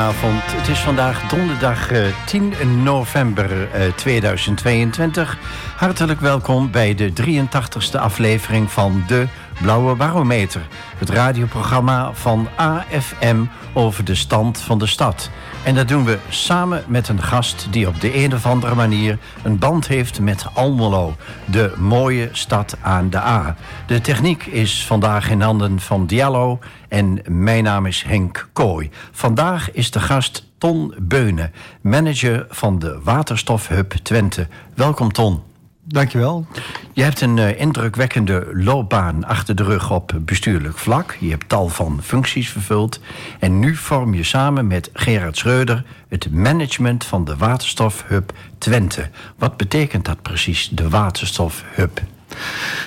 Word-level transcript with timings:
vanavond 0.00 0.59
Het 0.60 0.68
is 0.68 0.80
vandaag 0.80 1.28
donderdag 1.28 1.90
10 2.26 2.52
eh, 2.52 2.66
november 2.66 3.68
2022. 3.96 5.32
Eh, 5.32 5.60
Hartelijk 5.76 6.20
welkom 6.20 6.70
bij 6.70 6.94
de 6.94 7.12
83ste 7.12 7.98
aflevering 7.98 8.70
van 8.70 9.04
De 9.06 9.26
Blauwe 9.60 9.94
Barometer. 9.94 10.60
Het 10.96 11.10
radioprogramma 11.10 12.12
van 12.14 12.48
AFM 12.56 13.44
over 13.72 14.04
de 14.04 14.14
stand 14.14 14.58
van 14.58 14.78
de 14.78 14.86
stad. 14.86 15.30
En 15.62 15.74
dat 15.74 15.88
doen 15.88 16.04
we 16.04 16.18
samen 16.28 16.84
met 16.86 17.08
een 17.08 17.22
gast 17.22 17.66
die 17.70 17.88
op 17.88 18.00
de 18.00 18.24
een 18.24 18.34
of 18.34 18.46
andere 18.46 18.74
manier 18.74 19.18
een 19.42 19.58
band 19.58 19.86
heeft 19.88 20.20
met 20.20 20.46
Almelo, 20.54 21.16
de 21.44 21.72
mooie 21.78 22.28
stad 22.32 22.76
aan 22.82 23.10
de 23.10 23.18
A. 23.18 23.56
De 23.86 24.00
techniek 24.00 24.46
is 24.46 24.86
vandaag 24.86 25.30
in 25.30 25.40
handen 25.40 25.80
van 25.80 26.06
Diallo 26.06 26.58
en 26.88 27.22
mijn 27.28 27.64
naam 27.64 27.86
is 27.86 28.02
Henk 28.02 28.48
Kooi. 28.52 28.90
Vandaag 29.10 29.72
is 29.72 29.90
de 29.90 30.00
gast 30.00 30.48
Ton 30.60 30.94
Beunen, 30.98 31.52
manager 31.80 32.46
van 32.50 32.78
de 32.78 33.00
Waterstofhub 33.02 33.92
Twente. 33.92 34.46
Welkom 34.74 35.12
Ton. 35.12 35.40
Dankjewel. 35.84 36.46
Je 36.92 37.02
hebt 37.02 37.20
een 37.20 37.36
uh, 37.36 37.60
indrukwekkende 37.60 38.50
loopbaan 38.52 39.24
achter 39.24 39.54
de 39.54 39.62
rug 39.62 39.90
op 39.90 40.18
bestuurlijk 40.20 40.78
vlak. 40.78 41.16
Je 41.20 41.30
hebt 41.30 41.48
tal 41.48 41.68
van 41.68 41.98
functies 42.02 42.50
vervuld. 42.50 43.00
En 43.38 43.58
nu 43.58 43.76
vorm 43.76 44.14
je 44.14 44.22
samen 44.22 44.66
met 44.66 44.90
Gerard 44.92 45.36
Schreuder 45.36 45.84
het 46.08 46.30
management 46.30 47.04
van 47.04 47.24
de 47.24 47.36
Waterstofhub 47.36 48.32
Twente. 48.58 49.08
Wat 49.38 49.56
betekent 49.56 50.04
dat 50.04 50.22
precies, 50.22 50.68
de 50.72 50.88
Waterstofhub? 50.88 52.02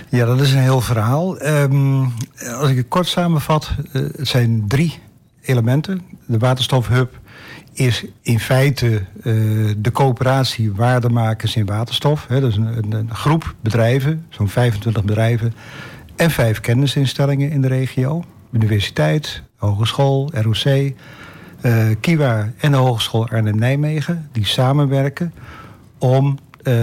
Ja, 0.09 0.25
dat 0.25 0.41
is 0.41 0.51
een 0.51 0.59
heel 0.59 0.81
verhaal. 0.81 1.41
Um, 1.41 2.13
als 2.59 2.69
ik 2.69 2.77
het 2.77 2.87
kort 2.87 3.07
samenvat, 3.07 3.71
uh, 3.93 4.01
het 4.15 4.27
zijn 4.27 4.63
drie 4.67 4.99
elementen. 5.41 6.01
De 6.25 6.37
Waterstofhub 6.37 7.21
is 7.73 8.05
in 8.21 8.39
feite 8.39 9.01
uh, 9.23 9.73
de 9.77 9.91
coöperatie 9.91 10.71
waardemakers 10.71 11.55
in 11.55 11.65
waterstof. 11.65 12.27
Hè, 12.27 12.39
dat 12.39 12.49
is 12.49 12.55
een, 12.57 13.09
groep 13.11 13.55
bedrijven, 13.61 14.25
zo'n 14.29 14.49
25 14.49 15.03
bedrijven... 15.03 15.53
en 16.15 16.31
vijf 16.31 16.59
kennisinstellingen 16.59 17.51
in 17.51 17.61
de 17.61 17.67
regio. 17.67 18.23
Universiteit, 18.51 19.41
Hogeschool, 19.55 20.31
ROC, 20.33 20.65
uh, 20.65 20.93
eh, 21.61 21.97
Kiwa 21.99 22.51
en 22.57 22.71
de 22.71 22.77
Hogeschool 22.77 23.27
Arnhem-Nijmegen... 23.27 24.29
die 24.31 24.45
samenwerken 24.45 25.33
om, 25.97 26.37
uh, 26.63 26.73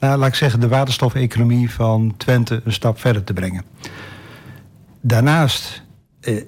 nou, 0.00 0.18
laat 0.18 0.28
ik 0.28 0.34
zeggen... 0.34 0.60
de 0.60 0.68
waterstofeconomie 0.68 1.70
van 1.70 2.14
Twente 2.16 2.60
een 2.64 2.72
stap 2.72 3.00
verder 3.00 3.24
te 3.24 3.32
brengen. 3.32 3.64
Daarnaast 5.00 5.72
eh, 5.74 5.89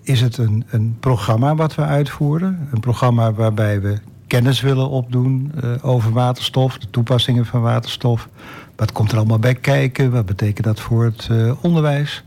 is 0.03 0.21
het 0.21 0.37
een, 0.37 0.65
een 0.71 0.97
programma 1.01 1.55
wat 1.55 1.75
we 1.75 1.83
uitvoeren. 1.83 2.69
Een 2.73 2.81
programma 2.81 3.33
waarbij 3.33 3.81
we 3.81 3.99
kennis 4.27 4.61
willen 4.61 4.89
opdoen 4.89 5.53
uh, 5.65 5.71
over 5.83 6.13
waterstof, 6.13 6.79
de 6.79 6.91
toepassingen 6.91 7.47
van 7.47 7.61
waterstof. 7.61 8.29
Wat 8.77 8.93
komt 8.93 9.13
er 9.13 9.19
allemaal 9.19 9.39
bij 9.39 9.55
kijken? 9.55 10.11
Wat 10.11 10.27
betekent 10.27 10.67
dat 10.67 10.81
voor 10.81 11.05
het 11.05 11.29
uh, 11.31 11.53
onderwijs? 11.61 12.25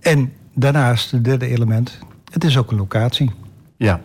En 0.00 0.32
daarnaast, 0.54 1.10
het 1.10 1.24
derde 1.24 1.46
element, 1.46 1.98
het 2.32 2.44
is 2.44 2.58
ook 2.58 2.70
een 2.70 2.76
locatie. 2.76 3.30
Ja, 3.76 4.00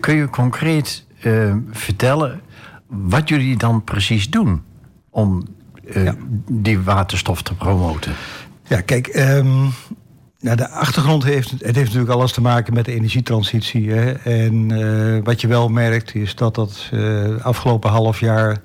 kun 0.00 0.14
je 0.14 0.30
concreet 0.30 1.04
uh, 1.22 1.56
vertellen 1.70 2.40
wat 2.86 3.28
jullie 3.28 3.56
dan 3.56 3.84
precies 3.84 4.30
doen 4.30 4.62
om 5.10 5.46
ja. 5.92 6.14
die 6.50 6.80
waterstof 6.80 7.42
te 7.42 7.54
promoten? 7.54 8.12
Ja, 8.62 8.80
kijk, 8.80 9.16
um, 9.16 9.70
nou, 10.42 10.56
de 10.56 10.68
achtergrond 10.68 11.24
heeft, 11.24 11.50
het 11.50 11.62
heeft 11.62 11.76
natuurlijk 11.76 12.10
alles 12.10 12.32
te 12.32 12.40
maken 12.40 12.74
met 12.74 12.84
de 12.84 12.94
energietransitie. 12.94 13.90
Hè? 13.90 14.12
En 14.12 14.70
uh, 14.70 15.18
wat 15.24 15.40
je 15.40 15.46
wel 15.46 15.68
merkt 15.68 16.14
is 16.14 16.34
dat 16.34 16.54
dat 16.54 16.90
uh, 16.92 17.36
afgelopen 17.42 17.90
half 17.90 18.20
jaar... 18.20 18.60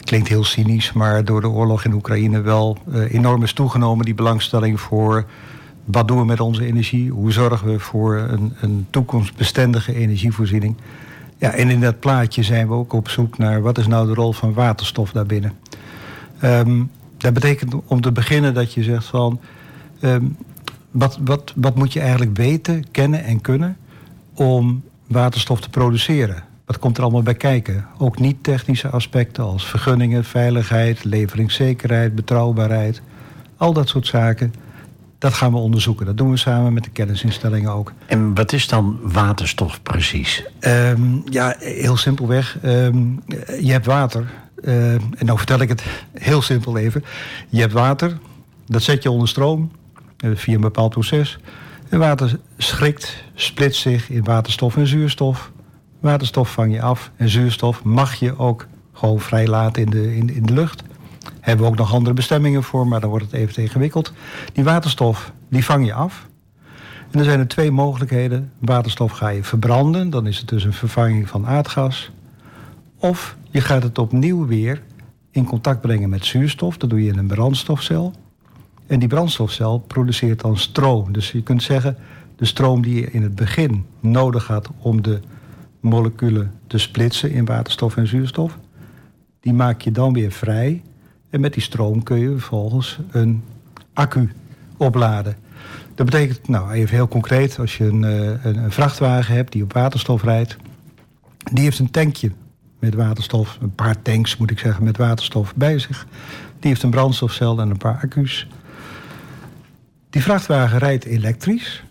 klinkt 0.00 0.28
heel 0.28 0.44
cynisch, 0.44 0.92
maar 0.92 1.24
door 1.24 1.40
de 1.40 1.48
oorlog 1.48 1.84
in 1.84 1.92
Oekraïne 1.92 2.40
wel 2.40 2.78
uh, 2.88 3.14
enorm 3.14 3.42
is 3.42 3.52
toegenomen... 3.52 4.04
die 4.04 4.14
belangstelling 4.14 4.80
voor 4.80 5.26
wat 5.84 6.08
doen 6.08 6.18
we 6.18 6.24
met 6.24 6.40
onze 6.40 6.66
energie? 6.66 7.10
Hoe 7.10 7.32
zorgen 7.32 7.68
we 7.68 7.78
voor 7.78 8.16
een, 8.16 8.52
een 8.60 8.86
toekomstbestendige 8.90 9.94
energievoorziening? 9.94 10.76
Ja, 11.38 11.50
en 11.50 11.70
in 11.70 11.80
dat 11.80 12.00
plaatje 12.00 12.42
zijn 12.42 12.68
we 12.68 12.74
ook 12.74 12.92
op 12.92 13.08
zoek 13.08 13.38
naar... 13.38 13.62
wat 13.62 13.78
is 13.78 13.86
nou 13.86 14.06
de 14.06 14.14
rol 14.14 14.32
van 14.32 14.52
waterstof 14.52 15.12
daarbinnen? 15.12 15.52
Um, 16.42 16.90
dat 17.16 17.32
betekent 17.32 17.74
om 17.86 18.00
te 18.00 18.12
beginnen 18.12 18.54
dat 18.54 18.72
je 18.72 18.82
zegt 18.82 19.06
van... 19.06 19.40
Um, 20.00 20.36
wat, 20.94 21.18
wat, 21.24 21.52
wat 21.56 21.74
moet 21.74 21.92
je 21.92 22.00
eigenlijk 22.00 22.36
weten, 22.36 22.90
kennen 22.90 23.24
en 23.24 23.40
kunnen 23.40 23.76
om 24.34 24.82
waterstof 25.06 25.60
te 25.60 25.70
produceren? 25.70 26.44
Wat 26.64 26.78
komt 26.78 26.96
er 26.96 27.02
allemaal 27.02 27.22
bij 27.22 27.34
kijken? 27.34 27.86
Ook 27.98 28.18
niet-technische 28.18 28.88
aspecten 28.88 29.44
als 29.44 29.66
vergunningen, 29.66 30.24
veiligheid, 30.24 31.04
leveringszekerheid, 31.04 32.14
betrouwbaarheid. 32.14 33.02
Al 33.56 33.72
dat 33.72 33.88
soort 33.88 34.06
zaken, 34.06 34.54
dat 35.18 35.34
gaan 35.34 35.52
we 35.52 35.58
onderzoeken. 35.58 36.06
Dat 36.06 36.16
doen 36.16 36.30
we 36.30 36.36
samen 36.36 36.72
met 36.72 36.84
de 36.84 36.90
kennisinstellingen 36.90 37.70
ook. 37.70 37.92
En 38.06 38.34
wat 38.34 38.52
is 38.52 38.68
dan 38.68 38.98
waterstof 39.02 39.82
precies? 39.82 40.44
Um, 40.60 41.22
ja, 41.24 41.54
heel 41.58 41.96
simpelweg. 41.96 42.58
Um, 42.64 43.22
je 43.60 43.72
hebt 43.72 43.86
water. 43.86 44.30
Uh, 44.62 44.92
en 44.92 45.12
nou 45.18 45.38
vertel 45.38 45.60
ik 45.60 45.68
het 45.68 45.84
heel 46.12 46.42
simpel 46.42 46.76
even. 46.76 47.04
Je 47.48 47.60
hebt 47.60 47.72
water, 47.72 48.18
dat 48.66 48.82
zet 48.82 49.02
je 49.02 49.10
onder 49.10 49.28
stroom. 49.28 49.70
Eh, 50.24 50.30
via 50.34 50.54
een 50.54 50.60
bepaald 50.60 50.90
proces. 50.90 51.38
En 51.88 51.98
water 51.98 52.38
schrikt, 52.56 53.24
splitst 53.34 53.80
zich 53.80 54.10
in 54.10 54.24
waterstof 54.24 54.76
en 54.76 54.86
zuurstof. 54.86 55.52
Waterstof 56.00 56.52
vang 56.52 56.72
je 56.72 56.82
af 56.82 57.10
en 57.16 57.28
zuurstof 57.28 57.82
mag 57.82 58.14
je 58.14 58.38
ook 58.38 58.66
gewoon 58.92 59.20
vrij 59.20 59.46
laten 59.46 59.82
in 59.82 59.90
de, 59.90 60.16
in, 60.16 60.34
in 60.34 60.46
de 60.46 60.52
lucht. 60.52 60.82
Hebben 61.40 61.64
we 61.64 61.70
ook 61.70 61.78
nog 61.78 61.92
andere 61.92 62.14
bestemmingen 62.14 62.62
voor, 62.62 62.86
maar 62.86 63.00
dan 63.00 63.10
wordt 63.10 63.24
het 63.24 63.34
even 63.34 63.62
ingewikkeld. 63.62 64.12
Die 64.52 64.64
waterstof, 64.64 65.32
die 65.48 65.64
vang 65.64 65.86
je 65.86 65.94
af. 65.94 66.26
En 67.10 67.18
er 67.18 67.24
zijn 67.24 67.38
er 67.38 67.48
twee 67.48 67.70
mogelijkheden. 67.70 68.52
Waterstof 68.58 69.12
ga 69.12 69.28
je 69.28 69.44
verbranden, 69.44 70.10
dan 70.10 70.26
is 70.26 70.38
het 70.38 70.48
dus 70.48 70.64
een 70.64 70.72
vervanging 70.72 71.28
van 71.28 71.46
aardgas. 71.46 72.10
Of 72.98 73.36
je 73.50 73.60
gaat 73.60 73.82
het 73.82 73.98
opnieuw 73.98 74.46
weer 74.46 74.82
in 75.30 75.44
contact 75.44 75.80
brengen 75.80 76.08
met 76.08 76.24
zuurstof. 76.24 76.76
Dat 76.76 76.90
doe 76.90 77.04
je 77.04 77.12
in 77.12 77.18
een 77.18 77.26
brandstofcel. 77.26 78.14
En 78.86 78.98
die 78.98 79.08
brandstofcel 79.08 79.78
produceert 79.78 80.40
dan 80.40 80.58
stroom. 80.58 81.12
Dus 81.12 81.32
je 81.32 81.42
kunt 81.42 81.62
zeggen, 81.62 81.96
de 82.36 82.44
stroom 82.44 82.82
die 82.82 82.94
je 82.94 83.10
in 83.10 83.22
het 83.22 83.34
begin 83.34 83.86
nodig 84.00 84.46
had 84.46 84.70
om 84.78 85.02
de 85.02 85.20
moleculen 85.80 86.52
te 86.66 86.78
splitsen 86.78 87.30
in 87.30 87.44
waterstof 87.44 87.96
en 87.96 88.06
zuurstof, 88.06 88.58
die 89.40 89.52
maak 89.52 89.80
je 89.80 89.90
dan 89.90 90.12
weer 90.12 90.32
vrij. 90.32 90.82
En 91.30 91.40
met 91.40 91.52
die 91.52 91.62
stroom 91.62 92.02
kun 92.02 92.18
je 92.18 92.30
vervolgens 92.30 92.98
een 93.10 93.42
accu 93.92 94.32
opladen. 94.76 95.36
Dat 95.94 96.06
betekent, 96.06 96.48
nou 96.48 96.70
even 96.70 96.94
heel 96.94 97.08
concreet, 97.08 97.58
als 97.58 97.76
je 97.76 97.84
een, 97.84 98.04
eh, 98.04 98.44
een, 98.44 98.56
een 98.56 98.72
vrachtwagen 98.72 99.34
hebt 99.34 99.52
die 99.52 99.62
op 99.62 99.72
waterstof 99.72 100.22
rijdt, 100.22 100.56
die 101.52 101.64
heeft 101.64 101.78
een 101.78 101.90
tankje 101.90 102.30
met 102.78 102.94
waterstof, 102.94 103.58
een 103.60 103.74
paar 103.74 104.02
tanks 104.02 104.36
moet 104.36 104.50
ik 104.50 104.58
zeggen, 104.58 104.84
met 104.84 104.96
waterstof 104.96 105.54
bij 105.54 105.78
zich. 105.78 106.06
Die 106.60 106.70
heeft 106.70 106.82
een 106.82 106.90
brandstofcel 106.90 107.60
en 107.60 107.70
een 107.70 107.76
paar 107.76 107.98
accu's. 108.02 108.46
Die 110.14 110.22
vrachtwagen 110.22 110.78
rijdt 110.78 111.04
elektrisch. 111.04 111.84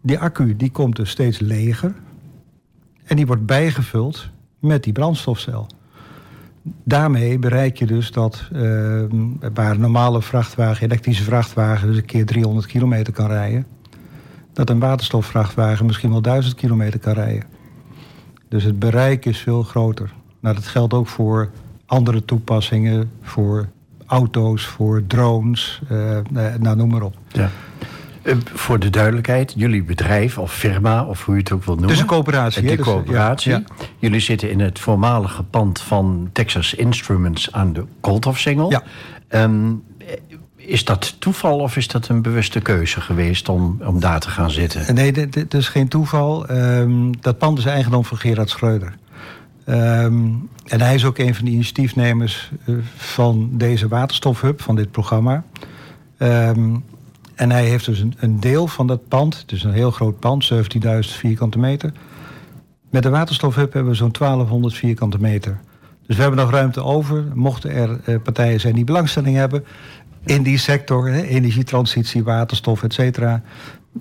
Die 0.00 0.18
accu 0.18 0.56
die 0.56 0.70
komt 0.70 0.96
dus 0.96 1.10
steeds 1.10 1.38
leger. 1.38 1.94
En 3.04 3.16
die 3.16 3.26
wordt 3.26 3.46
bijgevuld 3.46 4.30
met 4.58 4.82
die 4.82 4.92
brandstofcel. 4.92 5.66
Daarmee 6.84 7.38
bereik 7.38 7.76
je 7.78 7.86
dus 7.86 8.10
dat 8.10 8.48
uh, 8.52 8.60
waar 9.54 9.70
een 9.70 9.80
normale 9.80 10.22
vrachtwagen, 10.22 10.84
elektrische 10.84 11.24
vrachtwagen, 11.24 11.88
dus 11.88 11.96
een 11.96 12.04
keer 12.04 12.26
300 12.26 12.66
kilometer 12.66 13.12
kan 13.12 13.26
rijden, 13.26 13.66
dat 14.52 14.70
een 14.70 14.78
waterstofvrachtwagen 14.78 15.86
misschien 15.86 16.10
wel 16.10 16.22
1000 16.22 16.54
kilometer 16.54 17.00
kan 17.00 17.14
rijden. 17.14 17.44
Dus 18.48 18.64
het 18.64 18.78
bereik 18.78 19.24
is 19.24 19.38
veel 19.38 19.62
groter. 19.62 20.12
Nou, 20.40 20.54
dat 20.54 20.66
geldt 20.66 20.94
ook 20.94 21.08
voor 21.08 21.50
andere 21.84 22.24
toepassingen, 22.24 23.10
voor 23.20 23.68
auto's, 24.06 24.64
voor 24.64 25.02
drones, 25.06 25.80
uh, 25.92 26.18
nou 26.58 26.76
noem 26.76 26.90
maar 26.90 27.02
op. 27.02 27.16
Ja. 27.32 27.50
Uh, 28.22 28.34
voor 28.54 28.78
de 28.78 28.90
duidelijkheid, 28.90 29.52
jullie 29.56 29.82
bedrijf 29.82 30.38
of 30.38 30.52
firma, 30.52 31.04
of 31.04 31.24
hoe 31.24 31.34
je 31.34 31.40
het 31.40 31.52
ook 31.52 31.64
wil 31.64 31.74
noemen. 31.74 31.90
Het 31.90 31.96
is 31.96 32.02
een 32.02 32.10
coöperatie. 32.10 32.62
De 32.62 32.76
dus, 32.76 32.86
coöperatie. 32.86 33.52
Ja, 33.52 33.62
Jullie 33.98 34.20
zitten 34.20 34.50
in 34.50 34.60
het 34.60 34.78
voormalige 34.78 35.42
pand 35.42 35.80
van 35.80 36.28
Texas 36.32 36.74
Instruments 36.74 37.52
aan 37.52 37.72
de 37.72 37.84
Kolthof-singel. 38.00 38.70
Ja. 38.70 38.82
Um, 39.28 39.82
is 40.56 40.84
dat 40.84 41.20
toeval 41.20 41.58
of 41.58 41.76
is 41.76 41.88
dat 41.88 42.08
een 42.08 42.22
bewuste 42.22 42.60
keuze 42.60 43.00
geweest 43.00 43.48
om, 43.48 43.80
om 43.84 44.00
daar 44.00 44.20
te 44.20 44.30
gaan 44.30 44.50
zitten? 44.50 44.94
Nee, 44.94 45.12
dit 45.12 45.54
is 45.54 45.68
geen 45.68 45.88
toeval. 45.88 46.50
Um, 46.50 47.20
dat 47.20 47.38
pand 47.38 47.58
is 47.58 47.64
eigendom 47.64 48.04
van 48.04 48.18
Gerard 48.18 48.50
Schreuder. 48.50 48.94
Um, 49.68 50.48
en 50.64 50.80
hij 50.80 50.94
is 50.94 51.04
ook 51.04 51.18
een 51.18 51.34
van 51.34 51.44
de 51.44 51.50
initiatiefnemers 51.50 52.50
uh, 52.66 52.76
van 52.96 53.50
deze 53.52 53.88
waterstofhub, 53.88 54.62
van 54.62 54.76
dit 54.76 54.90
programma. 54.90 55.44
Um, 56.18 56.84
en 57.34 57.50
hij 57.50 57.64
heeft 57.64 57.84
dus 57.84 58.00
een, 58.00 58.14
een 58.18 58.40
deel 58.40 58.66
van 58.66 58.86
dat 58.86 59.08
pand, 59.08 59.38
het 59.38 59.52
is 59.52 59.62
een 59.62 59.72
heel 59.72 59.90
groot 59.90 60.18
pand, 60.18 60.52
17.000 60.52 60.60
vierkante 61.00 61.58
meter. 61.58 61.92
Met 62.90 63.02
de 63.02 63.10
waterstofhub 63.10 63.72
hebben 63.72 63.92
we 63.92 63.98
zo'n 63.98 64.12
1200 64.12 64.74
vierkante 64.74 65.20
meter. 65.20 65.60
Dus 66.06 66.16
we 66.16 66.22
hebben 66.22 66.40
nog 66.40 66.50
ruimte 66.50 66.82
over. 66.82 67.24
Mochten 67.34 67.70
er 67.70 68.00
eh, 68.04 68.16
partijen 68.22 68.60
zijn 68.60 68.74
die 68.74 68.84
belangstelling 68.84 69.36
hebben 69.36 69.64
in 70.24 70.42
die 70.42 70.58
sector, 70.58 71.08
energietransitie, 71.08 72.24
waterstof, 72.24 72.82
et 72.82 72.92
cetera. 72.92 73.42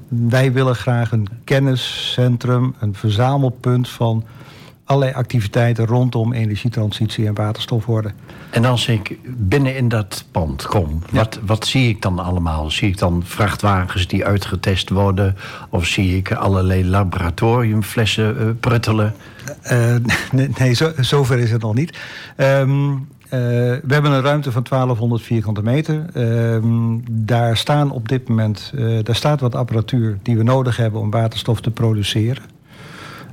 Wij 0.07 0.51
willen 0.51 0.75
graag 0.75 1.11
een 1.11 1.27
kenniscentrum, 1.43 2.75
een 2.79 2.95
verzamelpunt 2.95 3.89
van 3.89 4.23
allerlei 4.85 5.13
activiteiten 5.13 5.85
rondom 5.85 6.33
energietransitie 6.33 7.27
en 7.27 7.33
waterstof 7.33 7.85
worden. 7.85 8.13
En 8.49 8.65
als 8.65 8.87
ik 8.87 9.17
binnen 9.37 9.75
in 9.75 9.89
dat 9.89 10.25
pand 10.31 10.65
kom, 10.65 11.01
wat, 11.11 11.39
wat 11.45 11.65
zie 11.65 11.89
ik 11.89 12.01
dan 12.01 12.19
allemaal? 12.19 12.71
Zie 12.71 12.87
ik 12.87 12.97
dan 12.97 13.23
vrachtwagens 13.25 14.07
die 14.07 14.25
uitgetest 14.25 14.89
worden? 14.89 15.35
Of 15.69 15.85
zie 15.85 16.17
ik 16.17 16.31
allerlei 16.31 16.85
laboratoriumflessen 16.85 18.35
uh, 18.41 18.49
pruttelen? 18.59 19.13
Uh, 19.71 19.95
nee, 20.31 20.49
nee 20.57 20.73
zo, 20.73 20.91
zover 20.99 21.39
is 21.39 21.51
het 21.51 21.61
nog 21.61 21.73
niet. 21.73 21.97
Um, 22.37 22.91
uh, 23.25 23.29
we 23.29 23.93
hebben 23.93 24.11
een 24.11 24.21
ruimte 24.21 24.51
van 24.51 24.63
1200 24.69 25.21
vierkante 25.21 25.63
meter. 25.63 26.05
Um, 26.15 27.03
daar 27.11 27.57
staan 27.57 27.91
op 27.91 28.09
dit 28.09 28.27
moment 28.27 28.73
daar 29.03 29.15
staat 29.15 29.39
wat 29.39 29.55
apparatuur 29.55 30.17
die 30.21 30.37
we 30.37 30.43
nodig 30.43 30.77
hebben 30.77 31.01
om 31.01 31.11
waterstof 31.11 31.61
te 31.61 31.71
produceren. 31.71 32.54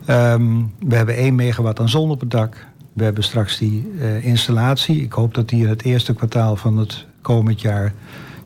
Um, 0.08 0.72
we 0.78 0.94
hebben 0.94 1.16
1 1.16 1.34
megawatt 1.34 1.80
aan 1.80 1.88
zon 1.88 2.10
op 2.10 2.20
het 2.20 2.30
dak. 2.30 2.66
We 2.92 3.04
hebben 3.04 3.24
straks 3.24 3.58
die 3.58 3.92
uh, 3.94 4.24
installatie. 4.24 5.02
Ik 5.02 5.12
hoop 5.12 5.34
dat 5.34 5.48
die 5.48 5.62
in 5.62 5.68
het 5.68 5.82
eerste 5.82 6.14
kwartaal 6.14 6.56
van 6.56 6.76
het 6.78 7.06
komend 7.20 7.60
jaar... 7.60 7.92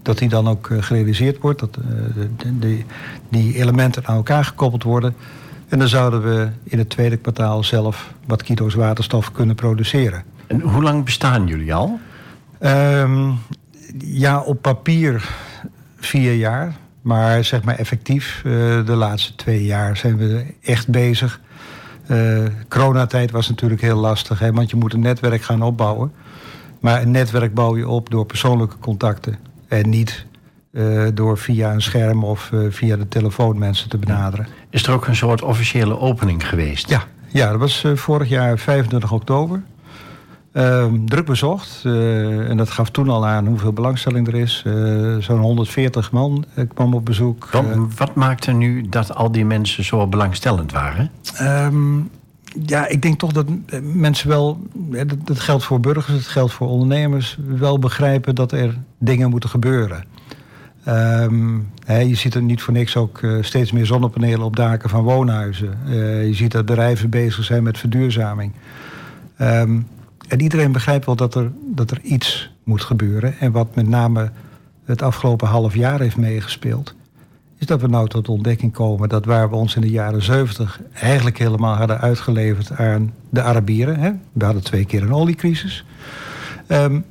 dat 0.02 0.18
die 0.18 0.28
dan 0.28 0.48
ook 0.48 0.68
uh, 0.68 0.82
gerealiseerd 0.82 1.38
wordt. 1.38 1.60
Dat 1.60 1.74
de, 1.74 2.58
de, 2.58 2.82
die 3.28 3.54
elementen 3.54 4.06
aan 4.06 4.16
elkaar 4.16 4.44
gekoppeld 4.44 4.82
worden. 4.82 5.14
En 5.68 5.78
dan 5.78 5.88
zouden 5.88 6.22
we 6.22 6.48
in 6.64 6.78
het 6.78 6.90
tweede 6.90 7.16
kwartaal 7.16 7.64
zelf... 7.64 8.14
wat 8.26 8.42
kilo's 8.42 8.74
waterstof 8.74 9.32
kunnen 9.32 9.54
produceren. 9.54 10.22
En 10.46 10.60
hoe 10.60 10.82
lang 10.82 11.04
bestaan 11.04 11.46
jullie 11.46 11.74
al? 11.74 11.98
Um, 12.60 13.38
ja, 13.98 14.40
op 14.40 14.62
papier 14.62 15.28
vier 15.96 16.34
jaar. 16.34 16.74
Maar 17.02 17.44
zeg 17.44 17.62
maar 17.62 17.78
effectief, 17.78 18.40
de 18.84 18.94
laatste 18.94 19.34
twee 19.34 19.64
jaar 19.64 19.96
zijn 19.96 20.16
we 20.16 20.44
echt 20.62 20.88
bezig. 20.88 21.40
Uh, 22.10 22.44
coronatijd 22.68 23.30
was 23.30 23.48
natuurlijk 23.48 23.80
heel 23.80 23.96
lastig, 23.96 24.38
hè, 24.38 24.52
want 24.52 24.70
je 24.70 24.76
moet 24.76 24.92
een 24.92 25.00
netwerk 25.00 25.42
gaan 25.42 25.62
opbouwen. 25.62 26.12
Maar 26.80 27.02
een 27.02 27.10
netwerk 27.10 27.54
bouw 27.54 27.76
je 27.76 27.88
op 27.88 28.10
door 28.10 28.26
persoonlijke 28.26 28.78
contacten. 28.78 29.38
En 29.68 29.88
niet 29.88 30.26
uh, 30.70 31.06
door 31.14 31.38
via 31.38 31.72
een 31.72 31.82
scherm 31.82 32.24
of 32.24 32.50
uh, 32.54 32.70
via 32.70 32.96
de 32.96 33.08
telefoon 33.08 33.58
mensen 33.58 33.88
te 33.88 33.98
benaderen. 33.98 34.46
Is 34.70 34.86
er 34.86 34.92
ook 34.92 35.06
een 35.06 35.16
soort 35.16 35.42
officiële 35.42 35.98
opening 35.98 36.48
geweest? 36.48 36.88
Ja, 36.88 37.04
ja 37.28 37.50
dat 37.50 37.60
was 37.60 37.84
vorig 37.94 38.28
jaar 38.28 38.58
25 38.58 39.12
oktober. 39.12 39.62
Ehm, 40.56 41.04
druk 41.04 41.26
bezocht. 41.26 41.82
en 41.84 42.56
dat 42.56 42.70
gaf 42.70 42.90
toen 42.90 43.08
al 43.08 43.26
aan 43.26 43.46
hoeveel 43.46 43.72
belangstelling 43.72 44.26
er 44.26 44.34
is. 44.34 44.64
Zo'n 45.18 45.38
140 45.38 46.12
man 46.12 46.44
kwam 46.74 46.94
op 46.94 47.04
bezoek. 47.04 47.48
Wat, 47.52 47.64
wat 47.96 48.14
maakte 48.14 48.52
nu 48.52 48.88
dat 48.88 49.14
al 49.14 49.32
die 49.32 49.44
mensen 49.44 49.84
zo 49.84 50.06
belangstellend 50.06 50.72
waren? 50.72 51.10
Um, 51.42 52.10
ja, 52.64 52.88
ik 52.88 53.02
denk 53.02 53.18
toch 53.18 53.32
dat 53.32 53.46
mensen 53.82 54.28
wel, 54.28 54.58
dat 55.24 55.40
geldt 55.40 55.64
voor 55.64 55.80
burgers, 55.80 56.16
het 56.16 56.26
geldt 56.26 56.52
voor 56.52 56.68
ondernemers, 56.68 57.38
wel 57.46 57.78
begrijpen 57.78 58.34
dat 58.34 58.52
er 58.52 58.74
dingen 58.98 59.30
moeten 59.30 59.48
gebeuren. 59.48 60.04
Um, 60.88 61.68
he, 61.84 61.98
je 61.98 62.14
ziet 62.14 62.34
er 62.34 62.42
niet 62.42 62.62
voor 62.62 62.72
niks 62.72 62.96
ook 62.96 63.20
uh, 63.20 63.42
steeds 63.42 63.72
meer 63.72 63.86
zonnepanelen 63.86 64.46
op 64.46 64.56
daken 64.56 64.90
van 64.90 65.02
woonhuizen. 65.02 65.78
Uh, 65.86 66.26
je 66.26 66.34
ziet 66.34 66.52
dat 66.52 66.66
bedrijven 66.66 67.10
bezig 67.10 67.44
zijn 67.44 67.62
met 67.62 67.78
verduurzaming. 67.78 68.52
Um, 69.40 69.86
en 70.28 70.40
iedereen 70.40 70.72
begrijpt 70.72 71.06
wel 71.06 71.16
dat 71.16 71.34
er, 71.34 71.52
dat 71.62 71.90
er 71.90 72.00
iets 72.02 72.50
moet 72.64 72.82
gebeuren. 72.82 73.38
En 73.38 73.52
wat 73.52 73.74
met 73.74 73.88
name 73.88 74.30
het 74.84 75.02
afgelopen 75.02 75.48
half 75.48 75.74
jaar 75.74 76.00
heeft 76.00 76.16
meegespeeld, 76.16 76.94
is 77.58 77.66
dat 77.66 77.80
we 77.80 77.88
nou 77.88 78.08
tot 78.08 78.24
de 78.24 78.32
ontdekking 78.32 78.72
komen 78.72 79.08
dat 79.08 79.24
waar 79.24 79.50
we 79.50 79.56
ons 79.56 79.74
in 79.74 79.80
de 79.80 79.90
jaren 79.90 80.22
70 80.22 80.80
eigenlijk 80.92 81.38
helemaal 81.38 81.76
hadden 81.76 82.00
uitgeleverd 82.00 82.72
aan 82.72 83.14
de 83.30 83.42
Arabieren, 83.42 83.98
hè, 83.98 84.10
we 84.32 84.44
hadden 84.44 84.62
twee 84.62 84.84
keer 84.84 85.02
een 85.02 85.14
oliecrisis, 85.14 85.84
um, 86.68 87.04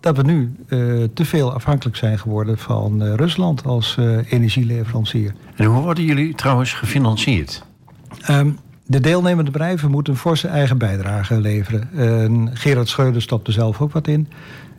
dat 0.00 0.16
we 0.16 0.22
nu 0.22 0.56
uh, 0.68 1.04
te 1.14 1.24
veel 1.24 1.52
afhankelijk 1.52 1.96
zijn 1.96 2.18
geworden 2.18 2.58
van 2.58 3.02
uh, 3.02 3.14
Rusland 3.14 3.64
als 3.64 3.96
uh, 3.98 4.32
energieleverancier. 4.32 5.34
En 5.56 5.64
hoe 5.64 5.82
worden 5.82 6.04
jullie 6.04 6.34
trouwens 6.34 6.72
gefinancierd? 6.72 7.64
Um, 8.30 8.58
de 8.86 9.00
deelnemende 9.00 9.50
bedrijven 9.50 9.90
moeten 9.90 10.12
een 10.12 10.18
forse 10.18 10.48
eigen 10.48 10.78
bijdrage 10.78 11.40
leveren. 11.40 11.88
Uh, 11.94 12.50
Gerard 12.52 12.88
Schreuder 12.88 13.22
stopt 13.22 13.46
er 13.46 13.52
zelf 13.52 13.80
ook 13.80 13.92
wat 13.92 14.06
in. 14.06 14.28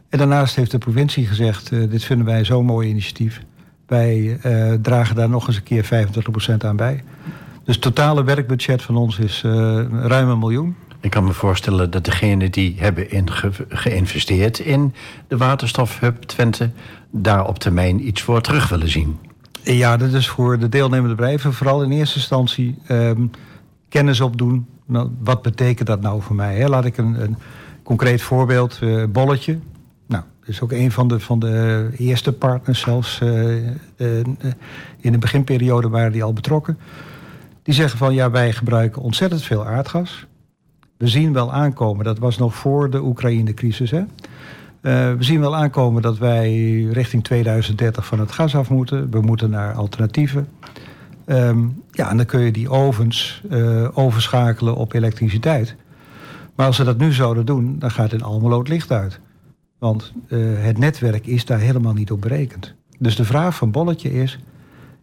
En 0.10 0.18
daarnaast 0.18 0.56
heeft 0.56 0.72
de 0.72 0.78
provincie 0.78 1.26
gezegd: 1.26 1.72
uh, 1.72 1.90
dit 1.90 2.04
vinden 2.04 2.26
wij 2.26 2.46
zo'n 2.46 2.66
mooi 2.66 2.90
initiatief. 2.90 3.42
Wij 3.88 4.40
uh, 4.46 4.74
dragen 4.82 5.16
daar 5.16 5.30
nog 5.30 5.48
eens 5.48 5.56
een 5.56 5.64
keer 5.64 6.10
25% 6.54 6.58
aan 6.58 6.76
bij. 6.76 7.04
Dus 7.64 7.76
het 7.76 7.84
totale 7.84 8.24
werkbudget 8.24 8.82
van 8.82 8.96
ons 8.96 9.20
is 9.20 9.42
ruim 9.92 10.30
een 10.30 10.40
miljoen. 10.40 10.76
Ik 11.04 11.10
kan 11.10 11.24
me 11.24 11.34
voorstellen 11.34 11.92
dat 11.92 12.06
degenen 12.06 12.52
die 12.52 12.76
hebben 12.78 13.12
in 13.12 13.32
ge 13.32 13.52
geïnvesteerd 13.70 14.60
in 14.60 14.94
de 15.28 15.38
waterstofhub 15.38 16.22
Twente 16.22 16.72
daar 17.12 17.48
op 17.48 17.60
termijn 17.60 18.08
iets 18.08 18.22
voor 18.22 18.42
terug 18.42 18.70
willen 18.70 18.90
zien. 18.90 19.20
Ja, 19.64 19.98
dat 19.98 20.14
is 20.14 20.28
voor 20.28 20.60
de 20.60 20.70
deelnemende 20.70 21.16
bedrijven 21.16 21.54
vooral 21.54 21.84
in 21.84 21.92
eerste 21.92 22.18
instantie. 22.18 22.76
Um, 22.90 23.32
kennis 23.94 24.22
opdoen. 24.22 24.66
Nou, 24.86 25.10
wat 25.24 25.42
betekent 25.42 25.88
dat 25.88 26.02
nou 26.02 26.22
voor 26.22 26.36
mij? 26.36 26.56
Hè? 26.56 26.68
Laat 26.68 26.86
ik 26.86 26.98
een, 26.98 27.24
een 27.24 27.38
concreet 27.84 28.22
voorbeeld. 28.22 28.80
Uh, 28.84 29.04
bolletje. 29.10 29.60
Nou, 30.08 30.24
dat 30.40 30.50
is 30.50 30.62
ook 30.62 30.72
een 30.72 30.92
van 30.92 31.08
de, 31.08 31.20
van 31.20 31.40
de 31.40 31.90
eerste 31.98 32.34
partners 32.34 32.80
zelfs. 32.80 33.20
Uh, 33.24 33.56
uh, 33.98 34.24
in 34.98 35.12
de 35.12 35.18
beginperiode 35.18 35.90
waren 35.90 36.12
die 36.12 36.24
al 36.24 36.34
betrokken. 36.34 36.78
Die 37.64 37.74
zeggen 37.74 37.98
van 37.98 38.14
ja, 38.14 38.32
wij 38.32 38.54
gebruiken 38.54 39.02
ontzettend 39.02 39.44
veel 39.44 39.66
aardgas. 39.66 40.26
We 40.98 41.08
zien 41.08 41.34
wel 41.34 41.54
aankomen, 41.54 42.06
dat 42.06 42.20
was 42.20 42.38
nog 42.38 42.56
voor 42.56 42.90
de 42.90 43.04
Oekraïne-crisis. 43.04 43.92
Hè? 43.92 44.04
we 45.18 45.24
zien 45.24 45.40
wel 45.40 45.56
aankomen 45.56 46.02
dat 46.02 46.18
wij 46.18 46.82
richting 46.92 47.24
2030 47.24 48.06
van 48.06 48.20
het 48.20 48.32
gas 48.32 48.56
af 48.56 48.70
moeten. 48.70 49.12
We 49.12 49.22
moeten 49.22 49.50
naar 49.50 49.74
alternatieven. 49.74 50.48
Um, 51.26 51.84
ja, 51.92 52.10
en 52.10 52.18
dan 52.18 52.26
kun 52.26 52.40
je 52.40 52.52
die 52.52 52.70
ovens 52.70 53.42
uh, 53.52 53.88
overschakelen 53.94 54.76
op 54.76 54.94
elektriciteit. 54.94 55.76
Maar 56.56 56.66
als 56.66 56.76
ze 56.76 56.84
dat 56.84 56.98
nu 56.98 57.14
zouden 57.14 57.46
doen, 57.46 57.80
dan 57.80 57.92
gaat 57.92 58.14
in 58.14 58.24
Almelo 58.24 58.60
het 58.60 58.68
licht 58.68 58.92
uit. 58.92 59.20
Want 59.80 60.14
uh, 60.28 60.64
het 60.64 60.78
netwerk 60.78 61.28
is 61.28 61.46
daar 61.46 61.60
helemaal 61.60 61.94
niet 61.94 62.12
op 62.12 62.22
berekend. 62.22 62.74
Dus 63.00 63.16
de 63.16 63.26
vraag 63.26 63.56
van 63.56 63.72
Bolletje 63.72 64.14
is... 64.14 64.40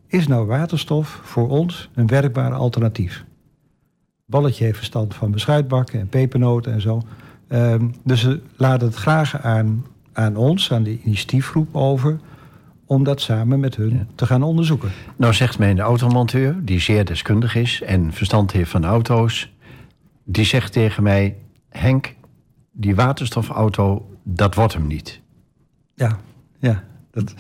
is 0.07 0.27
nou 0.27 0.47
waterstof 0.47 1.21
voor 1.23 1.49
ons 1.49 1.91
een 1.95 2.07
werkbaar 2.07 2.53
alternatief? 2.53 3.25
Bolletje 4.27 4.65
heeft 4.65 4.77
verstand 4.77 5.15
van 5.15 5.31
beschuitbakken 5.31 6.01
en 6.01 6.09
pepernoten 6.09 6.73
en 6.73 6.81
zo. 6.81 7.03
Um, 7.49 7.95
dus 8.05 8.21
ze 8.21 8.41
laten 8.57 8.87
het 8.87 8.97
graag 8.97 9.43
aan, 9.43 9.87
aan 10.13 10.37
ons, 10.37 10.73
aan 10.73 10.83
de 10.83 11.01
initiatiefgroep 11.03 11.77
over 11.77 12.19
om 12.91 13.05
dat 13.05 13.21
samen 13.21 13.61
met 13.61 13.77
hun 13.77 13.91
ja. 13.91 14.07
te 14.15 14.27
gaan 14.27 14.43
onderzoeken. 14.43 14.91
Nou 15.17 15.35
zegt 15.35 15.59
mijn 15.59 15.81
automonteur, 15.81 16.65
die 16.65 16.81
zeer 16.81 17.05
deskundig 17.05 17.55
is 17.55 17.83
en 17.83 18.13
verstand 18.13 18.53
heeft 18.53 18.71
van 18.71 18.85
auto's, 18.85 19.53
die 20.25 20.45
zegt 20.45 20.73
tegen 20.73 21.03
mij: 21.03 21.37
Henk, 21.69 22.15
die 22.73 22.95
waterstofauto, 22.95 24.11
dat 24.23 24.55
wordt 24.55 24.73
hem 24.73 24.87
niet. 24.87 25.21
Ja, 25.95 26.19
ja. 26.59 26.85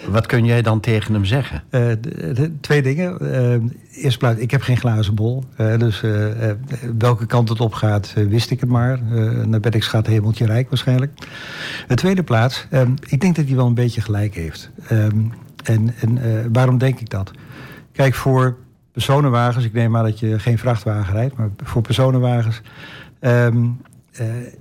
Wat 0.08 0.26
kun 0.26 0.44
jij 0.44 0.62
dan 0.62 0.80
tegen 0.80 1.14
hem 1.14 1.24
zeggen? 1.24 1.62
De, 1.70 2.52
twee 2.60 2.82
dingen. 2.82 3.18
Uh, 3.20 4.04
eerst 4.04 4.18
plaats, 4.18 4.38
ik 4.38 4.50
heb 4.50 4.62
geen 4.62 4.76
glazen 4.76 5.14
bol. 5.14 5.44
Dus 5.56 6.02
welke 6.98 7.26
kant 7.26 7.48
het 7.48 7.60
op 7.60 7.72
gaat, 7.72 8.12
wist 8.14 8.50
ik 8.50 8.60
het 8.60 8.68
maar. 8.68 9.02
naar 9.46 9.60
bed 9.60 9.74
ik 9.74 9.82
schat 9.82 10.06
hemeltje 10.06 10.46
rijk 10.46 10.68
waarschijnlijk. 10.68 11.12
De 11.86 11.94
tweede 11.94 12.22
plaats, 12.22 12.66
ik 13.08 13.20
denk 13.20 13.36
dat 13.36 13.46
hij 13.46 13.56
wel 13.56 13.66
een 13.66 13.74
beetje 13.74 14.00
gelijk 14.00 14.34
heeft. 14.34 14.70
En 15.64 15.94
en 16.00 16.18
waarom 16.52 16.78
denk 16.78 17.00
ik 17.00 17.10
dat? 17.10 17.30
Kijk, 17.92 18.14
voor 18.14 18.56
personenwagens, 18.92 19.64
ik 19.64 19.72
neem 19.72 19.90
maar 19.90 20.02
dat 20.02 20.18
je 20.18 20.38
geen 20.38 20.58
vrachtwagen 20.58 21.14
rijdt, 21.14 21.36
maar 21.36 21.50
voor 21.56 21.82
personenwagens, 21.82 22.60
um, 23.20 23.80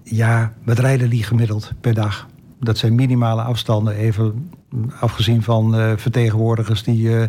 ja, 0.04 0.54
wat 0.64 0.80
rijden 0.80 1.10
die 1.10 1.24
gemiddeld 1.24 1.72
per 1.82 1.94
dag? 1.94 2.28
Dat 2.60 2.78
zijn 2.78 2.96
minimale 2.96 3.42
afstanden, 3.42 3.94
even 3.94 4.50
afgezien 5.00 5.44
van 5.44 5.80
uh, 5.80 5.92
vertegenwoordigers 5.96 6.84
die 6.84 7.08
uh, 7.08 7.24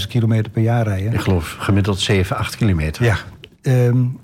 100.000 0.00 0.08
kilometer 0.08 0.52
per 0.52 0.62
jaar 0.62 0.86
rijden. 0.86 1.12
Ik 1.12 1.20
geloof 1.20 1.56
gemiddeld 1.58 1.98
7, 1.98 2.36
8 2.36 2.56
kilometer. 2.56 3.04
Ja. 3.04 3.16
Um, 3.62 4.18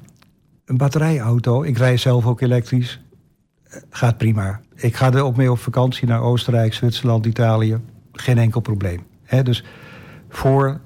een 0.65 0.77
batterijauto, 0.77 1.63
ik 1.63 1.79
rij 1.79 1.97
zelf 1.97 2.27
ook 2.27 2.41
elektrisch, 2.41 3.01
gaat 3.91 4.19
prima. 4.19 4.61
Ik 4.75 4.97
ga 4.97 5.13
er 5.13 5.23
ook 5.23 5.37
mee 5.37 5.51
op 5.51 5.59
vakantie 5.59 6.09
naar 6.09 6.21
Oostenrijk, 6.21 6.75
Zwitserland, 6.75 7.27
Italië. 7.27 7.81
Geen 8.13 8.39
enkel 8.39 8.61
probleem. 8.61 9.01
Dus 9.43 9.65
voor 10.29 10.81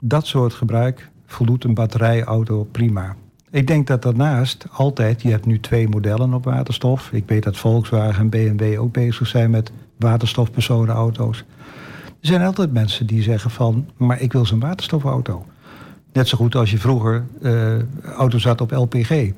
dat 0.00 0.26
soort 0.26 0.54
gebruik 0.54 1.10
voldoet 1.26 1.64
een 1.64 1.74
batterijauto 1.74 2.64
prima. 2.64 3.16
Ik 3.50 3.66
denk 3.66 3.86
dat 3.86 4.02
daarnaast 4.02 4.66
altijd, 4.70 5.22
je 5.22 5.30
hebt 5.30 5.46
nu 5.46 5.60
twee 5.60 5.88
modellen 5.88 6.34
op 6.34 6.44
waterstof. 6.44 7.12
Ik 7.12 7.24
weet 7.26 7.42
dat 7.42 7.56
Volkswagen 7.56 8.20
en 8.20 8.28
BMW 8.28 8.80
ook 8.80 8.92
bezig 8.92 9.26
zijn 9.26 9.50
met 9.50 9.72
waterstofpersonenauto's. 10.02 11.44
Er 12.20 12.28
zijn 12.28 12.42
altijd 12.42 12.72
mensen 12.72 13.06
die 13.06 13.22
zeggen 13.22 13.50
van, 13.50 13.86
maar 13.96 14.20
ik 14.20 14.32
wil 14.32 14.46
zo'n 14.46 14.60
waterstofauto. 14.60 15.46
Net 16.12 16.28
zo 16.28 16.36
goed 16.36 16.54
als 16.54 16.70
je 16.70 16.78
vroeger 16.78 17.24
uh, 17.40 17.74
auto's 18.16 18.44
had 18.44 18.60
op 18.60 18.70
LPG. 18.70 19.30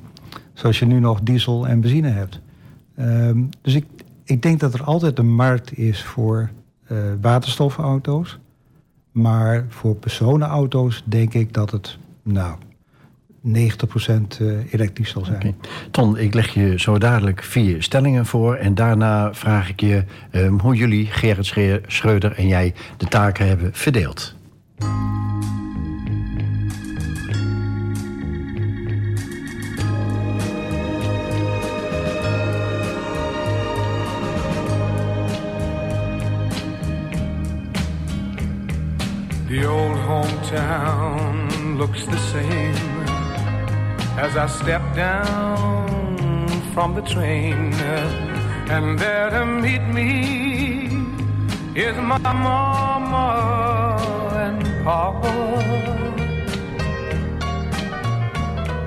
Zoals 0.53 0.79
je 0.79 0.85
nu 0.85 0.99
nog 0.99 1.21
diesel 1.21 1.67
en 1.67 1.81
benzine 1.81 2.09
hebt. 2.09 2.39
Ehm, 2.95 3.43
dus 3.61 3.73
ik, 3.73 3.85
ik 4.23 4.41
denk 4.41 4.59
dat 4.59 4.73
er 4.73 4.83
altijd 4.83 5.19
een 5.19 5.33
markt 5.33 5.77
is 5.77 6.03
voor 6.03 6.49
uh, 6.91 6.97
waterstofauto's. 7.21 8.39
Maar 9.11 9.65
voor 9.69 9.95
personenauto's 9.95 11.03
denk 11.05 11.33
ik 11.33 11.53
dat 11.53 11.71
het 11.71 11.97
nou, 12.23 12.57
90% 13.47 13.49
eh, 14.39 14.73
elektrisch 14.73 15.09
zal 15.09 15.25
zijn. 15.25 15.37
Okay. 15.37 15.55
Ton, 15.91 16.17
ik 16.17 16.33
leg 16.33 16.53
je 16.53 16.79
zo 16.79 16.97
dadelijk 16.97 17.43
vier 17.43 17.83
stellingen 17.83 18.25
voor. 18.25 18.55
En 18.55 18.75
daarna 18.75 19.33
vraag 19.33 19.69
ik 19.69 19.79
je 19.79 20.03
um, 20.31 20.59
hoe 20.59 20.75
jullie, 20.75 21.05
Gerrit 21.05 21.81
Schreuder 21.87 22.31
en 22.31 22.47
jij, 22.47 22.73
de 22.97 23.05
taken 23.05 23.47
hebben 23.47 23.69
verdeeld. 23.73 24.35
The 39.47 39.71
old 39.71 39.97
hometown 39.97 41.77
looks 41.77 42.03
the 42.05 42.17
same 42.17 42.94
as 44.17 44.37
I 44.37 44.47
step 44.47 44.81
down 44.95 46.47
from 46.73 46.95
the 46.95 47.01
train. 47.01 47.73
And 48.67 48.97
there 48.97 49.29
to 49.29 49.45
meet 49.45 49.81
me 49.93 50.87
is 51.75 51.95
my 51.97 52.17
mama 52.17 53.27
and 54.33 54.83
papa. 54.83 55.33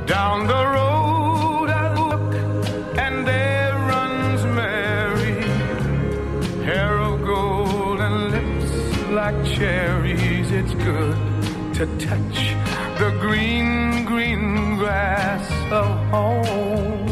Down 0.06 0.46
the 0.46 0.64
road 0.76 1.68
I 1.70 1.94
look 1.94 2.34
and 2.98 3.26
there 3.26 3.74
runs 3.74 4.42
Mary, 4.44 5.42
hair 6.64 6.98
of 6.98 7.24
gold 7.24 8.00
and 8.00 8.30
lips 8.30 8.72
like 9.10 9.44
cherries. 9.44 10.50
It's 10.50 10.74
good 10.74 11.16
to 11.74 11.86
touch 11.98 12.38
the 12.98 13.10
green, 13.20 14.04
green 14.06 14.67
grass 14.78 15.50
of 15.72 15.88
home. 16.14 17.08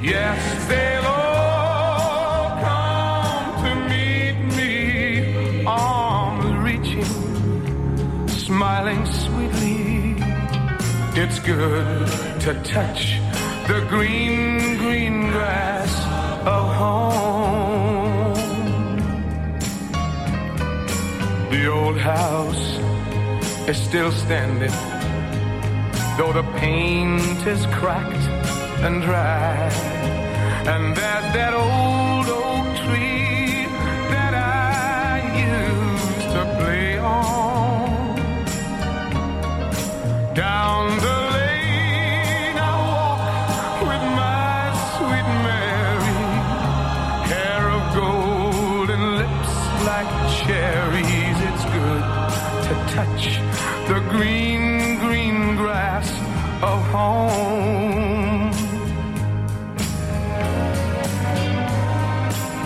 Yes, 0.00 0.40
they'll 0.68 1.04
all 1.04 2.48
come 2.64 3.64
to 3.64 3.70
meet 3.92 4.38
me, 4.56 5.64
arms 5.66 6.48
reaching, 6.64 8.28
smiling 8.28 9.04
sweetly. 9.04 10.16
It's 11.22 11.38
good 11.40 12.06
to 12.44 12.54
touch 12.64 13.18
the 13.66 13.84
green, 13.90 14.78
green 14.78 15.30
grass 15.30 15.92
of 16.46 16.64
home. 16.74 18.34
The 21.50 21.66
old 21.66 21.98
house 21.98 22.78
is 23.68 23.76
still 23.76 24.10
standing, 24.10 24.72
though 26.18 26.32
the 26.32 26.42
paint 26.58 27.46
is 27.46 27.64
cracked 27.66 28.26
and 28.84 29.00
dry. 29.02 29.54
And 30.66 30.96
there's 30.96 31.28
that 31.38 31.54
old 31.54 32.28
oak 32.28 32.66
tree 32.82 33.66
that 34.14 34.34
I 34.34 35.22
used 35.54 36.28
to 36.34 36.42
play 36.58 36.98
on. 36.98 38.16
Down 40.34 40.82
the 41.06 41.18
lane 41.36 42.58
I 42.70 42.72
walk 42.90 43.22
with 43.90 44.04
my 44.22 44.58
sweet 44.94 45.28
Mary, 45.46 46.20
hair 47.30 47.62
of 47.78 47.84
gold 47.94 48.88
and 48.90 49.04
lips 49.22 49.52
like 49.90 50.10
cherries. 50.42 51.38
It's 51.48 51.64
good 51.76 52.04
to 52.66 52.72
touch 52.96 53.24
the 53.86 54.00
green, 54.10 54.67
of 56.62 56.82
home. 56.88 58.50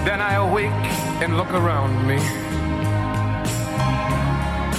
Then 0.05 0.21
I 0.21 0.35
awake 0.35 0.85
and 1.23 1.37
look 1.37 1.53
around 1.53 2.07
me 2.07 2.17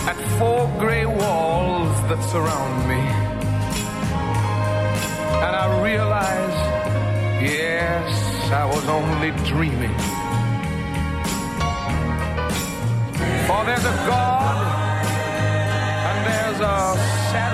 at 0.09 0.17
four 0.39 0.67
gray 0.79 1.05
walls 1.05 1.95
that 2.09 2.21
surround 2.23 2.87
me. 2.89 3.01
And 5.45 5.55
I 5.55 5.81
realize, 5.83 6.57
yes, 7.41 8.09
I 8.51 8.65
was 8.65 8.85
only 8.87 9.31
dreaming. 9.45 9.95
For 13.47 13.63
there's 13.65 13.85
a 13.85 13.97
God 14.07 14.57
and 16.09 16.17
there's 16.27 16.59
a 16.61 16.97
sad 17.31 17.53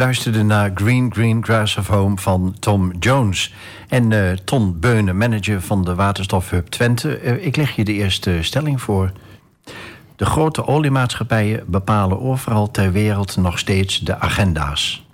luisterde 0.00 0.42
naar 0.42 0.70
Green 0.74 1.12
Green 1.12 1.44
Grass 1.44 1.76
of 1.76 1.86
Home 1.86 2.16
van 2.16 2.54
Tom 2.58 2.92
Jones. 2.98 3.54
En 3.88 4.10
uh, 4.10 4.32
Ton 4.32 4.80
Beunen, 4.80 5.16
manager 5.16 5.60
van 5.60 5.84
de 5.84 5.94
Waterstofhub 5.94 6.66
Twente. 6.66 7.22
Uh, 7.22 7.46
ik 7.46 7.56
leg 7.56 7.76
je 7.76 7.84
de 7.84 7.92
eerste 7.92 8.38
stelling 8.40 8.80
voor. 8.80 9.12
De 10.16 10.24
grote 10.24 10.66
oliemaatschappijen 10.66 11.64
bepalen 11.66 12.20
overal 12.20 12.70
ter 12.70 12.92
wereld 12.92 13.36
nog 13.36 13.58
steeds 13.58 13.98
de 13.98 14.18
agenda's. 14.18 15.06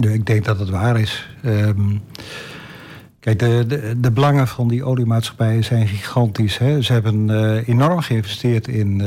Ik 0.00 0.26
denk 0.26 0.44
dat 0.44 0.58
het 0.58 0.70
waar 0.70 1.00
is. 1.00 1.28
Um, 1.44 2.02
kijk, 3.20 3.38
de, 3.38 3.64
de, 3.66 4.00
de, 4.00 4.10
belangen 4.10 4.48
van 4.48 4.68
die 4.68 4.84
oliemaatschappijen 4.84 5.64
zijn 5.64 5.88
gigantisch. 5.88 6.58
Hè. 6.58 6.82
Ze 6.82 6.92
hebben 6.92 7.28
uh, 7.28 7.68
enorm 7.68 8.00
geïnvesteerd 8.00 8.68
in 8.68 9.02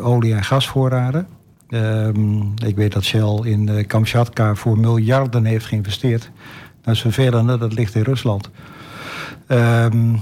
olie- 0.00 0.34
en 0.34 0.44
gasvoorraden. 0.44 1.35
Um, 1.68 2.54
ik 2.66 2.76
weet 2.76 2.92
dat 2.92 3.04
Shell 3.04 3.40
in 3.42 3.86
Kamchatka 3.86 4.54
voor 4.54 4.78
miljarden 4.78 5.44
heeft 5.44 5.66
geïnvesteerd. 5.66 6.30
Dat 6.80 6.94
is 6.94 7.00
vervelend, 7.00 7.60
dat 7.60 7.72
ligt 7.72 7.94
in 7.94 8.02
Rusland. 8.02 8.50
Um, 9.48 10.20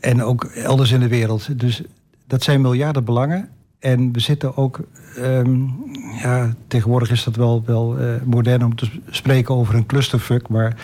en 0.00 0.22
ook 0.22 0.44
elders 0.44 0.90
in 0.90 1.00
de 1.00 1.08
wereld. 1.08 1.58
Dus 1.58 1.82
dat 2.26 2.42
zijn 2.42 2.60
miljarden 2.60 3.04
belangen. 3.04 3.48
En 3.78 4.12
we 4.12 4.20
zitten 4.20 4.56
ook, 4.56 4.80
um, 5.18 5.74
ja, 6.22 6.54
tegenwoordig 6.68 7.10
is 7.10 7.24
dat 7.24 7.36
wel, 7.36 7.62
wel 7.66 8.00
uh, 8.00 8.14
modern 8.24 8.64
om 8.64 8.76
te 8.76 8.90
spreken 9.10 9.54
over 9.54 9.74
een 9.74 9.86
clusterfuck. 9.86 10.48
Maar 10.48 10.76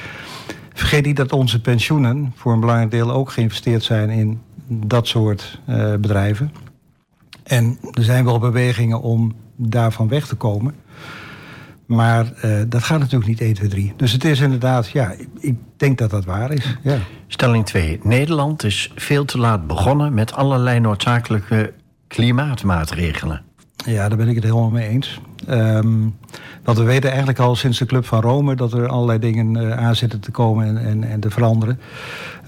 vergeet 0.72 1.04
niet 1.04 1.16
dat 1.16 1.32
onze 1.32 1.60
pensioenen 1.60 2.32
voor 2.36 2.52
een 2.52 2.60
belangrijk 2.60 2.90
deel 2.90 3.10
ook 3.10 3.30
geïnvesteerd 3.30 3.82
zijn 3.82 4.10
in 4.10 4.40
dat 4.66 5.06
soort 5.06 5.60
uh, 5.68 5.94
bedrijven. 5.94 6.52
En 7.42 7.78
er 7.92 8.04
zijn 8.04 8.24
wel 8.24 8.38
bewegingen 8.38 9.00
om 9.00 9.32
daarvan 9.68 10.08
weg 10.08 10.26
te 10.26 10.34
komen. 10.34 10.74
Maar 11.86 12.32
uh, 12.44 12.60
dat 12.68 12.82
gaat 12.82 12.98
natuurlijk 12.98 13.30
niet 13.30 13.40
1, 13.40 13.54
2, 13.54 13.68
3. 13.68 13.92
Dus 13.96 14.12
het 14.12 14.24
is 14.24 14.40
inderdaad, 14.40 14.88
ja, 14.88 15.14
ik 15.40 15.56
denk 15.76 15.98
dat 15.98 16.10
dat 16.10 16.24
waar 16.24 16.52
is. 16.52 16.76
Ja. 16.82 16.98
Stelling 17.26 17.66
2. 17.66 18.00
Nederland 18.02 18.64
is 18.64 18.92
veel 18.94 19.24
te 19.24 19.38
laat 19.38 19.66
begonnen 19.66 20.14
met 20.14 20.32
allerlei 20.32 20.80
noodzakelijke 20.80 21.72
klimaatmaatregelen? 22.08 23.42
Ja, 23.76 24.08
daar 24.08 24.18
ben 24.18 24.28
ik 24.28 24.34
het 24.34 24.44
helemaal 24.44 24.70
mee 24.70 24.88
eens. 24.88 25.20
Um, 25.48 26.16
want 26.64 26.78
we 26.78 26.84
weten 26.84 27.08
eigenlijk 27.08 27.38
al 27.38 27.56
sinds 27.56 27.78
de 27.78 27.86
Club 27.86 28.06
van 28.06 28.20
Rome 28.20 28.54
dat 28.54 28.72
er 28.72 28.88
allerlei 28.88 29.18
dingen 29.18 29.56
uh, 29.56 29.76
aan 29.76 29.96
zitten 29.96 30.20
te 30.20 30.30
komen 30.30 30.66
en, 30.66 30.78
en, 30.86 31.04
en 31.04 31.20
te 31.20 31.30
veranderen. 31.30 31.80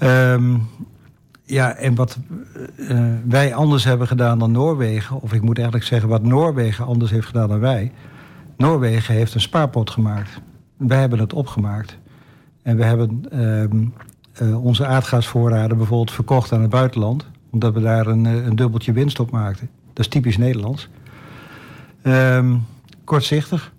Um, 0.03 0.69
ja, 1.45 1.75
en 1.75 1.95
wat 1.95 2.19
uh, 2.77 3.05
wij 3.29 3.55
anders 3.55 3.85
hebben 3.85 4.07
gedaan 4.07 4.39
dan 4.39 4.53
Noorwegen, 4.53 5.21
of 5.21 5.33
ik 5.33 5.43
moet 5.43 5.57
eigenlijk 5.57 5.87
zeggen 5.87 6.09
wat 6.09 6.23
Noorwegen 6.23 6.87
anders 6.87 7.11
heeft 7.11 7.27
gedaan 7.27 7.49
dan 7.49 7.61
wij. 7.61 7.93
Noorwegen 8.57 9.15
heeft 9.15 9.35
een 9.35 9.41
spaarpot 9.41 9.91
gemaakt. 9.91 10.41
Wij 10.77 11.01
hebben 11.01 11.19
het 11.19 11.33
opgemaakt. 11.33 11.99
En 12.63 12.77
we 12.77 12.85
hebben 12.85 13.41
um, 13.43 13.95
uh, 14.43 14.65
onze 14.65 14.87
aardgasvoorraden 14.87 15.77
bijvoorbeeld 15.77 16.13
verkocht 16.13 16.53
aan 16.53 16.61
het 16.61 16.71
buitenland, 16.71 17.27
omdat 17.51 17.75
we 17.75 17.81
daar 17.81 18.07
een, 18.07 18.25
een 18.25 18.57
dubbeltje 18.57 18.93
winst 18.93 19.21
op 19.21 19.31
maakten. 19.31 19.71
Dat 19.93 20.05
is 20.05 20.09
typisch 20.09 20.37
Nederlands. 20.37 20.89
Um, 22.03 22.65
kortzichtig 23.05 23.73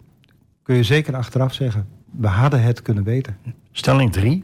kun 0.64 0.76
je 0.76 0.84
zeker 0.84 1.16
achteraf 1.16 1.54
zeggen. 1.54 1.88
We 2.12 2.28
hadden 2.28 2.62
het 2.62 2.82
kunnen 2.82 3.04
weten. 3.04 3.38
Stelling 3.72 4.12
3. 4.12 4.44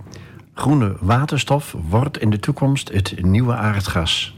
Groene 0.54 0.96
waterstof 1.00 1.76
wordt 1.90 2.18
in 2.18 2.30
de 2.30 2.40
toekomst 2.40 2.92
het 2.94 3.24
nieuwe 3.24 3.54
aardgas. 3.54 4.38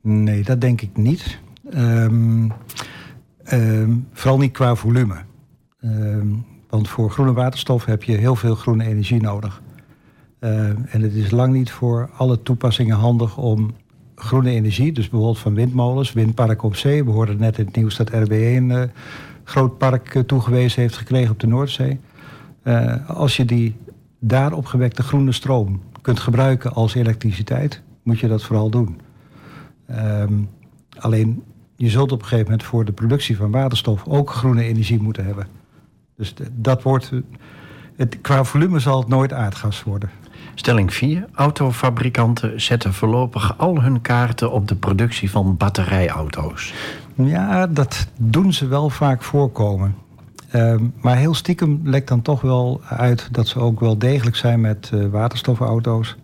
Nee, 0.00 0.42
dat 0.42 0.60
denk 0.60 0.80
ik 0.80 0.96
niet. 0.96 1.38
Um, 1.74 2.52
um, 3.52 4.06
vooral 4.12 4.38
niet 4.38 4.52
qua 4.52 4.74
volume. 4.74 5.14
Um, 5.80 6.44
want 6.68 6.88
voor 6.88 7.10
groene 7.10 7.32
waterstof 7.32 7.84
heb 7.84 8.02
je 8.02 8.16
heel 8.16 8.36
veel 8.36 8.54
groene 8.54 8.84
energie 8.84 9.20
nodig. 9.20 9.62
en 10.38 11.02
het 11.02 11.14
is 11.14 11.30
lang 11.30 11.52
niet 11.52 11.70
voor 11.70 12.10
alle 12.16 12.42
toepassingen 12.42 12.96
handig 12.96 13.36
om 13.36 13.74
groene 14.18 14.50
energie, 14.50 14.92
dus 14.92 15.08
bijvoorbeeld 15.08 15.38
van 15.42 15.54
windmolens, 15.54 16.12
windpark 16.12 16.62
op 16.62 16.76
zee. 16.76 17.04
We 17.04 17.10
hoorden 17.10 17.38
net 17.38 17.58
in 17.58 17.64
het 17.64 17.76
nieuws 17.76 17.96
dat 17.96 18.10
RWE 18.10 18.36
een 18.36 18.70
uh, 18.70 18.82
groot 19.44 19.78
park 19.78 20.14
uh, 20.14 20.22
toegewezen 20.22 20.82
heeft 20.82 20.96
gekregen 20.96 21.30
op 21.30 21.40
de 21.40 21.46
Noordzee. 21.46 22.00
Uh, 22.64 23.10
als 23.10 23.36
je 23.36 23.44
die 23.44 23.76
daar 24.18 24.52
opgewekte 24.52 25.02
groene 25.02 25.32
stroom 25.32 25.82
kunt 26.02 26.20
gebruiken 26.20 26.72
als 26.72 26.94
elektriciteit, 26.94 27.82
moet 28.02 28.18
je 28.18 28.28
dat 28.28 28.42
vooral 28.42 28.70
doen. 28.70 29.00
Um, 29.90 30.48
alleen 30.98 31.42
je 31.76 31.88
zult 31.88 32.12
op 32.12 32.18
een 32.18 32.26
gegeven 32.26 32.50
moment 32.50 32.68
voor 32.68 32.84
de 32.84 32.92
productie 32.92 33.36
van 33.36 33.50
waterstof 33.50 34.06
ook 34.06 34.30
groene 34.30 34.62
energie 34.62 35.02
moeten 35.02 35.24
hebben. 35.24 35.46
Dus 36.16 36.34
dat 36.52 36.82
wordt. 36.82 37.12
Het, 37.96 38.20
qua 38.20 38.44
volume 38.44 38.78
zal 38.78 38.98
het 38.98 39.08
nooit 39.08 39.32
aardgas 39.32 39.82
worden. 39.82 40.10
Stelling 40.54 40.94
4. 40.94 41.26
Autofabrikanten 41.32 42.60
zetten 42.60 42.94
voorlopig 42.94 43.58
al 43.58 43.82
hun 43.82 44.00
kaarten 44.00 44.52
op 44.52 44.68
de 44.68 44.76
productie 44.76 45.30
van 45.30 45.56
batterijauto's. 45.56 46.74
Ja, 47.14 47.66
dat 47.66 48.06
doen 48.16 48.52
ze 48.52 48.66
wel 48.66 48.90
vaak 48.90 49.22
voorkomen. 49.22 49.94
Um, 50.54 50.92
maar 51.00 51.16
heel 51.16 51.34
stiekem 51.34 51.80
lekt 51.84 52.08
dan 52.08 52.22
toch 52.22 52.40
wel 52.40 52.80
uit 52.84 53.28
dat 53.30 53.48
ze 53.48 53.58
ook 53.58 53.80
wel 53.80 53.98
degelijk 53.98 54.36
zijn 54.36 54.60
met 54.60 54.90
uh, 54.94 55.06
waterstofauto's. 55.06 56.16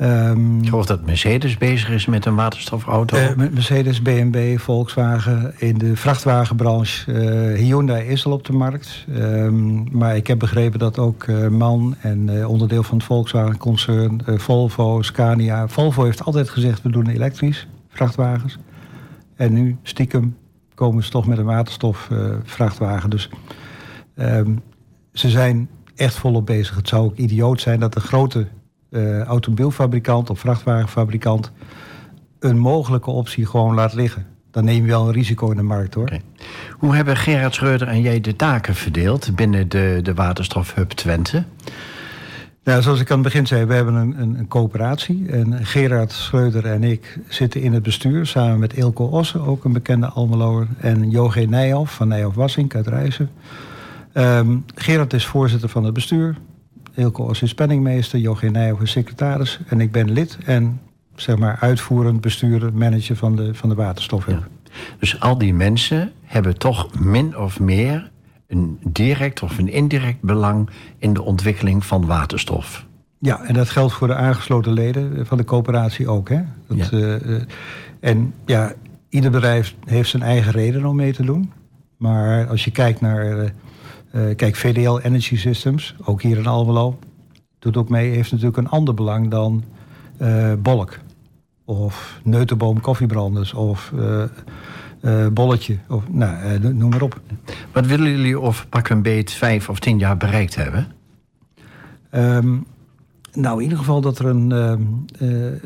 Um, 0.00 0.58
ik 0.58 0.68
geloof 0.68 0.86
dat 0.86 1.06
Mercedes 1.06 1.58
bezig 1.58 1.90
is 1.90 2.06
met 2.06 2.26
een 2.26 2.34
waterstofauto. 2.34 3.16
Uh, 3.16 3.34
met 3.34 3.54
Mercedes, 3.54 4.02
BMW, 4.02 4.58
Volkswagen. 4.58 5.54
In 5.56 5.78
de 5.78 5.96
vrachtwagenbranche, 5.96 7.12
uh, 7.12 7.58
Hyundai 7.58 8.06
is 8.06 8.26
al 8.26 8.32
op 8.32 8.44
de 8.44 8.52
markt. 8.52 9.06
Um, 9.16 9.88
maar 9.90 10.16
ik 10.16 10.26
heb 10.26 10.38
begrepen 10.38 10.78
dat 10.78 10.98
ook 10.98 11.26
uh, 11.26 11.48
MAN 11.48 11.94
en 12.00 12.46
onderdeel 12.46 12.82
van 12.82 12.96
het 12.96 13.06
Volkswagen-concern... 13.06 14.20
Volvo, 14.24 15.02
Scania... 15.02 15.68
Volvo 15.68 16.04
heeft 16.04 16.24
altijd 16.24 16.48
gezegd, 16.48 16.82
we 16.82 16.90
doen 16.90 17.08
elektrisch, 17.08 17.66
vrachtwagens. 17.88 18.58
En 19.36 19.52
nu, 19.52 19.76
stiekem, 19.82 20.36
komen 20.78 21.04
ze 21.04 21.10
toch 21.10 21.26
met 21.26 21.38
een 21.38 21.44
waterstofvrachtwagen. 21.44 23.10
dus 23.10 23.30
um, 24.14 24.62
ze 25.12 25.30
zijn 25.30 25.68
echt 25.96 26.14
volop 26.14 26.46
bezig. 26.46 26.76
Het 26.76 26.88
zou 26.88 27.04
ook 27.04 27.16
idioot 27.16 27.60
zijn 27.60 27.80
dat 27.80 27.92
de 27.92 28.00
grote 28.00 28.46
uh, 28.90 29.22
automobielfabrikant 29.22 30.30
of 30.30 30.38
vrachtwagenfabrikant 30.38 31.52
een 32.38 32.58
mogelijke 32.58 33.10
optie 33.10 33.46
gewoon 33.46 33.74
laat 33.74 33.94
liggen. 33.94 34.26
Dan 34.50 34.64
neem 34.64 34.84
je 34.84 34.90
wel 34.90 35.06
een 35.06 35.12
risico 35.12 35.50
in 35.50 35.56
de 35.56 35.62
markt 35.62 35.94
hoor. 35.94 36.10
Hoe 36.72 36.94
hebben 36.94 37.16
Gerard 37.16 37.54
Schreuder 37.54 37.88
en 37.88 38.00
jij 38.00 38.20
de 38.20 38.36
taken 38.36 38.74
verdeeld 38.74 39.36
binnen 39.36 39.68
de, 39.68 40.00
de 40.02 40.14
waterstofhub 40.14 40.90
Twente? 40.90 41.44
Nou, 42.68 42.82
zoals 42.82 43.00
ik 43.00 43.10
aan 43.10 43.18
het 43.18 43.24
begin 43.24 43.46
zei, 43.46 43.64
we 43.64 43.74
hebben 43.74 43.94
een, 43.94 44.20
een, 44.20 44.38
een 44.38 44.48
coöperatie. 44.48 45.28
En 45.28 45.66
Gerard 45.66 46.12
Schreuder 46.12 46.64
en 46.64 46.84
ik 46.84 47.18
zitten 47.28 47.60
in 47.60 47.72
het 47.72 47.82
bestuur 47.82 48.26
samen 48.26 48.58
met 48.58 48.72
Ilko 48.72 49.04
Ossen, 49.04 49.40
ook 49.40 49.64
een 49.64 49.72
bekende 49.72 50.06
Almeloer. 50.06 50.66
En 50.78 51.10
Joge 51.10 51.40
Nijhoff 51.40 51.94
van 51.94 52.08
Nijhoff 52.08 52.36
Wassink 52.36 52.74
uit 52.74 52.86
Rijssen. 52.86 53.30
Um, 54.14 54.64
Gerard 54.74 55.12
is 55.12 55.26
voorzitter 55.26 55.68
van 55.68 55.84
het 55.84 55.94
bestuur. 55.94 56.36
Ilko 56.94 57.24
Os 57.24 57.42
is 57.42 57.54
penningmeester, 57.54 58.18
Joachim 58.18 58.52
Nijhoff 58.52 58.82
is 58.82 58.90
secretaris. 58.90 59.60
En 59.68 59.80
ik 59.80 59.92
ben 59.92 60.10
lid 60.10 60.38
en 60.44 60.80
zeg 61.14 61.38
maar 61.38 61.56
uitvoerend 61.60 62.20
bestuurder, 62.20 62.74
manager 62.74 63.16
van 63.16 63.36
de, 63.36 63.54
van 63.54 63.68
de 63.68 63.74
waterstofhub. 63.74 64.38
Ja. 64.38 64.72
Dus 64.98 65.20
al 65.20 65.38
die 65.38 65.54
mensen 65.54 66.12
hebben 66.24 66.58
toch 66.58 67.00
min 67.00 67.38
of 67.38 67.60
meer 67.60 68.10
een 68.48 68.78
direct 68.88 69.42
of 69.42 69.58
een 69.58 69.68
indirect 69.68 70.20
belang 70.20 70.70
in 70.98 71.12
de 71.12 71.22
ontwikkeling 71.22 71.84
van 71.84 72.06
waterstof. 72.06 72.86
Ja, 73.18 73.42
en 73.42 73.54
dat 73.54 73.70
geldt 73.70 73.92
voor 73.92 74.06
de 74.06 74.14
aangesloten 74.14 74.72
leden 74.72 75.26
van 75.26 75.36
de 75.36 75.44
coöperatie 75.44 76.08
ook. 76.08 76.28
Hè? 76.28 76.40
Dat, 76.66 76.88
ja. 76.90 76.98
Uh, 76.98 77.42
en 78.00 78.34
ja, 78.46 78.72
ieder 79.08 79.30
bedrijf 79.30 79.74
heeft 79.84 80.10
zijn 80.10 80.22
eigen 80.22 80.52
reden 80.52 80.84
om 80.84 80.96
mee 80.96 81.12
te 81.12 81.24
doen. 81.24 81.52
Maar 81.96 82.48
als 82.48 82.64
je 82.64 82.70
kijkt 82.70 83.00
naar 83.00 83.38
uh, 83.38 83.48
uh, 84.12 84.36
kijk, 84.36 84.56
VDL 84.56 84.98
Energy 84.98 85.36
Systems, 85.36 85.94
ook 86.04 86.22
hier 86.22 86.38
in 86.38 86.46
Almelo, 86.46 86.98
doet 87.58 87.76
ook 87.76 87.88
mee, 87.88 88.10
heeft 88.10 88.30
natuurlijk 88.30 88.56
een 88.56 88.68
ander 88.68 88.94
belang 88.94 89.30
dan 89.30 89.64
uh, 90.22 90.52
Bolk. 90.58 90.98
Of 91.64 92.20
Neutenboom 92.22 92.80
koffiebranders 92.80 93.54
of 93.54 93.92
uh, 95.08 95.26
Bolletje, 95.26 95.78
of 95.88 96.08
nou, 96.10 96.58
noem 96.58 96.90
maar 96.90 97.02
op. 97.02 97.20
Wat 97.72 97.86
willen 97.86 98.10
jullie 98.10 98.40
of 98.40 98.66
pak 98.68 98.88
een 98.88 99.02
beet 99.02 99.32
vijf 99.32 99.68
of 99.68 99.78
tien 99.78 99.98
jaar 99.98 100.16
bereikt 100.16 100.54
hebben? 100.54 100.86
Um, 102.10 102.66
nou, 103.32 103.56
in 103.56 103.62
ieder 103.62 103.78
geval 103.78 104.00
dat 104.00 104.18
er 104.18 104.26
een 104.26 104.50
um, 104.50 105.04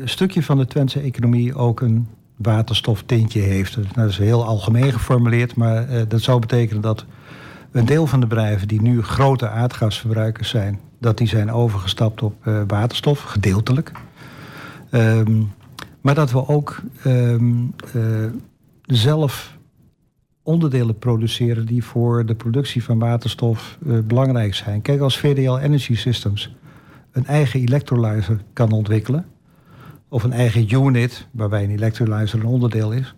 stukje 0.03 0.43
van 0.43 0.57
de 0.57 0.67
Twentse 0.67 0.99
economie 0.99 1.55
ook 1.55 1.81
een 1.81 2.07
waterstoftintje 2.35 3.39
heeft. 3.39 3.75
Nou, 3.75 3.87
dat 3.93 4.09
is 4.09 4.17
heel 4.17 4.45
algemeen 4.45 4.91
geformuleerd, 4.91 5.55
maar 5.55 6.07
dat 6.07 6.21
zou 6.21 6.39
betekenen 6.39 6.81
dat 6.81 7.05
een 7.71 7.85
deel 7.85 8.07
van 8.07 8.19
de 8.19 8.27
bedrijven 8.27 8.67
die 8.67 8.81
nu 8.81 9.01
grote 9.01 9.49
aardgasverbruikers 9.49 10.49
zijn, 10.49 10.79
dat 10.99 11.17
die 11.17 11.27
zijn 11.27 11.51
overgestapt 11.51 12.21
op 12.21 12.49
waterstof, 12.67 13.21
gedeeltelijk. 13.21 13.91
Um, 14.91 15.51
maar 16.01 16.15
dat 16.15 16.31
we 16.31 16.47
ook 16.47 16.81
um, 17.05 17.73
zelf 18.95 19.57
onderdelen 20.43 20.97
produceren 20.97 21.65
die 21.65 21.83
voor 21.83 22.25
de 22.25 22.35
productie 22.35 22.83
van 22.83 22.99
waterstof 22.99 23.77
uh, 23.85 23.99
belangrijk 23.99 24.55
zijn. 24.55 24.81
Kijk, 24.81 24.99
als 24.99 25.17
VDL 25.17 25.57
Energy 25.57 25.95
Systems 25.95 26.55
een 27.11 27.25
eigen 27.25 27.59
electrolyzer 27.59 28.41
kan 28.53 28.71
ontwikkelen, 28.71 29.25
of 30.09 30.23
een 30.23 30.31
eigen 30.31 30.73
unit, 30.73 31.27
waarbij 31.31 31.63
een 31.63 31.69
electrolyzer 31.69 32.39
een 32.39 32.45
onderdeel 32.45 32.91
is, 32.91 33.15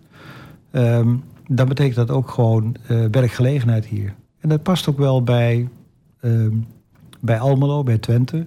um, 0.72 1.24
dan 1.46 1.68
betekent 1.68 1.96
dat 1.96 2.10
ook 2.10 2.30
gewoon 2.30 2.76
werkgelegenheid 3.10 3.86
hier. 3.86 4.14
En 4.40 4.48
dat 4.48 4.62
past 4.62 4.88
ook 4.88 4.98
wel 4.98 5.22
bij, 5.22 5.68
uh, 6.20 6.48
bij 7.20 7.38
Almelo, 7.38 7.82
bij 7.82 7.98
Twente. 7.98 8.46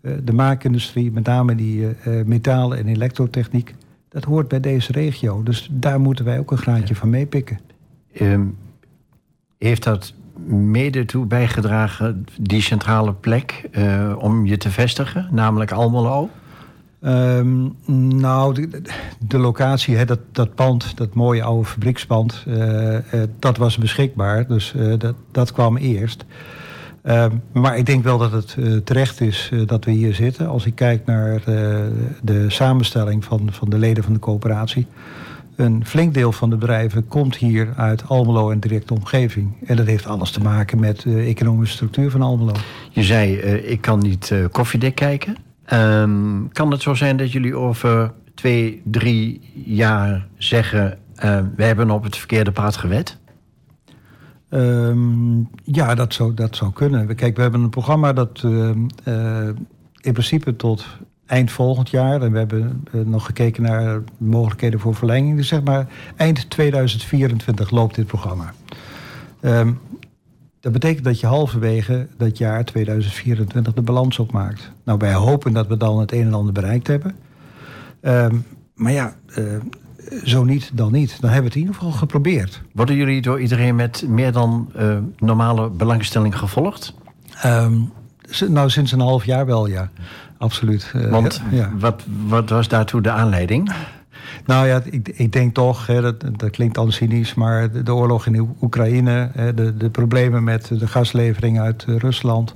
Uh, 0.00 0.12
de 0.24 0.32
maakindustrie, 0.32 1.12
met 1.12 1.24
name 1.24 1.54
die 1.54 1.86
metalen 2.24 2.78
en 2.78 2.86
elektrotechniek. 2.86 3.74
Dat 4.12 4.24
hoort 4.24 4.48
bij 4.48 4.60
deze 4.60 4.92
regio. 4.92 5.42
Dus 5.42 5.68
daar 5.70 6.00
moeten 6.00 6.24
wij 6.24 6.38
ook 6.38 6.50
een 6.50 6.58
graadje 6.58 6.94
ja. 6.94 7.00
van 7.00 7.10
meepikken. 7.10 7.58
Um, 8.20 8.56
heeft 9.58 9.82
dat 9.82 10.14
mede 10.46 11.04
toe 11.04 11.26
bijgedragen, 11.26 12.24
die 12.40 12.62
centrale 12.62 13.12
plek, 13.12 13.68
uh, 13.72 14.14
om 14.18 14.46
je 14.46 14.56
te 14.56 14.70
vestigen, 14.70 15.28
namelijk 15.30 15.72
Almelo? 15.72 16.30
Um, 17.00 17.74
nou, 18.18 18.54
de, 18.54 18.82
de 19.26 19.38
locatie, 19.38 19.96
hè, 19.96 20.04
dat, 20.04 20.20
dat 20.32 20.54
pand, 20.54 20.96
dat 20.96 21.14
mooie 21.14 21.42
oude 21.42 21.64
fabriekspand, 21.64 22.44
uh, 22.48 22.92
uh, 22.92 23.00
dat 23.38 23.56
was 23.56 23.78
beschikbaar. 23.78 24.46
Dus 24.46 24.74
dat, 24.98 25.14
dat 25.30 25.52
kwam 25.52 25.76
eerst. 25.76 26.24
Um, 27.04 27.42
maar 27.52 27.76
ik 27.76 27.86
denk 27.86 28.04
wel 28.04 28.18
dat 28.18 28.32
het 28.32 28.56
terecht 28.84 29.20
is 29.20 29.50
dat 29.66 29.84
we 29.84 29.90
hier 29.90 30.14
zitten. 30.14 30.48
Als 30.48 30.66
ik 30.66 30.74
kijk 30.74 31.06
naar 31.06 31.42
de 32.22 32.44
samenstelling 32.48 33.24
van, 33.24 33.48
van 33.52 33.70
de 33.70 33.78
leden 33.78 34.04
van 34.04 34.12
de 34.12 34.18
coöperatie. 34.18 34.86
Een 35.56 35.86
flink 35.86 36.14
deel 36.14 36.32
van 36.32 36.50
de 36.50 36.56
bedrijven 36.56 37.08
komt 37.08 37.36
hier 37.36 37.72
uit 37.76 38.08
Almelo 38.08 38.50
en 38.50 38.60
directe 38.60 38.94
omgeving. 38.94 39.56
En 39.66 39.76
dat 39.76 39.86
heeft 39.86 40.06
alles 40.06 40.30
te 40.30 40.40
maken 40.40 40.80
met 40.80 41.00
de 41.02 41.20
economische 41.20 41.74
structuur 41.74 42.10
van 42.10 42.22
Almelo. 42.22 42.54
Je 42.90 43.02
zei, 43.02 43.36
ik 43.40 43.80
kan 43.80 43.98
niet 43.98 44.34
koffiedik 44.50 44.94
kijken. 44.94 45.36
Um, 45.72 46.48
kan 46.52 46.70
het 46.70 46.82
zo 46.82 46.94
zijn 46.94 47.16
dat 47.16 47.32
jullie 47.32 47.56
over 47.56 48.12
twee, 48.34 48.82
drie 48.84 49.40
jaar 49.64 50.26
zeggen... 50.36 50.98
We 51.56 51.64
hebben 51.64 51.90
op 51.90 52.02
het 52.02 52.16
verkeerde 52.16 52.52
pad 52.52 52.76
gewet? 52.76 53.18
Ehm, 54.52 55.38
ja, 55.64 55.94
dat 55.94 56.14
zou, 56.14 56.34
dat 56.34 56.56
zou 56.56 56.72
kunnen. 56.72 57.14
Kijk, 57.14 57.36
we 57.36 57.42
hebben 57.42 57.60
een 57.60 57.70
programma 57.70 58.12
dat 58.12 58.40
ehm, 58.44 58.86
eh, 59.04 59.48
in 60.00 60.12
principe 60.12 60.56
tot 60.56 60.86
eind 61.26 61.50
volgend 61.50 61.90
jaar... 61.90 62.22
en 62.22 62.32
we 62.32 62.38
hebben 62.38 62.84
eh, 62.92 63.00
nog 63.00 63.26
gekeken 63.26 63.62
naar 63.62 64.02
mogelijkheden 64.18 64.80
voor 64.80 64.94
verlenging... 64.94 65.36
dus 65.36 65.48
zeg 65.48 65.62
maar 65.62 65.86
eind 66.16 66.50
2024 66.50 67.70
loopt 67.70 67.94
dit 67.94 68.06
programma. 68.06 68.52
Ehm, 69.40 69.72
dat 70.60 70.72
betekent 70.72 71.04
dat 71.04 71.20
je 71.20 71.26
halverwege 71.26 72.06
dat 72.16 72.38
jaar 72.38 72.64
2024 72.64 73.74
de 73.74 73.82
balans 73.82 74.18
opmaakt. 74.18 74.72
Nou, 74.84 74.98
wij 74.98 75.14
hopen 75.14 75.52
dat 75.52 75.66
we 75.66 75.76
dan 75.76 76.00
het 76.00 76.12
een 76.12 76.26
en 76.26 76.34
ander 76.34 76.52
bereikt 76.52 76.86
hebben. 76.86 77.14
maar 78.74 78.92
ja, 78.92 79.14
uh, 79.38 79.44
zo 80.24 80.44
niet, 80.44 80.70
dan 80.72 80.92
niet. 80.92 81.20
Dan 81.20 81.30
hebben 81.30 81.40
we 81.40 81.46
het 81.46 81.54
in 81.54 81.60
ieder 81.60 81.74
geval 81.74 81.92
geprobeerd. 81.92 82.62
Worden 82.72 82.96
jullie 82.96 83.22
door 83.22 83.40
iedereen 83.40 83.74
met 83.74 84.04
meer 84.08 84.32
dan 84.32 84.72
uh, 84.76 84.96
normale 85.18 85.70
belangstelling 85.70 86.38
gevolgd? 86.38 86.94
Um, 87.44 87.92
nou, 88.48 88.70
sinds 88.70 88.92
een 88.92 89.00
half 89.00 89.24
jaar 89.24 89.46
wel, 89.46 89.66
ja. 89.66 89.90
Absoluut. 90.38 90.92
Uh, 90.96 91.10
Want 91.10 91.42
ja. 91.50 91.72
wat, 91.78 92.02
wat 92.26 92.50
was 92.50 92.68
daartoe 92.68 93.00
de 93.00 93.10
aanleiding? 93.10 93.72
Nou 94.46 94.66
ja, 94.66 94.82
ik, 94.84 95.08
ik 95.08 95.32
denk 95.32 95.54
toch, 95.54 95.86
hè, 95.86 96.00
dat, 96.00 96.20
dat 96.36 96.50
klinkt 96.50 96.78
al 96.78 96.90
cynisch... 96.90 97.34
maar 97.34 97.72
de, 97.72 97.82
de 97.82 97.94
oorlog 97.94 98.26
in 98.26 98.54
Oekraïne, 98.60 99.30
hè, 99.32 99.54
de, 99.54 99.76
de 99.76 99.90
problemen 99.90 100.44
met 100.44 100.68
de 100.78 100.86
gaslevering 100.86 101.60
uit 101.60 101.84
uh, 101.88 101.96
Rusland... 101.96 102.54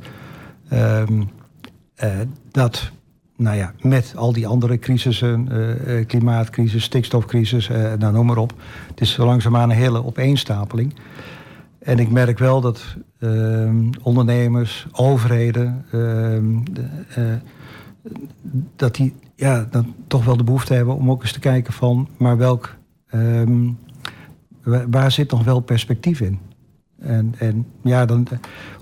Um, 0.72 1.30
dat 2.50 2.90
nou 3.36 3.56
ja, 3.56 3.72
met 3.80 4.12
al 4.16 4.32
die 4.32 4.46
andere 4.46 4.78
crisissen, 4.78 5.48
uh, 5.52 6.06
klimaatcrisis, 6.06 6.84
stikstofcrisis, 6.84 7.68
uh, 7.68 7.92
nou 7.92 8.12
noem 8.12 8.26
maar 8.26 8.36
op. 8.36 8.52
Het 8.88 9.00
is 9.00 9.12
zo 9.12 9.24
langzaamaan 9.24 9.70
een 9.70 9.76
hele 9.76 10.04
opeenstapeling. 10.04 10.94
En 11.78 11.98
ik 11.98 12.10
merk 12.10 12.38
wel 12.38 12.60
dat 12.60 12.96
uh, 13.18 13.70
ondernemers, 14.02 14.86
overheden, 14.92 15.84
ehm, 15.92 16.44
dat 18.76 18.94
die 18.94 19.14
ja, 19.34 19.66
dan 19.70 19.94
toch 20.06 20.24
wel 20.24 20.36
de 20.36 20.44
behoefte 20.44 20.74
hebben 20.74 20.94
om 20.94 21.10
ook 21.10 21.22
eens 21.22 21.32
te 21.32 21.38
kijken 21.38 21.72
van, 21.72 22.08
maar 22.16 22.36
welk, 22.36 22.76
ehm, 23.08 23.70
waar 24.90 25.12
zit 25.12 25.30
nog 25.30 25.44
wel 25.44 25.60
perspectief 25.60 26.20
in? 26.20 26.38
En, 27.00 27.34
en 27.38 27.66
ja, 27.82 28.06
dan, 28.06 28.26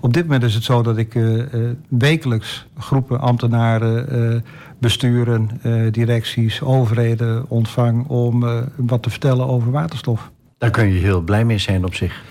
op 0.01 0.13
dit 0.13 0.23
moment 0.23 0.43
is 0.43 0.55
het 0.55 0.65
zo 0.65 0.83
dat 0.83 0.97
ik 0.97 1.15
uh, 1.15 1.43
wekelijks 1.89 2.67
groepen 2.79 3.21
ambtenaren, 3.21 4.17
uh, 4.35 4.41
besturen, 4.79 5.49
directies, 5.93 6.63
overheden 6.63 7.45
ontvang 7.49 8.07
om 8.09 8.45
wat 8.77 9.03
te 9.03 9.11
vertellen 9.11 9.47
over 9.47 9.71
waterstof. 9.71 10.31
Daar 10.59 10.71
kun 10.71 10.93
je 10.93 10.99
heel 10.99 11.21
blij 11.21 11.45
mee 11.45 11.59
zijn 11.59 11.85
op 11.85 11.95
zich. 11.95 12.23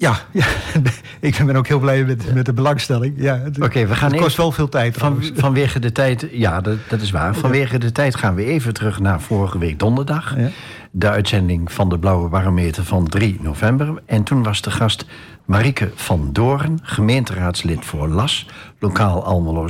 Ja, 0.00 0.18
ja, 0.30 0.46
ik 1.20 1.42
ben 1.46 1.56
ook 1.56 1.66
heel 1.66 1.78
blij 1.78 2.04
met, 2.04 2.34
met 2.34 2.46
de 2.46 2.52
belangstelling. 2.52 3.14
Ja, 3.16 3.38
het, 3.38 3.62
Oké, 3.62 3.86
we 3.86 3.94
gaan 3.94 4.10
het 4.12 4.20
kost 4.20 4.36
wel 4.36 4.52
veel 4.52 4.68
tijd. 4.68 4.96
Van, 4.96 5.22
vanwege 5.34 5.78
de 5.78 5.92
tijd, 5.92 6.28
ja, 6.32 6.60
dat, 6.60 6.76
dat 6.88 7.00
is 7.00 7.10
waar. 7.10 7.34
Vanwege 7.34 7.78
de 7.78 7.92
tijd 7.92 8.16
gaan 8.16 8.34
we 8.34 8.44
even 8.44 8.74
terug 8.74 9.00
naar 9.00 9.20
vorige 9.20 9.58
week 9.58 9.78
donderdag. 9.78 10.36
Ja. 10.36 10.48
De 10.90 11.08
uitzending 11.08 11.72
van 11.72 11.88
de 11.88 11.98
Blauwe 11.98 12.28
Barometer 12.28 12.84
van 12.84 13.08
3 13.08 13.38
november. 13.40 14.02
En 14.06 14.22
toen 14.22 14.42
was 14.42 14.62
de 14.62 14.70
gast 14.70 15.04
Marike 15.44 15.90
van 15.94 16.32
Doorn, 16.32 16.78
gemeenteraadslid 16.82 17.84
voor 17.84 18.08
LAS, 18.08 18.46
lokaal 18.78 19.24
Almelo. 19.24 19.68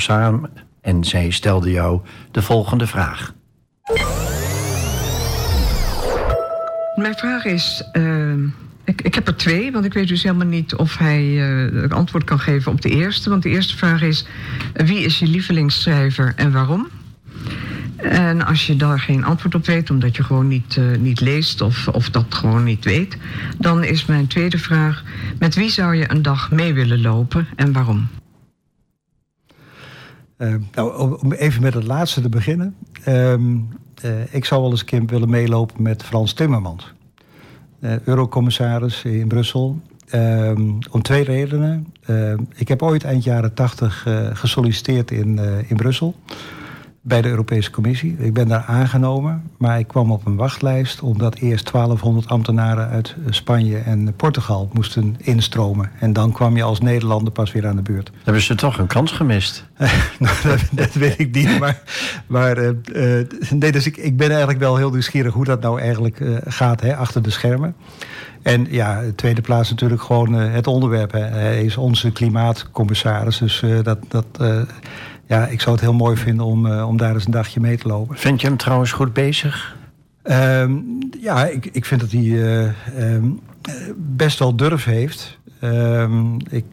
En 0.80 1.04
zij 1.04 1.30
stelde 1.30 1.70
jou 1.70 2.00
de 2.30 2.42
volgende 2.42 2.87
vraag. 2.87 3.35
Mijn 6.94 7.14
vraag 7.14 7.44
is. 7.44 7.90
Uh 7.92 8.52
ik, 8.90 9.02
ik 9.02 9.14
heb 9.14 9.26
er 9.26 9.37
twee, 9.37 9.72
want 9.72 9.85
ik 9.85 9.92
weet 9.92 10.09
dus 10.09 10.22
helemaal 10.22 10.46
niet 10.46 10.74
of 10.74 10.96
hij 10.96 11.24
uh, 11.24 11.90
antwoord 11.90 12.24
kan 12.24 12.38
geven 12.38 12.72
op 12.72 12.80
de 12.80 12.90
eerste. 12.90 13.30
Want 13.30 13.42
de 13.42 13.48
eerste 13.48 13.76
vraag 13.76 14.02
is: 14.02 14.26
wie 14.72 14.98
is 14.98 15.18
je 15.18 15.26
lievelingsschrijver 15.26 16.33
en 16.37 16.52
waarom? 16.52 16.88
En 18.02 18.46
als 18.46 18.66
je 18.66 18.76
daar 18.76 19.00
geen 19.00 19.24
antwoord 19.24 19.54
op 19.54 19.66
weet, 19.66 19.90
omdat 19.90 20.16
je 20.16 20.22
gewoon 20.22 20.48
niet, 20.48 20.76
uh, 20.76 20.98
niet 20.98 21.20
leest 21.20 21.60
of, 21.60 21.88
of 21.88 22.10
dat 22.10 22.34
gewoon 22.34 22.64
niet 22.64 22.84
weet, 22.84 23.16
dan 23.58 23.84
is 23.84 24.06
mijn 24.06 24.26
tweede 24.26 24.58
vraag: 24.58 25.04
met 25.38 25.54
wie 25.54 25.70
zou 25.70 25.96
je 25.96 26.10
een 26.10 26.22
dag 26.22 26.50
mee 26.50 26.74
willen 26.74 27.00
lopen 27.00 27.46
en 27.56 27.72
waarom? 27.72 28.08
Uh, 30.38 30.54
nou, 30.74 31.18
om 31.18 31.32
even 31.32 31.62
met 31.62 31.74
het 31.74 31.84
laatste 31.84 32.20
te 32.20 32.28
beginnen. 32.28 32.74
Uh, 33.08 33.34
ik 34.30 34.44
zou 34.44 34.60
wel 34.60 34.70
eens 34.70 34.80
een 34.80 34.86
keer 34.86 35.06
willen 35.06 35.30
meelopen 35.30 35.82
met 35.82 36.02
Frans 36.02 36.32
Timmermans. 36.32 36.92
Eh, 37.80 38.00
eurocommissaris 38.00 39.04
in 39.04 39.28
Brussel. 39.28 39.80
Um, 40.14 40.78
om 40.90 41.02
twee 41.02 41.24
redenen. 41.24 41.86
Ik 42.54 42.68
heb 42.68 42.82
ooit 42.82 43.04
eind 43.04 43.24
jaren 43.24 43.54
tachtig 43.54 44.06
uh, 44.08 44.28
gesolliciteerd 44.32 45.10
in, 45.10 45.38
in 45.68 45.76
Brussel 45.76 46.14
bij 47.11 47.23
de 47.23 47.29
Europese 47.29 47.70
Commissie. 47.70 48.16
Ik 48.18 48.33
ben 48.33 48.49
daar 48.49 48.64
aangenomen, 48.66 49.42
maar 49.57 49.79
ik 49.79 49.87
kwam 49.87 50.12
op 50.12 50.27
een 50.27 50.37
wachtlijst 50.37 51.01
omdat 51.01 51.35
eerst 51.35 51.73
1200 51.73 52.29
ambtenaren 52.29 52.88
uit 52.88 53.16
Spanje 53.31 53.79
en 53.79 54.14
Portugal 54.16 54.70
moesten 54.73 55.16
instromen. 55.18 55.90
En 55.99 56.12
dan 56.12 56.33
kwam 56.33 56.57
je 56.57 56.62
als 56.62 56.81
Nederlander 56.81 57.33
pas 57.33 57.53
weer 57.53 57.66
aan 57.66 57.77
de 57.77 57.83
beurt. 57.83 58.11
Hebben 58.25 58.42
ze 58.42 58.55
toch 58.55 58.79
een 58.79 58.87
kans 58.87 59.12
gemist? 59.12 59.64
nou, 60.18 60.37
dat, 60.42 60.61
dat, 60.70 60.92
weet 60.92 61.18
ik 61.18 61.35
niet, 61.35 61.59
maar, 61.59 61.83
maar 62.27 62.59
uh, 62.59 62.70
uh, 62.92 63.27
nee, 63.51 63.73
dus 63.73 63.87
ik, 63.87 63.96
ik 63.96 64.16
ben 64.16 64.29
eigenlijk 64.29 64.59
wel 64.59 64.77
heel 64.77 64.90
nieuwsgierig 64.90 65.35
hoe 65.35 65.44
dat 65.44 65.61
nou 65.61 65.81
eigenlijk 65.81 66.20
uh, 66.20 66.37
gaat 66.44 66.81
hè, 66.81 66.96
achter 66.96 67.23
de 67.23 67.31
schermen. 67.31 67.75
En 68.42 68.66
ja, 68.70 69.01
de 69.01 69.14
tweede 69.14 69.40
plaats 69.40 69.70
natuurlijk 69.70 70.03
gewoon 70.03 70.33
het 70.33 70.66
onderwerp. 70.66 71.12
Hè. 71.12 71.20
Hij 71.20 71.64
is 71.64 71.77
onze 71.77 72.11
klimaatcommissaris, 72.11 73.38
dus 73.38 73.64
dat... 73.83 73.99
dat 74.09 74.38
ja, 75.31 75.47
ik 75.47 75.61
zou 75.61 75.75
het 75.75 75.85
heel 75.85 75.95
mooi 75.95 76.16
vinden 76.16 76.47
om, 76.47 76.66
uh, 76.66 76.88
om 76.88 76.97
daar 76.97 77.14
eens 77.14 77.25
een 77.25 77.33
dagje 77.33 77.61
mee 77.61 77.79
te 77.79 77.88
lopen. 77.88 78.16
Vind 78.16 78.40
je 78.40 78.47
hem 78.47 78.57
trouwens 78.57 78.93
goed 78.93 79.12
bezig? 79.12 79.77
Um, 80.25 80.99
ja, 81.21 81.47
ik, 81.47 81.66
ik 81.73 81.85
vind 81.85 82.01
dat 82.01 82.11
hij 82.11 82.21
uh, 82.21 82.69
um, 82.99 83.40
best 83.97 84.38
wel 84.38 84.57
durf 84.57 84.85
heeft. 84.85 85.38
Um, 85.62 86.37
ik, 86.49 86.64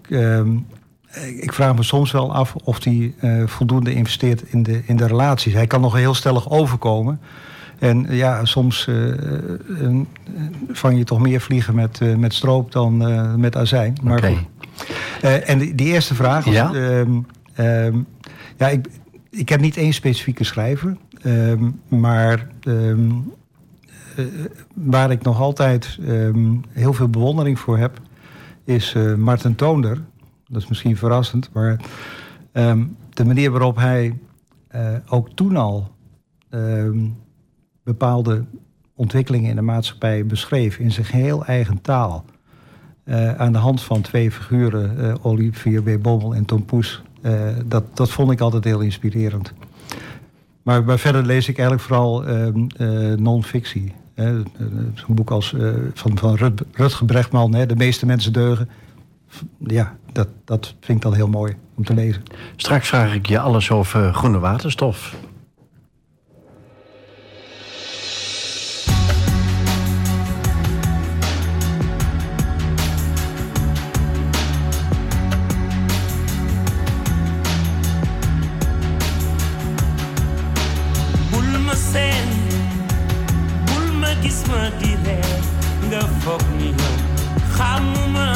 ik 1.36 1.54
vraag 1.54 1.76
me 1.76 1.84
soms 1.84 2.12
wel 2.12 2.34
af 2.34 2.56
of 2.56 2.84
hij 2.84 3.14
uh, 3.22 3.48
voldoende 3.48 3.94
investeert 3.94 4.42
in 4.42 4.64
de, 4.64 4.82
in 4.86 4.96
de 4.96 5.08
relaties. 5.08 5.54
Hij 5.54 5.68
kan 5.68 5.82
nog 5.82 5.96
heel 5.96 6.14
stellig 6.14 6.50
overkomen. 6.50 7.20
En 7.80 8.06
ja, 8.10 8.46
soms 8.46 8.88
uh, 8.90 9.14
vang 10.72 10.98
je 10.98 11.04
toch 11.04 11.20
meer 11.20 11.42
vliegen 11.42 11.76
met, 11.76 12.18
met 12.18 12.34
stroop 12.34 12.72
dan 12.72 12.98
met 13.40 13.58
azijn. 13.58 13.98
Maar 14.04 14.18
okay. 14.18 14.48
en 15.22 15.58
die, 15.58 15.76
die, 15.76 15.88
eerste 15.88 16.16
vraag 16.16 16.46
was... 16.46 16.54
Ja? 16.54 16.72
Ja, 18.58 18.68
ik, 18.68 18.88
ik 19.30 19.50
heb 19.50 19.62
niet 19.62 19.78
één 19.78 19.94
specifieke 19.94 20.44
schrijver. 20.44 20.98
Um, 21.24 21.82
maar 21.88 22.48
um, 22.64 23.34
uh, 24.18 24.26
waar 24.74 25.12
ik 25.12 25.24
nog 25.24 25.40
altijd 25.40 25.98
um, 26.02 26.62
heel 26.70 26.94
veel 26.94 27.10
bewondering 27.10 27.60
voor 27.60 27.78
heb... 27.78 28.02
is 28.64 28.94
uh, 28.94 29.16
Martin 29.16 29.56
Toonder. 29.56 30.02
Dat 30.48 30.62
is 30.62 30.68
misschien 30.68 30.98
verrassend, 30.98 31.50
maar... 31.54 31.80
de 33.10 33.26
manier 33.26 33.52
waarop 33.52 33.76
hij 33.76 34.18
uh, 34.76 34.96
ook 35.08 35.30
toen 35.30 35.56
al... 35.56 35.92
bepaalde 37.84 38.46
ontwikkelingen 38.96 39.50
in 39.50 39.56
de 39.56 39.62
maatschappij 39.62 40.26
beschreef... 40.26 40.78
in 40.78 40.92
zijn 40.92 41.06
geheel 41.06 41.46
eigen 41.46 41.82
taal... 41.82 42.26
Aan 43.38 43.52
de 43.52 43.58
hand 43.58 43.82
van 43.82 44.02
twee 44.02 44.32
figuren, 44.32 45.18
Olivier 45.24 45.84
B. 45.84 46.02
Bommel 46.02 46.36
en 46.36 46.46
Tom 46.46 46.66
Poes... 46.66 47.04
Uh, 47.28 47.34
dat, 47.66 47.84
dat 47.94 48.10
vond 48.10 48.32
ik 48.32 48.40
altijd 48.40 48.64
heel 48.64 48.80
inspirerend. 48.80 49.54
Maar, 50.64 50.84
maar 50.84 51.00
verder 51.00 51.26
lees 51.26 51.48
ik 51.48 51.58
eigenlijk 51.58 51.88
vooral 51.88 52.28
uh, 52.28 53.14
non-fictie. 53.16 53.94
Zo'n 54.94 55.16
boek 55.16 55.32
als 55.32 55.56
van, 55.94 56.18
van 56.18 56.36
Rut, 56.36 56.62
Rutger 56.72 57.06
Brechtman, 57.06 57.52
De 57.52 57.76
meeste 57.76 58.06
mensen 58.06 58.34
deugen. 58.34 58.70
Ja, 59.60 59.96
dat, 60.12 60.28
dat 60.46 60.76
vind 60.80 60.98
ik 60.98 61.04
dan 61.04 61.14
heel 61.14 61.28
mooi 61.28 61.56
om 61.76 61.84
te 61.84 61.94
lezen. 61.94 62.24
Straks 62.56 62.88
vraag 62.88 63.14
ik 63.14 63.26
je 63.26 63.40
alles 63.40 63.72
over 63.72 64.14
groene 64.14 64.40
waterstof. 64.40 65.16
gis 84.28 84.44
dile, 84.44 84.72
di 84.80 84.92
reer 85.06 85.40
nga 85.90 86.02
foog 86.22 86.44
ni 86.60 86.70
yow 86.80 86.96
xamuma 87.56 88.28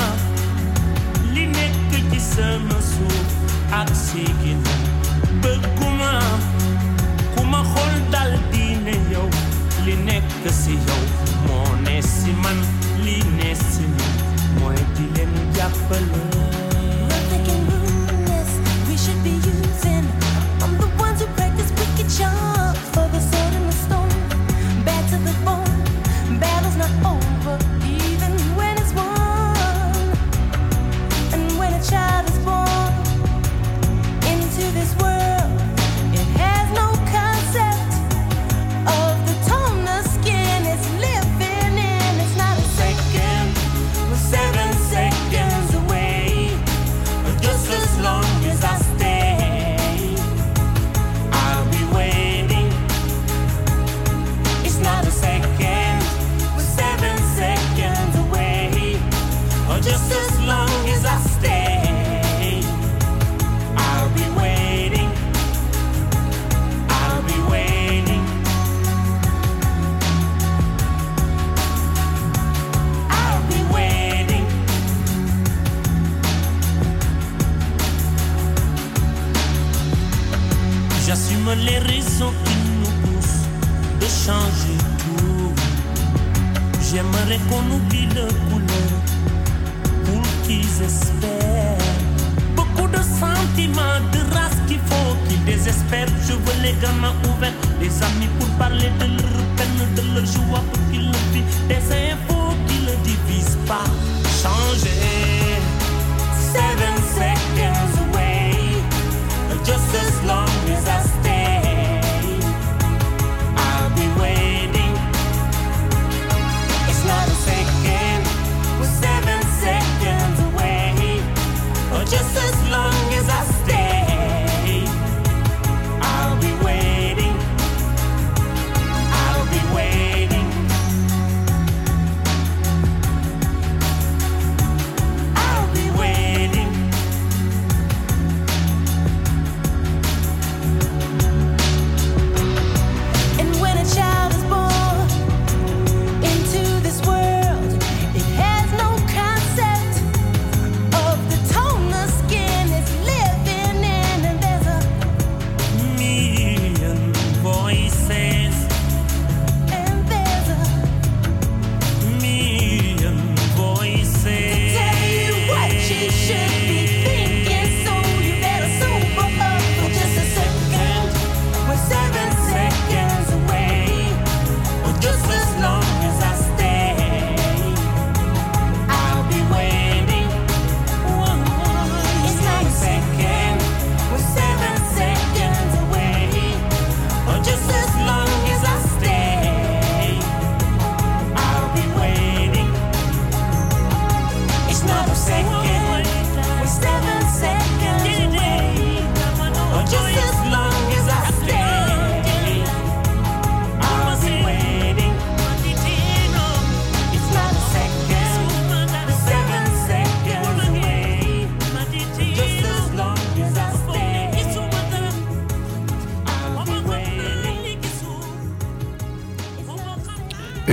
li 1.33 1.45
nek 1.55 1.73
ci 2.11 2.19
sama 2.33 2.77
suuf 2.91 3.29
ak 3.79 3.89
sigina 4.05 4.73
bëgguma 5.41 6.13
ku 7.35 7.41
ma 7.51 7.61
xool 7.71 7.93
dal 8.13 8.31
dine 8.51 8.95
yow 9.13 9.27
li 9.85 9.95
nek 10.07 10.23
si 10.61 10.73
yow 10.87 11.03
moo 11.45 11.67
ne 11.83 11.99
man 12.43 12.57
li 13.03 13.17
ne 13.37 13.51
si 13.69 13.83
man. 13.97 14.11
Dile 14.61 14.83
di 14.95 15.05
leen 15.15 16.30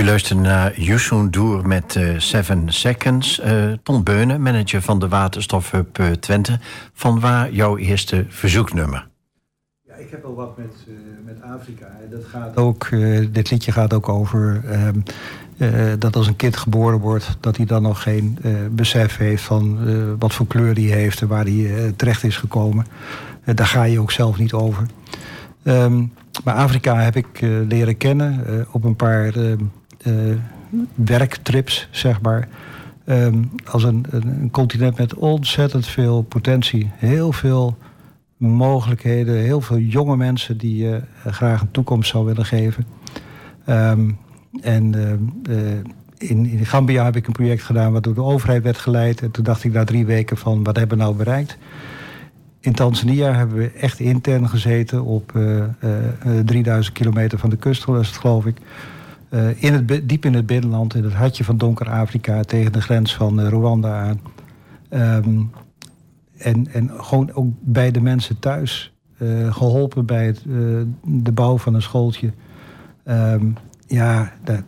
luisteren 0.09 0.43
naar 0.43 0.79
Yusun 0.79 1.31
Doer 1.31 1.67
met 1.67 1.95
uh, 1.95 2.19
Seven 2.19 2.73
Seconds. 2.73 3.39
Uh, 3.39 3.73
Ton 3.83 4.03
Beunen, 4.03 4.41
manager 4.41 4.81
van 4.81 4.99
de 4.99 5.07
Waterstofhub 5.07 5.97
uh, 5.97 6.11
Twente. 6.11 6.59
Van 6.93 7.19
waar 7.19 7.51
jouw 7.51 7.77
eerste 7.77 8.25
verzoeknummer? 8.29 9.07
Ja, 9.81 9.93
ik 9.93 10.09
heb 10.09 10.21
wel 10.21 10.35
wat 10.35 10.57
met, 10.57 10.75
met 11.25 11.41
Afrika. 11.41 11.87
Dat 12.09 12.25
gaat 12.25 12.57
ook, 12.57 12.89
dit 13.31 13.51
liedje 13.51 13.71
gaat 13.71 13.93
ook 13.93 14.09
over 14.09 14.61
ehm, 14.65 15.99
dat 15.99 16.15
als 16.15 16.27
een 16.27 16.35
kind 16.35 16.57
geboren 16.57 16.99
wordt... 16.99 17.37
dat 17.39 17.57
hij 17.57 17.65
dan 17.65 17.81
nog 17.81 18.01
geen 18.01 18.37
besef 18.71 19.17
heeft 19.17 19.43
van 19.43 19.77
wat 20.19 20.33
voor 20.33 20.47
kleur 20.47 20.73
hij 20.73 20.83
heeft... 20.83 21.21
en 21.21 21.27
waar 21.27 21.45
hij 21.45 21.93
terecht 21.95 22.23
is 22.23 22.37
gekomen. 22.37 22.85
daar 23.45 23.67
ga 23.67 23.83
je 23.83 23.99
ook 23.99 24.11
zelf 24.11 24.37
niet 24.37 24.53
over. 24.53 24.85
Um, 25.63 26.13
maar 26.43 26.55
Afrika 26.55 26.95
heb 26.99 27.15
ik 27.15 27.39
leren 27.67 27.97
kennen 27.97 28.45
op 28.71 28.83
een 28.83 28.95
paar 28.95 29.35
ehm, 29.35 29.51
uh, 29.51 29.55
werktrips, 30.95 31.87
zeg 31.91 32.21
maar. 32.21 32.47
Ehm, 33.09 33.43
als 33.65 33.83
een, 33.83 34.05
een, 34.09 34.49
continent 34.51 34.97
met 34.97 35.13
ontzettend 35.13 35.87
veel 35.87 36.21
potentie. 36.21 36.91
Heel 36.95 37.31
veel 37.31 37.77
mogelijkheden. 38.37 39.35
Heel 39.35 39.61
veel 39.61 39.77
jonge 39.77 40.17
mensen 40.17 40.57
die 40.57 40.77
je 40.77 41.01
uh, 41.25 41.33
graag 41.33 41.61
een 41.61 41.71
toekomst 41.71 42.09
zou 42.09 42.25
willen 42.25 42.45
geven. 42.45 42.85
Um, 43.69 44.17
en 44.61 44.95
uh, 45.49 45.69
in, 46.17 46.45
in 46.45 46.65
Gambia 46.65 47.03
heb 47.03 47.15
ik 47.15 47.27
een 47.27 47.33
project 47.33 47.63
gedaan... 47.63 47.91
wat 47.91 48.03
door 48.03 48.13
de 48.13 48.23
overheid 48.23 48.63
werd 48.63 48.77
geleid. 48.77 49.21
En 49.21 49.31
toen 49.31 49.43
dacht 49.43 49.63
ik 49.63 49.73
na 49.73 49.83
drie 49.83 50.05
weken 50.05 50.37
van, 50.37 50.63
wat 50.63 50.77
hebben 50.77 50.97
we 50.97 51.03
nou 51.03 51.15
bereikt? 51.15 51.57
In 52.59 52.73
Tanzania 52.73 53.33
hebben 53.33 53.57
we 53.57 53.71
echt 53.71 53.99
intern 53.99 54.49
gezeten... 54.49 55.03
op 55.03 55.31
3000 56.45 56.95
kilometer 56.95 57.39
van 57.39 57.49
de 57.49 57.57
kust, 57.57 57.83
geloof 57.83 58.45
ik... 58.45 58.57
Uh, 59.29 59.63
in 59.63 59.73
het, 59.73 60.09
diep 60.09 60.25
in 60.25 60.33
het 60.33 60.45
binnenland, 60.45 60.95
in 60.95 61.03
het 61.03 61.13
hartje 61.13 61.43
van 61.43 61.57
donker 61.57 61.89
Afrika, 61.89 62.41
tegen 62.41 62.71
de 62.71 62.81
grens 62.81 63.15
van 63.15 63.39
uh, 63.39 63.47
Rwanda 63.47 64.01
aan. 64.01 64.19
Um, 65.25 65.51
en, 66.37 66.73
en 66.73 66.91
gewoon 66.93 67.33
ook 67.33 67.47
bij 67.59 67.91
de 67.91 68.01
mensen 68.01 68.39
thuis. 68.39 68.93
Uh, 69.17 69.53
geholpen 69.53 70.05
bij 70.05 70.25
het, 70.25 70.43
de 71.03 71.31
bouw 71.31 71.57
van 71.57 71.73
een 71.73 71.81
schooltje. 71.81 72.33
Um, 73.05 73.55
ja, 73.87 74.33
dat, 74.43 74.63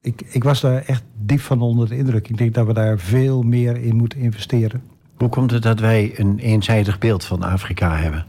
ik, 0.00 0.22
ik 0.28 0.44
was 0.44 0.60
daar 0.60 0.82
echt 0.82 1.02
diep 1.22 1.40
van 1.40 1.60
onder 1.60 1.88
de 1.88 1.96
indruk. 1.96 2.28
Ik 2.28 2.38
denk 2.38 2.54
dat 2.54 2.66
we 2.66 2.72
daar 2.72 2.98
veel 2.98 3.42
meer 3.42 3.76
in 3.76 3.96
moeten 3.96 4.18
investeren. 4.18 4.82
Hoe 5.16 5.28
komt 5.28 5.50
het 5.50 5.62
dat 5.62 5.80
wij 5.80 6.18
een 6.18 6.38
eenzijdig 6.38 6.98
beeld 6.98 7.24
van 7.24 7.42
Afrika 7.42 7.96
hebben? 7.96 8.24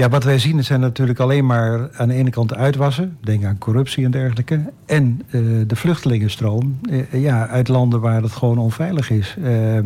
Ja, 0.00 0.08
wat 0.08 0.24
wij 0.24 0.38
zien 0.38 0.64
zijn 0.64 0.80
natuurlijk 0.80 1.18
alleen 1.18 1.46
maar 1.46 1.90
aan 1.96 2.08
de 2.08 2.14
ene 2.14 2.30
kant 2.30 2.54
uitwassen. 2.54 3.18
Denk 3.20 3.44
aan 3.44 3.58
corruptie 3.58 4.04
en 4.04 4.10
dergelijke. 4.10 4.72
En 4.86 5.22
uh, 5.30 5.62
de 5.66 5.76
vluchtelingenstroom 5.76 6.78
uh, 6.90 7.22
ja, 7.22 7.46
uit 7.46 7.68
landen 7.68 8.00
waar 8.00 8.22
het 8.22 8.32
gewoon 8.32 8.58
onveilig 8.58 9.10
is. 9.10 9.36
Uh, 9.38 9.78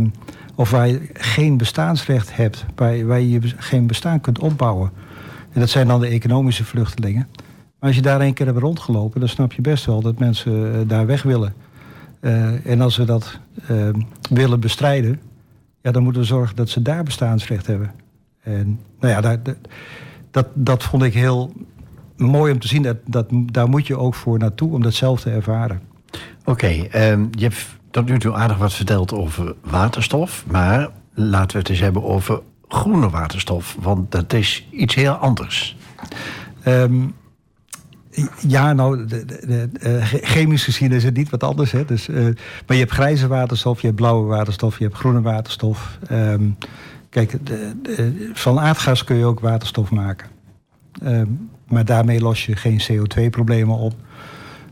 of 0.55 0.71
waar 0.71 0.89
je 0.89 1.09
geen 1.13 1.57
bestaansrecht 1.57 2.37
hebt. 2.37 2.65
Waar, 2.75 3.07
waar 3.07 3.21
je 3.21 3.41
geen 3.57 3.87
bestaan 3.87 4.21
kunt 4.21 4.39
opbouwen. 4.39 4.91
En 5.53 5.61
dat 5.61 5.71
zijn 5.71 5.87
dan 5.87 6.01
de 6.01 6.07
economische 6.07 6.65
vluchtelingen. 6.65 7.29
Maar 7.79 7.89
als 7.89 7.97
je 7.97 8.03
daar 8.03 8.21
een 8.21 8.35
keer 8.35 8.47
hebt 8.47 8.59
rondgelopen... 8.59 9.21
dan 9.21 9.29
snap 9.29 9.53
je 9.53 9.63
best 9.63 9.85
wel 9.85 10.01
dat 10.01 10.19
mensen 10.19 10.89
daar 10.89 11.07
weg 11.07 11.23
willen. 11.23 11.55
en 12.65 12.81
als 12.81 12.97
we 12.97 13.05
dat 13.05 13.39
willen 14.31 14.61
bestrijden... 14.61 15.21
Ja, 15.83 15.91
dan 15.91 16.03
moeten 16.03 16.21
we 16.21 16.27
zorgen 16.27 16.57
dat 16.57 16.69
ze 16.69 16.83
daar 16.83 17.03
bestaansrecht 17.03 17.67
hebben. 17.67 17.91
En 18.45 18.81
nou 19.01 19.13
ja, 19.13 19.21
daar, 19.21 19.39
dat, 20.31 20.47
dat 20.55 20.83
vond 20.83 21.03
ik 21.03 21.15
heel 21.15 21.53
mooi 22.17 22.53
om 22.53 22.59
te 22.59 22.69
zien. 22.69 22.83
Dat, 22.83 22.97
dat, 23.07 23.27
daar 23.31 23.69
moet 23.69 23.87
je 23.87 23.99
ook 23.99 24.15
voor 24.15 24.39
naartoe 24.39 24.73
om 24.73 24.83
dat 24.83 24.95
zelf 24.95 25.21
te 25.21 25.31
ervaren. 25.31 25.81
Oké, 26.45 26.67
um, 26.67 27.29
je 27.31 27.45
hebt 27.45 27.67
tot 27.91 28.09
nu 28.09 28.19
toe 28.19 28.35
aardig 28.35 28.57
wat 28.57 28.73
verteld 28.73 29.13
over 29.13 29.55
waterstof. 29.63 30.45
Maar 30.47 30.89
laten 31.15 31.53
we 31.53 31.59
het 31.59 31.69
eens 31.69 31.81
hebben 31.81 32.05
over 32.05 32.41
groene 32.69 33.11
waterstof. 33.11 33.77
Want 33.81 34.13
dat 34.13 34.33
is 34.33 34.69
iets 34.71 34.95
heel 34.95 35.13
anders. 35.13 35.77
Um, 36.67 37.15
ja, 38.47 38.73
nou, 38.73 39.07
de, 39.07 39.25
de, 39.25 39.69
de, 39.73 40.01
chemisch 40.23 40.65
gezien 40.65 40.93
is 40.93 41.05
het 41.05 41.17
niet 41.17 41.31
wat 41.31 41.43
anders. 41.43 41.73
Hè? 41.73 41.85
Dus, 41.85 42.09
uh, 42.09 42.23
maar 42.67 42.77
je 42.77 42.83
hebt 42.83 42.91
grijze 42.91 43.27
waterstof, 43.27 43.81
je 43.81 43.87
hebt 43.87 43.99
blauwe 43.99 44.27
waterstof, 44.27 44.79
je 44.79 44.85
hebt 44.85 44.97
groene 44.97 45.21
waterstof. 45.21 45.99
Um, 46.11 46.57
Kijk, 47.15 47.47
de, 47.47 47.73
de, 47.83 48.31
van 48.33 48.61
aardgas 48.61 49.05
kun 49.05 49.17
je 49.17 49.25
ook 49.25 49.41
waterstof 49.41 49.91
maken. 49.91 50.29
Um, 51.03 51.51
maar 51.69 51.85
daarmee 51.85 52.21
los 52.21 52.47
je 52.47 52.57
geen 52.57 52.83
CO2-problemen 52.83 53.77
op. 53.77 53.95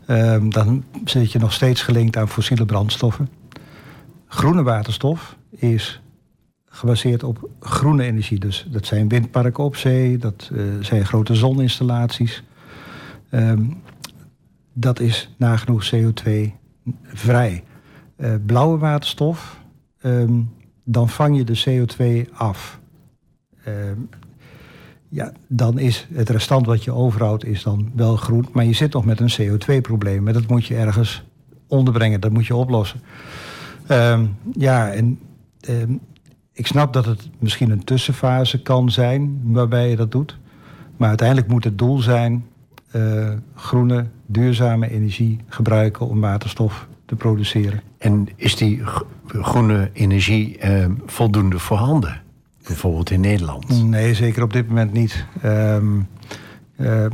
Um, 0.07 0.49
dan 0.49 0.83
zit 1.05 1.31
je 1.31 1.39
nog 1.39 1.53
steeds 1.53 1.81
gelinkt 1.81 2.17
aan 2.17 2.29
fossiele 2.29 2.65
brandstoffen. 2.65 3.29
Groene 4.27 4.63
waterstof 4.63 5.37
is 5.49 6.01
gebaseerd 6.65 7.23
op 7.23 7.49
groene 7.59 8.03
energie. 8.03 8.39
Dus 8.39 8.67
dat 8.69 8.85
zijn 8.85 9.07
windparken 9.07 9.63
op 9.63 9.75
zee, 9.75 10.17
dat 10.17 10.49
uh, 10.53 10.63
zijn 10.79 11.05
grote 11.05 11.35
zoninstallaties. 11.35 12.43
Um, 13.31 13.81
dat 14.73 14.99
is 14.99 15.29
nagenoeg 15.37 15.91
CO2-vrij. 15.95 17.63
Uh, 18.17 18.33
blauwe 18.45 18.77
waterstof 18.77 19.61
dan 20.83 21.09
vang 21.09 21.37
je 21.37 21.43
de 21.43 21.63
CO2 21.67 22.31
af. 22.33 22.79
Uh, 23.67 23.73
ja, 25.09 25.31
dan 25.47 25.79
is 25.79 26.07
het 26.13 26.29
restant 26.29 26.65
wat 26.65 26.83
je 26.83 26.91
overhoudt 26.91 27.45
is 27.45 27.63
dan 27.63 27.91
wel 27.95 28.15
groen. 28.15 28.47
Maar 28.51 28.65
je 28.65 28.73
zit 28.73 28.93
nog 28.93 29.05
met 29.05 29.19
een 29.19 29.33
CO2-probleem. 29.41 30.27
En 30.27 30.33
dat 30.33 30.47
moet 30.47 30.65
je 30.65 30.75
ergens 30.75 31.23
onderbrengen. 31.67 32.21
Dat 32.21 32.31
moet 32.31 32.45
je 32.45 32.55
oplossen. 32.55 32.99
Uh, 33.91 34.21
ja, 34.53 34.91
en 34.91 35.19
uh, 35.69 35.75
ik 36.53 36.67
snap 36.67 36.93
dat 36.93 37.05
het 37.05 37.29
misschien 37.39 37.69
een 37.69 37.83
tussenfase 37.83 38.61
kan 38.61 38.91
zijn 38.91 39.41
waarbij 39.43 39.89
je 39.89 39.95
dat 39.95 40.11
doet. 40.11 40.37
Maar 40.97 41.07
uiteindelijk 41.07 41.47
moet 41.47 41.63
het 41.63 41.77
doel 41.77 41.99
zijn 41.99 42.45
uh, 42.95 43.31
groene, 43.55 44.05
duurzame 44.25 44.89
energie 44.89 45.39
gebruiken 45.47 46.07
om 46.07 46.21
waterstof 46.21 46.87
te 47.05 47.15
produceren. 47.15 47.81
En 47.97 48.27
is 48.35 48.55
die 48.55 48.81
groene 49.27 49.89
energie 49.93 50.57
eh, 50.57 50.85
voldoende 51.05 51.59
voorhanden? 51.59 52.21
Bijvoorbeeld 52.67 53.09
in 53.09 53.21
Nederland? 53.21 53.83
Nee, 53.83 54.13
zeker 54.13 54.43
op 54.43 54.53
dit 54.53 54.67
moment 54.67 54.93
niet. 54.93 55.25
Um, 55.45 56.07
uh, 56.77 57.05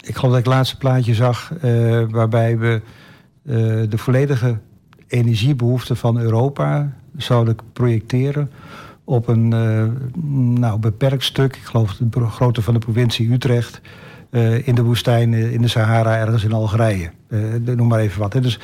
ik 0.00 0.14
geloof 0.14 0.30
dat 0.30 0.38
ik 0.38 0.44
het 0.44 0.54
laatste 0.54 0.76
plaatje 0.76 1.14
zag 1.14 1.52
uh, 1.64 2.04
waarbij 2.10 2.58
we 2.58 2.80
uh, 3.42 3.54
de 3.88 3.98
volledige 3.98 4.58
energiebehoeften 5.06 5.96
van 5.96 6.18
Europa 6.18 6.92
zouden 7.16 7.56
projecteren 7.72 8.50
op 9.04 9.28
een 9.28 9.48
nou, 10.60 10.78
beperkt 10.78 11.24
stuk, 11.24 11.56
ik 11.56 11.62
geloof 11.62 11.96
de 11.96 12.26
grootte 12.26 12.62
van 12.62 12.74
de 12.74 12.80
provincie 12.80 13.32
Utrecht, 13.32 13.80
in 14.64 14.74
de 14.74 14.82
woestijn, 14.82 15.34
in 15.34 15.62
de 15.62 15.68
Sahara, 15.68 16.16
ergens 16.16 16.44
in 16.44 16.52
Algerije. 16.52 17.10
noem 17.64 17.88
maar 17.88 18.00
even 18.00 18.20
wat. 18.20 18.32
Hè. 18.32 18.40
Dus 18.40 18.60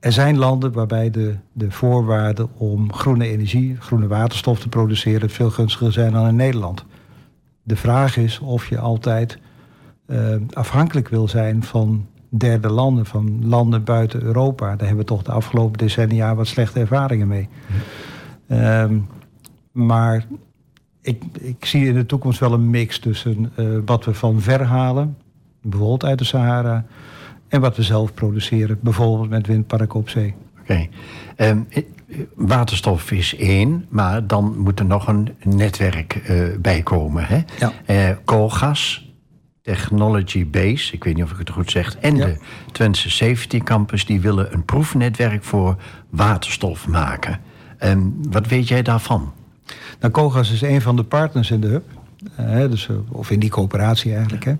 er 0.00 0.12
zijn 0.12 0.38
landen 0.38 0.72
waarbij 0.72 1.10
de, 1.10 1.36
de 1.52 1.70
voorwaarden 1.70 2.48
om 2.56 2.92
groene 2.92 3.26
energie, 3.26 3.76
groene 3.78 4.06
waterstof 4.06 4.60
te 4.60 4.68
produceren 4.68 5.30
veel 5.30 5.50
gunstiger 5.50 5.92
zijn 5.92 6.12
dan 6.12 6.28
in 6.28 6.36
Nederland. 6.36 6.84
De 7.62 7.76
vraag 7.76 8.16
is 8.16 8.38
of 8.38 8.68
je 8.68 8.78
altijd 8.78 9.38
uh, 10.06 10.34
afhankelijk 10.52 11.08
wil 11.08 11.28
zijn 11.28 11.62
van 11.62 12.06
derde 12.28 12.70
landen, 12.70 13.06
van 13.06 13.46
landen 13.46 13.84
buiten 13.84 14.22
Europa. 14.22 14.66
Daar 14.66 14.86
hebben 14.86 14.96
we 14.96 15.04
toch 15.04 15.22
de 15.22 15.32
afgelopen 15.32 15.78
decennia 15.78 16.34
wat 16.34 16.46
slechte 16.46 16.80
ervaringen 16.80 17.28
mee. 17.28 17.48
Um, 18.48 19.06
maar 19.72 20.26
ik, 21.00 21.22
ik 21.40 21.64
zie 21.64 21.86
in 21.86 21.94
de 21.94 22.06
toekomst 22.06 22.40
wel 22.40 22.52
een 22.52 22.70
mix 22.70 22.98
tussen 22.98 23.52
uh, 23.58 23.78
wat 23.84 24.04
we 24.04 24.14
van 24.14 24.40
ver 24.40 24.62
halen, 24.62 25.16
bijvoorbeeld 25.62 26.04
uit 26.04 26.18
de 26.18 26.24
Sahara, 26.24 26.84
en 27.54 27.60
wat 27.60 27.76
we 27.76 27.82
zelf 27.82 28.14
produceren, 28.14 28.78
bijvoorbeeld 28.80 29.30
met 29.30 29.46
windparken 29.46 29.98
op 29.98 30.08
zee. 30.08 30.34
Oké. 30.60 30.88
Okay. 31.36 31.50
Um, 31.50 31.68
waterstof 32.34 33.10
is 33.10 33.36
één, 33.36 33.86
maar 33.88 34.26
dan 34.26 34.58
moet 34.58 34.78
er 34.78 34.84
nog 34.84 35.08
een 35.08 35.34
netwerk 35.42 36.22
uh, 36.30 36.44
bij 36.58 36.82
komen. 36.82 37.24
Hè? 37.26 37.42
Ja. 37.58 37.72
Uh, 37.86 38.16
koolgas, 38.24 39.12
Technology 39.62 40.46
Base, 40.46 40.92
ik 40.92 41.04
weet 41.04 41.14
niet 41.14 41.24
of 41.24 41.30
ik 41.30 41.38
het 41.38 41.50
goed 41.50 41.70
zeg, 41.70 41.96
en 41.96 42.16
ja. 42.16 42.26
de 42.26 42.38
Twentse 42.72 43.10
Safety 43.10 43.58
Campus, 43.58 44.06
die 44.06 44.20
willen 44.20 44.52
een 44.52 44.64
proefnetwerk 44.64 45.44
voor 45.44 45.76
waterstof 46.10 46.88
maken. 46.88 47.40
Um, 47.80 48.16
wat 48.30 48.46
weet 48.46 48.68
jij 48.68 48.82
daarvan? 48.82 49.32
Nou, 50.00 50.12
Koolgas 50.12 50.52
is 50.52 50.62
een 50.62 50.80
van 50.80 50.96
de 50.96 51.04
partners 51.04 51.50
in 51.50 51.60
de 51.60 51.66
hub. 51.66 51.84
Uh, 52.40 52.70
dus, 52.70 52.88
of 53.08 53.30
in 53.30 53.38
die 53.38 53.50
coöperatie 53.50 54.14
eigenlijk. 54.14 54.44
Hè. 54.44 54.54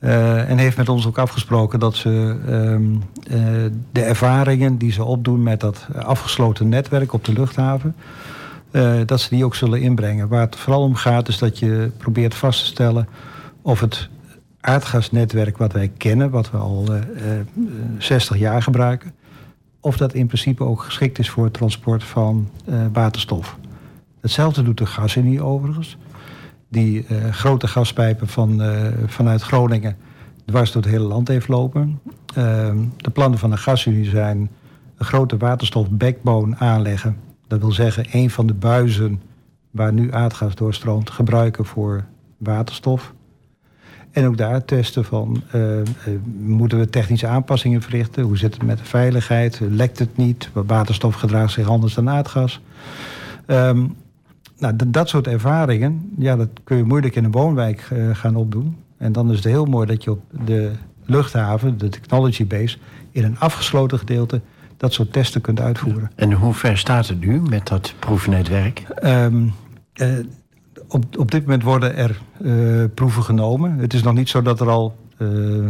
Uh, 0.00 0.50
en 0.50 0.58
heeft 0.58 0.76
met 0.76 0.88
ons 0.88 1.06
ook 1.06 1.18
afgesproken 1.18 1.80
dat 1.80 1.94
ze 1.94 2.08
um, 2.48 3.02
uh, 3.30 3.40
de 3.92 4.02
ervaringen 4.02 4.76
die 4.76 4.92
ze 4.92 5.04
opdoen 5.04 5.42
met 5.42 5.60
dat 5.60 5.86
afgesloten 5.94 6.68
netwerk 6.68 7.12
op 7.12 7.24
de 7.24 7.32
luchthaven, 7.32 7.96
uh, 8.70 8.92
dat 9.06 9.20
ze 9.20 9.28
die 9.28 9.44
ook 9.44 9.54
zullen 9.54 9.80
inbrengen. 9.80 10.28
Waar 10.28 10.40
het 10.40 10.56
vooral 10.56 10.82
om 10.82 10.94
gaat 10.94 11.28
is 11.28 11.38
dat 11.38 11.58
je 11.58 11.90
probeert 11.96 12.34
vast 12.34 12.60
te 12.60 12.66
stellen 12.66 13.08
of 13.62 13.80
het 13.80 14.08
aardgasnetwerk 14.60 15.58
wat 15.58 15.72
wij 15.72 15.90
kennen, 15.96 16.30
wat 16.30 16.50
we 16.50 16.56
al 16.56 16.88
60 17.98 18.38
jaar 18.38 18.62
gebruiken, 18.62 19.14
of 19.80 19.96
dat 19.96 20.14
in 20.14 20.26
principe 20.26 20.64
ook 20.64 20.82
geschikt 20.82 21.18
is 21.18 21.30
voor 21.30 21.44
het 21.44 21.52
transport 21.52 22.04
van 22.04 22.50
waterstof. 22.92 23.56
Hetzelfde 24.20 24.62
doet 24.62 24.78
de 24.78 24.86
gasunie 24.86 25.42
overigens 25.42 25.96
die 26.68 27.06
uh, 27.10 27.28
grote 27.30 27.66
gaspijpen 27.66 28.28
van, 28.28 28.62
uh, 28.62 28.86
vanuit 29.06 29.42
Groningen 29.42 29.96
dwars 30.44 30.72
door 30.72 30.82
het 30.82 30.90
hele 30.90 31.04
land 31.04 31.28
heeft 31.28 31.48
lopen. 31.48 32.00
Uh, 32.38 32.70
de 32.96 33.10
plannen 33.12 33.38
van 33.38 33.50
de 33.50 33.56
gasunie 33.56 34.04
zijn 34.04 34.50
een 34.96 35.06
grote 35.06 35.36
waterstof-backbone 35.36 36.56
aanleggen. 36.56 37.16
Dat 37.46 37.60
wil 37.60 37.72
zeggen, 37.72 38.06
een 38.10 38.30
van 38.30 38.46
de 38.46 38.54
buizen 38.54 39.22
waar 39.70 39.92
nu 39.92 40.12
aardgas 40.12 40.54
doorstroomt, 40.54 41.10
gebruiken 41.10 41.64
voor 41.64 42.04
waterstof. 42.36 43.12
En 44.10 44.26
ook 44.26 44.36
daar 44.36 44.64
testen 44.64 45.04
van, 45.04 45.42
moeten 46.38 46.78
we 46.78 46.90
technische 46.90 47.26
aanpassingen 47.26 47.82
verrichten? 47.82 48.22
Hoe 48.22 48.36
zit 48.36 48.54
het 48.54 48.62
met 48.62 48.78
de 48.78 48.84
veiligheid? 48.84 49.60
Lekt 49.60 49.98
het 49.98 50.16
niet? 50.16 50.50
Waterstof 50.52 51.14
gedraagt 51.14 51.52
zich 51.52 51.68
anders 51.68 51.94
dan 51.94 52.10
aardgas. 52.10 52.60
Um, 53.46 53.96
nou, 54.58 54.74
dat 54.86 55.08
soort 55.08 55.26
ervaringen, 55.26 56.10
ja, 56.18 56.36
dat 56.36 56.48
kun 56.64 56.76
je 56.76 56.84
moeilijk 56.84 57.16
in 57.16 57.24
een 57.24 57.30
woonwijk 57.30 57.90
uh, 57.92 58.14
gaan 58.14 58.36
opdoen. 58.36 58.76
En 58.96 59.12
dan 59.12 59.30
is 59.30 59.36
het 59.36 59.44
heel 59.44 59.64
mooi 59.64 59.86
dat 59.86 60.04
je 60.04 60.10
op 60.10 60.20
de 60.44 60.70
luchthaven, 61.04 61.78
de 61.78 61.88
technology 61.88 62.46
base, 62.46 62.78
in 63.10 63.24
een 63.24 63.38
afgesloten 63.38 63.98
gedeelte 63.98 64.40
dat 64.76 64.92
soort 64.92 65.12
testen 65.12 65.40
kunt 65.40 65.60
uitvoeren. 65.60 66.10
En 66.14 66.32
hoe 66.32 66.54
ver 66.54 66.78
staat 66.78 67.08
het 67.08 67.20
nu 67.20 67.40
met 67.40 67.66
dat 67.66 67.94
proefnetwerk? 67.98 68.84
Um, 69.04 69.52
uh, 69.94 70.08
op, 70.88 71.18
op 71.18 71.30
dit 71.30 71.42
moment 71.42 71.62
worden 71.62 71.96
er 71.96 72.20
uh, 72.40 72.84
proeven 72.94 73.22
genomen. 73.22 73.78
Het 73.78 73.94
is 73.94 74.02
nog 74.02 74.14
niet 74.14 74.28
zo 74.28 74.42
dat 74.42 74.60
er 74.60 74.68
al 74.68 74.96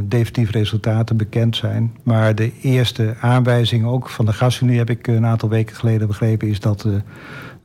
definitief 0.03 0.51
resultaten 0.51 1.17
bekend 1.17 1.57
zijn. 1.57 1.97
Maar 2.03 2.35
de 2.35 2.53
eerste 2.61 3.15
aanwijzing 3.21 3.87
ook 3.87 4.09
van 4.09 4.27
de 4.27 4.33
gasunie 4.33 4.79
heb 4.79 4.91
ik 4.91 5.07
een 5.07 5.27
aantal 5.27 5.49
weken 5.49 5.77
geleden 5.77 6.07
begrepen, 6.07 6.49
is 6.49 6.61
dat 6.61 6.89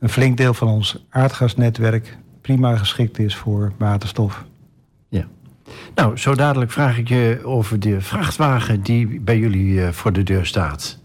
een 0.04 0.10
flink 0.10 0.36
deel 0.36 0.54
van 0.54 0.68
ons 0.68 1.04
aardgasnetwerk 1.10 2.16
prima 2.40 2.76
geschikt 2.76 3.18
is 3.18 3.36
voor 3.36 3.72
waterstof. 3.78 4.44
Ja. 5.08 5.26
Nou, 5.94 6.16
zo 6.16 6.34
dadelijk 6.34 6.70
vraag 6.70 6.98
ik 6.98 7.08
je 7.08 7.40
over 7.44 7.80
de 7.80 8.00
vrachtwagen 8.00 8.82
die 8.82 9.20
bij 9.20 9.38
jullie 9.38 9.84
eh, 9.84 9.92
voor 9.92 10.12
de 10.12 10.22
deur 10.22 10.46
staat. 10.46 10.98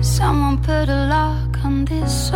Someone 0.00 0.58
put 0.58 0.88
a 0.88 1.06
lock 1.06 1.64
on 1.64 1.84
this. 1.84 2.30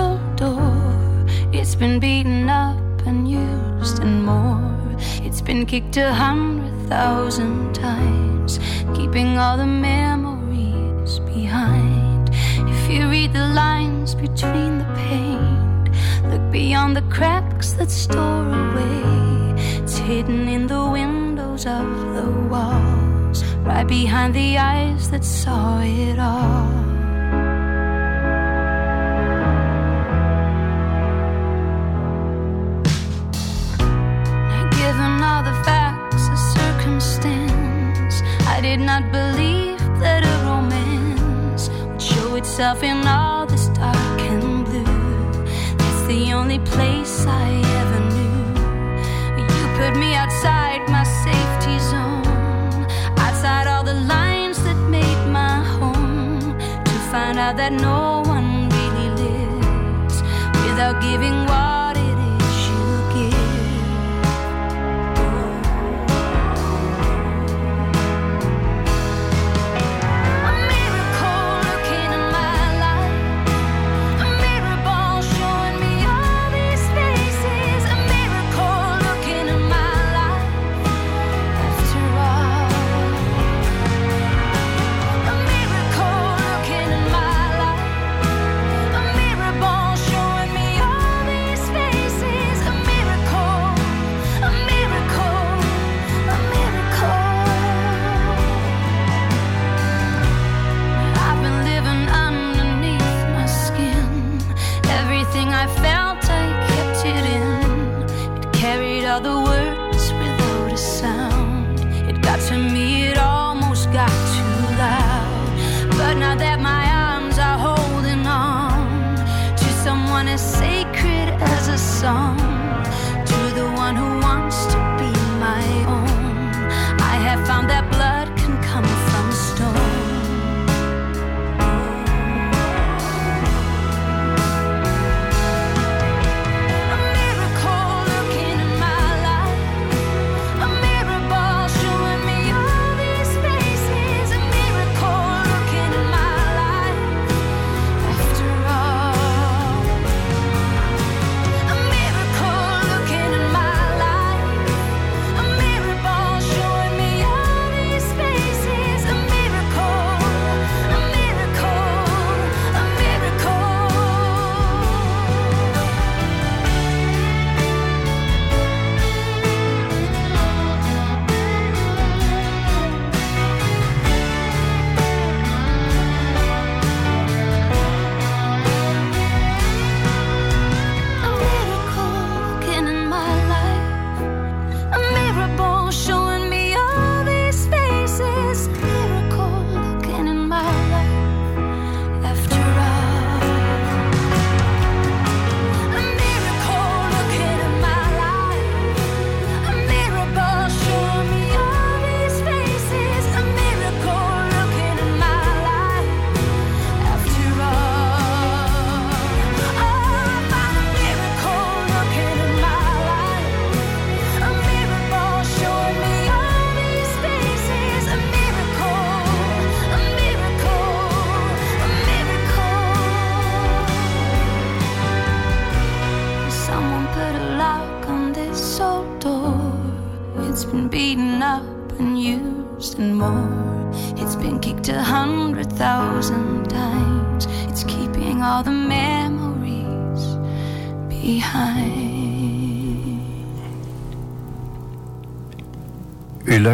It's 1.75 1.81
been 1.81 1.99
beaten 1.99 2.49
up 2.49 2.79
and 3.05 3.29
used 3.29 3.99
and 3.99 4.25
more. 4.25 4.97
It's 5.27 5.41
been 5.41 5.67
kicked 5.67 5.97
a 5.97 6.13
hundred 6.13 6.89
thousand 6.89 7.75
times, 7.75 8.61
keeping 8.95 9.39
all 9.39 9.57
the 9.57 9.67
memories 9.67 11.19
behind. 11.35 12.31
If 12.33 12.89
you 12.89 13.09
read 13.11 13.33
the 13.33 13.49
lines 13.49 14.15
between 14.15 14.79
the 14.79 14.89
paint, 14.95 15.91
look 16.31 16.53
beyond 16.53 16.97
the 16.97 17.03
cracks 17.11 17.73
that 17.73 17.91
store 17.91 18.47
away. 18.47 19.61
It's 19.83 19.99
hidden 19.99 20.47
in 20.47 20.69
the 20.69 20.89
windows 20.89 21.67
of 21.67 21.89
the 22.15 22.31
walls, 22.49 23.43
right 23.67 23.85
behind 23.89 24.33
the 24.33 24.59
eyes 24.59 25.11
that 25.11 25.25
saw 25.25 25.81
it 25.81 26.21
all. 26.21 26.94
Itself 42.55 42.85
in 42.85 43.05
all 43.05 43.45
this 43.47 43.67
dark 43.75 44.21
and 44.21 44.65
blue. 44.65 44.85
That's 45.77 46.03
the 46.07 46.33
only 46.35 46.61
place 46.61 47.27
I 47.27 47.51
ever 47.81 48.01
knew. 48.15 49.43
You 49.43 49.67
put 49.77 49.99
me 49.99 50.15
outside 50.15 50.89
my 50.89 51.03
safety 51.03 51.77
zone, 51.91 52.87
outside 53.19 53.67
all 53.67 53.83
the 53.83 53.99
lines 54.07 54.63
that 54.63 54.77
made 54.89 55.23
my 55.33 55.65
home, 55.65 56.57
to 56.85 56.95
find 57.11 57.41
out 57.41 57.57
that 57.57 57.73
no 57.73 58.23
one 58.25 58.69
really 58.69 59.09
lives 59.25 60.23
without 60.65 61.03
giving 61.03 61.47
what. 61.47 61.84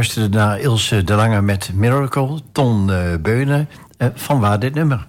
Luisterde 0.01 0.37
naar 0.37 0.61
Ilse 0.61 1.05
de 1.05 1.15
Lange 1.15 1.43
met 1.43 1.71
Miracle, 1.75 2.41
Ton 2.53 2.89
uh, 2.89 3.15
Beunen. 3.23 3.69
Uh, 3.99 4.09
van 4.15 4.41
waar 4.41 4.59
dit 4.59 4.75
nummer? 4.75 5.09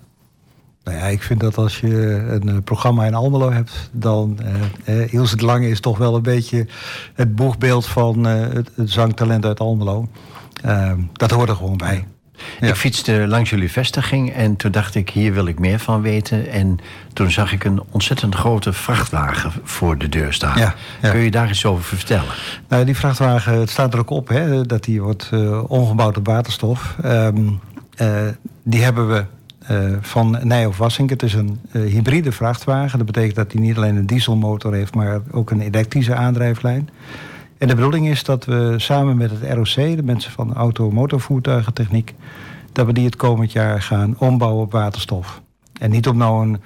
Nou 0.83 0.97
ja, 0.97 1.03
ik 1.03 1.21
vind 1.21 1.39
dat 1.39 1.57
als 1.57 1.79
je 1.79 2.25
een 2.29 2.47
uh, 2.47 2.57
programma 2.63 3.05
in 3.05 3.13
Almelo 3.13 3.51
hebt... 3.51 3.89
dan 3.91 4.39
uh, 4.85 5.13
Ilse 5.13 5.35
de 5.35 5.45
Lange 5.45 5.69
is 5.69 5.79
toch 5.79 5.97
wel 5.97 6.15
een 6.15 6.21
beetje 6.21 6.67
het 7.13 7.35
boegbeeld 7.35 7.85
van 7.85 8.23
het, 8.23 8.71
het, 8.75 8.91
zangtalent 8.91 9.45
uit 9.45 9.59
Almelo. 9.59 10.07
Ehm, 10.61 10.99
dat 11.13 11.31
hoort 11.31 11.49
er 11.49 11.55
gewoon 11.55 11.77
bij. 11.77 12.07
Ik 12.61 12.75
fietste 12.75 13.27
langs 13.27 13.49
jullie 13.49 13.71
vestiging 13.71 14.33
en 14.33 14.55
toen 14.55 14.71
dacht 14.71 14.95
ik, 14.95 15.09
hier 15.09 15.33
wil 15.33 15.45
ik 15.45 15.59
meer 15.59 15.79
van 15.79 16.01
weten. 16.01 16.49
En 16.49 16.79
toen 17.13 17.31
zag 17.31 17.53
ik 17.53 17.63
een 17.63 17.81
ontzettend 17.89 18.35
grote 18.35 18.73
vrachtwagen 18.73 19.51
voor 19.63 19.97
de 19.97 20.09
deur 20.09 20.33
staan. 20.33 20.73
Kun 21.01 21.19
je 21.19 21.31
daar 21.31 21.49
iets 21.49 21.65
over 21.65 21.83
vertellen? 21.83 22.33
Nou, 22.67 22.85
die 22.85 22.95
vrachtwagen, 22.95 23.59
het 23.59 23.69
staat 23.69 23.93
er 23.93 23.99
ook 23.99 24.09
op, 24.09 24.27
hè, 24.27 24.65
dat 24.65 24.83
die 24.83 25.01
wordt 25.01 25.29
uh, 25.33 25.71
omgebouwd 25.71 26.17
op 26.17 26.25
waterstof. 26.25 26.95
Ehm, 27.03 27.49
eh, 27.95 28.07
die 28.63 28.83
hebben 28.83 29.07
we 29.07 29.25
uh, 29.71 29.97
van 30.01 30.39
Nijhoff 30.41 30.77
Wassink. 30.77 31.09
Het 31.09 31.23
is 31.23 31.33
een 31.33 31.59
hybride 31.71 32.31
vrachtwagen. 32.31 32.97
Dat 32.97 33.07
betekent 33.07 33.35
dat 33.35 33.51
hij 33.51 33.61
niet 33.61 33.77
alleen 33.77 33.95
een 33.95 34.05
dieselmotor 34.05 34.73
heeft, 34.73 34.95
maar 34.95 35.21
ook 35.31 35.51
een 35.51 35.61
elektrische 35.61 36.15
aandrijflijn. 36.15 36.89
En 37.61 37.67
de 37.67 37.75
bedoeling 37.75 38.07
is 38.07 38.23
dat 38.23 38.45
we 38.45 38.73
samen 38.77 39.17
met 39.17 39.31
het 39.31 39.53
ROC, 39.53 39.95
de 39.95 40.03
mensen 40.03 40.31
van 40.31 40.53
auto- 40.53 40.91
motorvoertuigentechniek, 40.91 42.15
dat 42.71 42.85
we 42.85 42.93
die 42.93 43.05
het 43.05 43.15
komend 43.15 43.51
jaar 43.51 43.81
gaan 43.81 44.15
ombouwen 44.17 44.63
op 44.63 44.71
waterstof. 44.71 45.41
En 45.79 45.91
niet 45.91 46.07
om 46.07 46.17
nou 46.17 46.47
een, 46.47 46.61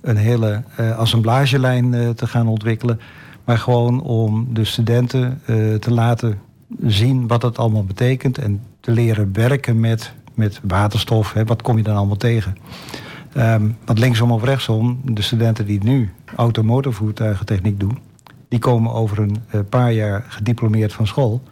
een 0.00 0.16
hele 0.16 0.62
uh, 0.80 0.98
assemblagelijn 0.98 1.92
uh, 1.92 2.08
te 2.08 2.26
gaan 2.26 2.48
ontwikkelen, 2.48 3.00
maar 3.44 3.58
gewoon 3.58 4.02
om 4.02 4.48
de 4.54 4.64
studenten 4.64 5.40
uh, 5.46 5.74
te 5.74 5.92
laten 5.92 6.38
zien 6.82 7.26
wat 7.26 7.42
het 7.42 7.58
allemaal 7.58 7.84
betekent 7.84 8.38
en 8.38 8.62
te 8.80 8.90
leren 8.90 9.32
werken 9.32 9.80
met, 9.80 10.12
met 10.34 10.60
waterstof. 10.62 11.32
Hè, 11.32 11.44
wat 11.44 11.62
kom 11.62 11.76
je 11.76 11.82
dan 11.82 11.96
allemaal 11.96 12.16
tegen? 12.16 12.56
Um, 13.36 13.76
want 13.84 13.98
linksom 13.98 14.30
of 14.30 14.44
rechtsom, 14.44 15.00
de 15.04 15.22
studenten 15.22 15.66
die 15.66 15.84
nu 15.84 16.12
automotorvoertuigentechniek 16.36 17.80
doen, 17.80 17.98
die 18.50 18.58
komen 18.58 18.92
over 18.92 19.18
een 19.18 19.68
paar 19.68 19.92
jaar 19.92 20.24
gediplomeerd 20.28 20.92
van 20.92 21.06
school. 21.06 21.42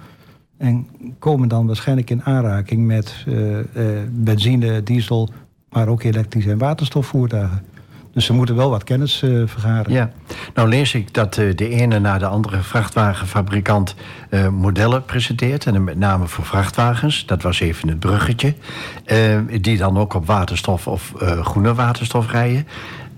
En 0.56 0.86
komen 1.18 1.48
dan 1.48 1.66
waarschijnlijk 1.66 2.10
in 2.10 2.22
aanraking 2.22 2.86
met 2.86 3.24
uh, 3.28 3.58
uh, 3.58 3.64
benzine, 4.10 4.82
diesel, 4.82 5.28
maar 5.70 5.88
ook 5.88 6.02
elektrische 6.02 6.50
en 6.50 6.58
waterstofvoertuigen. 6.58 7.62
Dus 8.12 8.24
ze 8.24 8.32
moeten 8.32 8.56
wel 8.56 8.70
wat 8.70 8.84
kennis 8.84 9.18
vergaren. 9.44 9.92
Ja, 9.92 10.10
nou 10.54 10.68
lees 10.68 10.94
ik 10.94 11.14
dat 11.14 11.34
de 11.34 11.68
ene 11.68 11.98
na 11.98 12.18
de 12.18 12.26
andere 12.26 12.62
vrachtwagenfabrikant 12.62 13.94
modellen 14.52 15.04
presenteert. 15.04 15.66
En 15.66 15.84
met 15.84 15.98
name 15.98 16.26
voor 16.26 16.44
vrachtwagens. 16.44 17.26
Dat 17.26 17.42
was 17.42 17.60
even 17.60 17.88
het 17.88 17.98
bruggetje. 17.98 18.54
die 19.60 19.76
dan 19.76 19.98
ook 19.98 20.14
op 20.14 20.26
waterstof 20.26 20.86
of 20.86 21.12
groene 21.42 21.74
waterstof 21.74 22.30
rijden. 22.30 22.66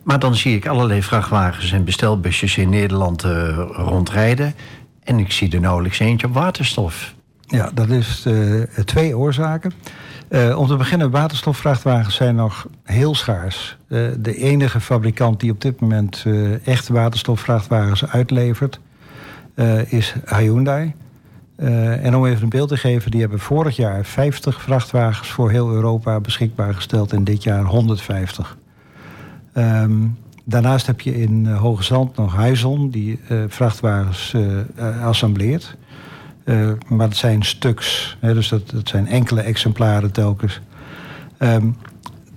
Maar 0.02 0.18
dan 0.18 0.34
zie 0.34 0.56
ik 0.56 0.66
allerlei 0.66 1.02
vrachtwagens 1.02 1.72
en 1.72 1.84
bestelbusjes 1.84 2.56
in 2.56 2.68
Nederland 2.68 3.22
rondrijden. 3.70 4.54
En 5.04 5.18
ik 5.18 5.32
zie 5.32 5.52
er 5.52 5.60
nauwelijks 5.60 5.98
eentje 5.98 6.26
op 6.26 6.34
waterstof. 6.34 7.14
Ja, 7.46 7.70
dat 7.74 7.88
is 7.88 8.24
uh, 8.26 8.62
twee 8.84 9.16
oorzaken. 9.16 9.72
Uh, 10.28 10.58
om 10.58 10.66
te 10.66 10.76
beginnen, 10.76 11.10
waterstofvrachtwagens 11.10 12.14
zijn 12.14 12.34
nog 12.34 12.66
heel 12.84 13.14
schaars. 13.14 13.76
De 14.18 14.36
enige 14.36 14.80
fabrikant 14.80 15.40
die 15.40 15.50
op 15.50 15.60
dit 15.60 15.80
moment 15.80 16.24
echt 16.64 16.88
waterstofvrachtwagens 16.88 18.06
uitlevert, 18.06 18.80
is 19.86 20.14
Hyundai. 20.24 20.94
en 21.56 22.16
om 22.16 22.26
even 22.26 22.42
een 22.42 22.48
beeld 22.48 22.68
te 22.68 22.76
geven, 22.76 23.10
die 23.10 23.20
hebben 23.20 23.38
vorig 23.38 23.76
jaar 23.76 24.04
50 24.04 24.62
vrachtwagens 24.62 25.28
voor 25.28 25.50
heel 25.50 25.70
Europa 25.70 26.20
beschikbaar 26.20 26.74
gesteld 26.74 27.12
en 27.12 27.24
dit 27.24 27.42
jaar 27.42 27.64
150. 27.64 28.56
Ehm, 29.52 29.92
daarnaast 30.44 30.86
heb 30.86 31.00
je 31.00 31.20
in 31.20 31.46
Hoge 31.46 31.82
Zand 31.82 32.16
nog 32.16 32.36
Hyzon, 32.36 32.90
die 32.90 33.20
vrachtwagens 33.48 34.34
assembleert. 35.02 35.76
Uh, 36.44 36.70
maar 36.88 37.08
het 37.08 37.16
zijn 37.16 37.42
stuks, 37.42 38.16
hè, 38.20 38.34
dus 38.34 38.48
dat, 38.48 38.70
dat 38.70 38.88
zijn 38.88 39.06
enkele 39.06 39.40
exemplaren 39.40 40.12
telkens. 40.12 40.60
Um, 41.38 41.76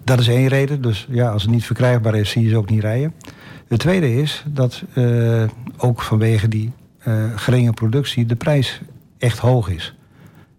dat 0.03 0.20
is 0.20 0.28
één 0.28 0.47
reden, 0.47 0.82
dus 0.82 1.07
ja, 1.09 1.30
als 1.30 1.41
het 1.41 1.51
niet 1.51 1.66
verkrijgbaar 1.66 2.16
is, 2.16 2.30
zie 2.30 2.43
je 2.43 2.49
ze 2.49 2.57
ook 2.57 2.70
niet 2.70 2.82
rijden. 2.82 3.14
Het 3.68 3.80
tweede 3.80 4.16
is 4.16 4.43
dat 4.47 4.84
ook 5.78 6.01
vanwege 6.01 6.47
die 6.47 6.72
geringe 7.36 7.74
productie 7.74 8.26
de 8.26 8.36
prijs 8.36 8.82
echt 9.18 9.39
hoog 9.39 9.70
is. 9.70 9.95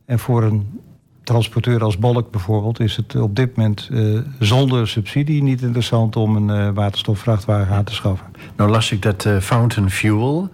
En 0.07 0.19
voor 0.19 0.43
een 0.43 0.81
transporteur 1.25 1.83
als 1.83 1.99
Bolk 1.99 2.31
bijvoorbeeld 2.31 2.81
is 2.81 2.97
het 2.97 3.17
op 3.17 3.37
dit 3.37 3.57
moment 3.57 3.89
uh, 3.93 4.21
zonder 4.39 4.89
subsidie 4.89 5.43
niet 5.43 5.63
interessant 5.63 6.17
om 6.17 6.37
een 6.37 6.67
uh, 6.67 6.75
waterstofvrachtwagen 6.75 7.75
aan 7.75 7.85
te 7.85 7.95
schaffen. 7.95 8.27
Nou 8.57 8.71
las 8.71 8.93
ik 8.93 9.03
dat 9.03 9.25
uh, 9.25 9.39
Fountain 9.39 9.91
Fuel 9.91 10.51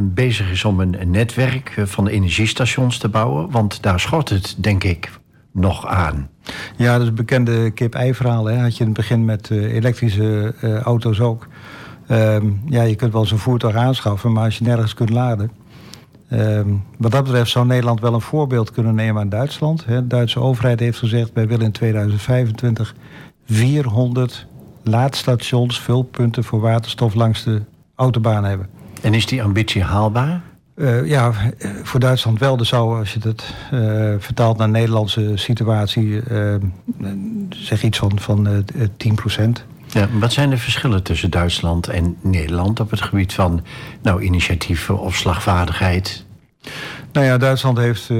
bezig 0.00 0.50
is 0.50 0.64
om 0.64 0.80
een, 0.80 1.00
een 1.00 1.10
netwerk 1.10 1.74
van 1.84 2.06
energiestations 2.06 2.98
te 2.98 3.08
bouwen, 3.08 3.50
want 3.50 3.82
daar 3.82 4.00
schort 4.00 4.28
het 4.28 4.54
denk 4.58 4.84
ik 4.84 5.10
nog 5.52 5.86
aan. 5.86 6.28
Ja, 6.76 6.92
dat 6.92 7.02
is 7.02 7.08
een 7.08 7.14
bekende 7.14 7.70
kip-ei-verhaal. 7.70 8.50
Had 8.50 8.76
je 8.76 8.80
in 8.80 8.86
het 8.86 8.96
begin 8.96 9.24
met 9.24 9.50
elektrische 9.50 10.54
auto's 10.84 11.20
ook. 11.20 11.48
Ehm, 12.06 12.46
ja, 12.68 12.82
je 12.82 12.94
kunt 12.94 13.12
wel 13.12 13.24
zo'n 13.24 13.38
voertuig 13.38 13.74
aanschaffen, 13.74 14.32
maar 14.32 14.44
als 14.44 14.58
je 14.58 14.64
nergens 14.64 14.94
kunt 14.94 15.10
laden 15.10 15.50
Um, 16.32 16.84
wat 16.98 17.10
dat 17.10 17.24
betreft 17.24 17.50
zou 17.50 17.66
Nederland 17.66 18.00
wel 18.00 18.14
een 18.14 18.20
voorbeeld 18.20 18.70
kunnen 18.70 18.94
nemen 18.94 19.20
aan 19.20 19.28
Duitsland. 19.28 19.86
De 19.86 20.06
Duitse 20.06 20.40
overheid 20.40 20.80
heeft 20.80 20.98
gezegd: 20.98 21.30
wij 21.34 21.48
willen 21.48 21.64
in 21.64 21.72
2025 21.72 22.94
400 23.46 24.46
laadstations, 24.82 25.80
vulpunten 25.80 26.44
voor 26.44 26.60
waterstof 26.60 27.14
langs 27.14 27.44
de 27.44 27.62
autobaan 27.94 28.44
hebben. 28.44 28.66
En 29.02 29.14
is 29.14 29.26
die 29.26 29.42
ambitie 29.42 29.82
haalbaar? 29.82 30.42
Uh, 30.74 31.06
ja, 31.06 31.32
voor 31.82 32.00
Duitsland 32.00 32.38
wel. 32.38 32.56
Dus 32.56 32.68
zou, 32.68 32.98
als 32.98 33.12
je 33.12 33.20
het 33.22 33.54
uh, 33.72 34.14
vertaalt 34.18 34.56
naar 34.56 34.68
Nederlandse 34.68 35.32
situatie, 35.34 36.20
uh, 36.30 36.54
zeg 37.50 37.82
iets 37.82 37.98
van, 37.98 38.18
van 38.18 38.64
10 38.96 39.14
procent. 39.14 39.64
Wat 40.18 40.32
zijn 40.32 40.50
de 40.50 40.58
verschillen 40.58 41.02
tussen 41.02 41.30
Duitsland 41.30 41.88
en 41.88 42.16
Nederland 42.20 42.80
op 42.80 42.90
het 42.90 43.02
gebied 43.02 43.32
van 43.32 43.64
nou, 44.02 44.22
initiatieven 44.22 44.98
of 44.98 45.16
slagvaardigheid? 45.16 46.24
Nou 47.12 47.26
ja, 47.26 47.38
Duitsland 47.38 47.78
heeft 47.78 48.08
uh, 48.08 48.18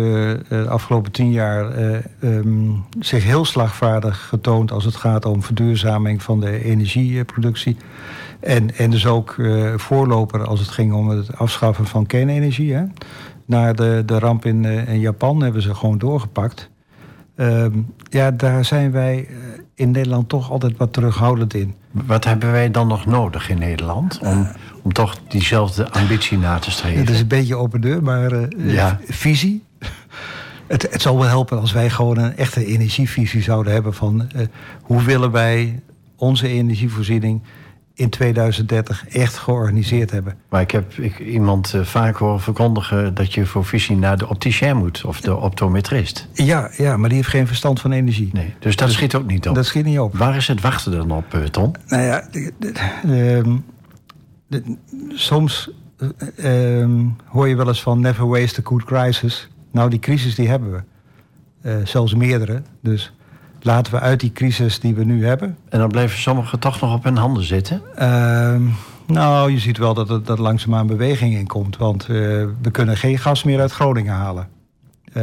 de 0.49 0.67
afgelopen 0.69 1.13
tien 1.13 1.31
jaar 1.31 1.79
uh, 1.79 1.99
um, 2.23 2.85
zich 2.99 3.25
heel 3.25 3.45
slagvaardig 3.45 4.27
getoond 4.29 4.73
als 4.73 4.85
het 4.85 4.97
gaat 4.97 5.25
om 5.25 5.43
verduurzaming 5.43 6.23
van 6.23 6.41
de 6.41 6.65
energieproductie. 6.65 7.77
En, 8.41 8.77
en 8.77 8.91
dus 8.91 9.07
ook 9.07 9.37
voorloper 9.77 10.47
als 10.47 10.61
het 10.61 10.69
ging 10.69 10.93
om 10.93 11.09
het 11.09 11.37
afschaffen 11.37 11.87
van 11.87 12.07
kernenergie. 12.07 12.75
Hè. 12.75 12.85
Na 13.47 13.73
de, 13.73 14.03
de 14.07 14.19
ramp 14.19 14.45
in, 14.45 14.65
in 14.65 15.01
Japan 15.01 15.43
hebben 15.43 15.63
ze 15.63 15.75
gewoon 15.75 15.99
doorgepakt. 15.99 16.71
Um, 17.37 17.95
ja, 18.11 18.31
daar 18.31 18.65
zijn 18.65 18.93
wij 18.93 19.29
in 19.77 19.91
Nederland 19.91 20.29
toch 20.29 20.51
altijd 20.51 20.77
wat 20.77 20.93
terughoudend 20.93 21.55
in. 21.55 21.75
Wat 21.91 22.25
hebben 22.25 22.53
wij 22.53 22.71
dan 22.71 22.87
nog 22.89 23.07
nodig 23.07 23.51
in 23.51 23.59
Nederland 23.59 24.19
om, 24.23 24.49
om 24.83 24.93
toch 24.93 25.19
diezelfde 25.29 25.91
ambitie 25.91 26.39
na 26.39 26.59
te 26.59 26.71
streven? 26.71 27.01
Het 27.01 27.11
is 27.11 27.21
een 27.21 27.27
beetje 27.27 27.57
open 27.57 27.81
deur, 27.81 28.03
maar 28.03 28.33
uh, 28.33 28.75
ja. 28.75 29.01
visie. 29.07 29.63
Het, 30.67 30.83
het 30.91 31.03
zal 31.03 31.19
wel 31.19 31.29
helpen 31.29 31.61
als 31.61 31.73
wij 31.73 31.91
gewoon 31.91 32.19
een 32.19 32.37
echte 32.37 32.67
energievisie 32.67 33.43
zouden 33.43 33.73
hebben 33.73 33.95
van 33.95 34.29
uh, 34.37 34.43
hoe 34.83 35.03
willen 35.03 35.31
wij 35.31 35.81
onze 36.17 36.49
energievoorziening 36.49 37.43
in 37.97 38.11
2030 38.11 39.09
echt 39.09 39.39
georganiseerd 39.39 40.11
hebben. 40.11 40.35
Maar 40.49 40.61
ik 40.61 40.71
heb 40.71 40.93
ik, 40.93 41.19
iemand 41.19 41.73
uh, 41.75 41.85
vaak 41.85 42.17
horen 42.17 42.41
verkondigen 42.41 43.15
dat 43.15 43.35
je 43.35 43.47
voor 43.47 43.65
visie 43.65 43.97
naar 43.97 44.19
de 44.19 44.29
opticien 44.29 44.77
moet 44.77 45.05
of 45.05 45.21
de 45.21 45.37
optometrist. 45.37 46.29
Ja, 46.33 46.71
ja, 46.77 46.97
maar 46.97 47.09
die 47.09 47.19
heeft 47.19 47.31
geen 47.31 47.47
verstand 47.47 47.81
van 47.81 47.93
energie. 47.93 48.31
Nee, 48.33 48.55
dus 48.59 48.77
dat 48.77 48.87
dus, 48.87 48.97
schiet 48.97 49.15
ook 49.15 49.27
niet 49.27 49.49
op. 49.49 49.55
Dat 49.55 49.67
schiet 49.67 49.85
niet 49.85 49.99
op. 49.99 50.17
Waar 50.17 50.37
is 50.37 50.49
het 50.49 50.61
wachten 50.61 50.93
dan 50.93 51.11
op, 51.11 51.35
uh, 51.35 51.43
Tom? 51.43 51.73
Nou 51.87 52.03
ja, 52.03 52.29
de, 52.31 52.53
de, 52.59 52.73
de, 53.03 53.43
ehm, 54.51 54.63
soms 55.09 55.71
uh, 56.37 56.89
hoor 57.25 57.49
je 57.49 57.57
wel 57.57 57.69
eens 57.69 57.83
van 57.83 58.01
never 58.01 58.29
waste 58.29 58.61
a 58.61 58.65
good 58.65 58.85
crisis. 58.85 59.49
Nou, 59.73 59.91
die 59.91 59.99
crisis 59.99 60.35
die 60.35 60.49
hebben 60.49 60.73
we. 60.73 61.81
zelfs 61.85 62.15
meerdere. 62.15 62.63
Dus 62.83 63.13
laten 63.67 63.93
we 63.93 64.01
uit 64.01 64.21
die 64.21 64.33
crisis 64.33 64.81
die 64.81 64.95
we 64.95 65.05
nu 65.05 65.27
hebben. 65.27 65.57
En 65.69 65.79
dan 65.79 65.89
blijven 65.89 66.19
sommigen 66.19 66.59
toch 66.59 66.81
nog 66.81 66.95
op 66.95 67.05
hun 67.05 67.17
handen 67.17 67.45
zitten? 67.45 67.83
Uh, 67.99 68.57
nou, 69.07 69.51
je 69.51 69.59
ziet 69.59 69.79
wel 69.79 69.95
dat 69.95 70.11
er 70.11 70.25
dat 70.25 70.39
langzaamaan 70.39 70.87
beweging 70.87 71.35
in 71.35 71.47
komt. 71.47 71.77
Want 71.77 72.03
uh, 72.03 72.17
we 72.63 72.71
kunnen 72.71 72.97
geen 72.97 73.19
gas 73.19 73.45
meer 73.45 73.61
uit 73.61 73.73
Groningen 73.73 74.15
halen. 74.15 74.49
Uh, 75.09 75.15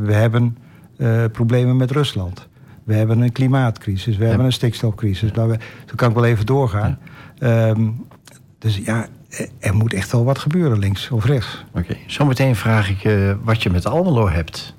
we 0.00 0.12
hebben 0.12 0.56
eh, 0.96 1.24
problemen 1.32 1.76
met 1.76 1.90
Rusland. 1.90 2.48
We 2.84 2.94
hebben 2.94 3.20
een 3.20 3.32
klimaatcrisis. 3.32 4.16
We 4.16 4.22
ja. 4.22 4.28
hebben 4.28 4.46
een 4.46 4.52
stikstofcrisis. 4.52 5.30
Ja. 5.34 5.46
We, 5.46 5.58
zo 5.86 5.92
kan 5.94 6.08
ik 6.08 6.14
wel 6.14 6.24
even 6.24 6.46
doorgaan. 6.46 6.98
Ja. 7.38 7.68
Um, 7.68 8.06
dus 8.58 8.76
ja, 8.76 9.06
er 9.58 9.74
moet 9.74 9.92
echt 9.92 10.12
wel 10.12 10.24
wat 10.24 10.38
gebeuren, 10.38 10.78
links 10.78 11.10
of 11.10 11.24
rechts. 11.24 11.64
Oké, 11.68 11.78
okay. 11.78 12.02
zometeen 12.06 12.56
vraag 12.56 12.90
ik 12.90 12.98
je 12.98 13.36
wat 13.42 13.62
je 13.62 13.70
met 13.70 13.86
Almelo 13.86 14.28
hebt. 14.28 14.74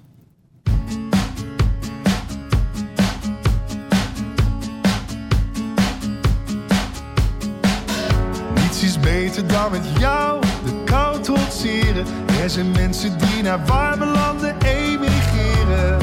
Beter 9.36 9.53
dan 9.53 9.71
met 9.71 9.99
jou 9.99 10.41
de 10.65 10.83
kou 10.86 11.21
trotseren. 11.21 12.05
Er 12.41 12.49
zijn 12.49 12.71
mensen 12.71 13.17
die 13.17 13.43
naar 13.43 13.65
warme 13.65 14.05
landen 14.05 14.55
emigreren. 14.61 15.97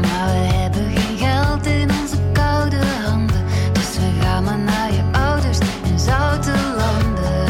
Maar 0.00 0.26
we 0.26 0.54
hebben 0.54 0.90
geen 0.96 1.18
geld 1.18 1.66
in 1.66 1.90
onze 2.00 2.16
koude 2.32 2.76
handen. 3.04 3.44
Dus 3.72 3.96
we 3.96 4.20
gaan 4.20 4.44
maar 4.44 4.58
naar 4.58 4.92
je 4.92 5.02
ouders 5.12 5.58
in 5.84 5.98
zoute 5.98 6.52
landen. 6.76 7.44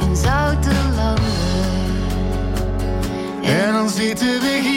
In 0.00 0.16
zoute 0.16 0.70
landen. 0.96 1.24
En 3.42 3.72
dan 3.72 3.88
zitten 3.88 4.40
we 4.40 4.58
hier. 4.62 4.69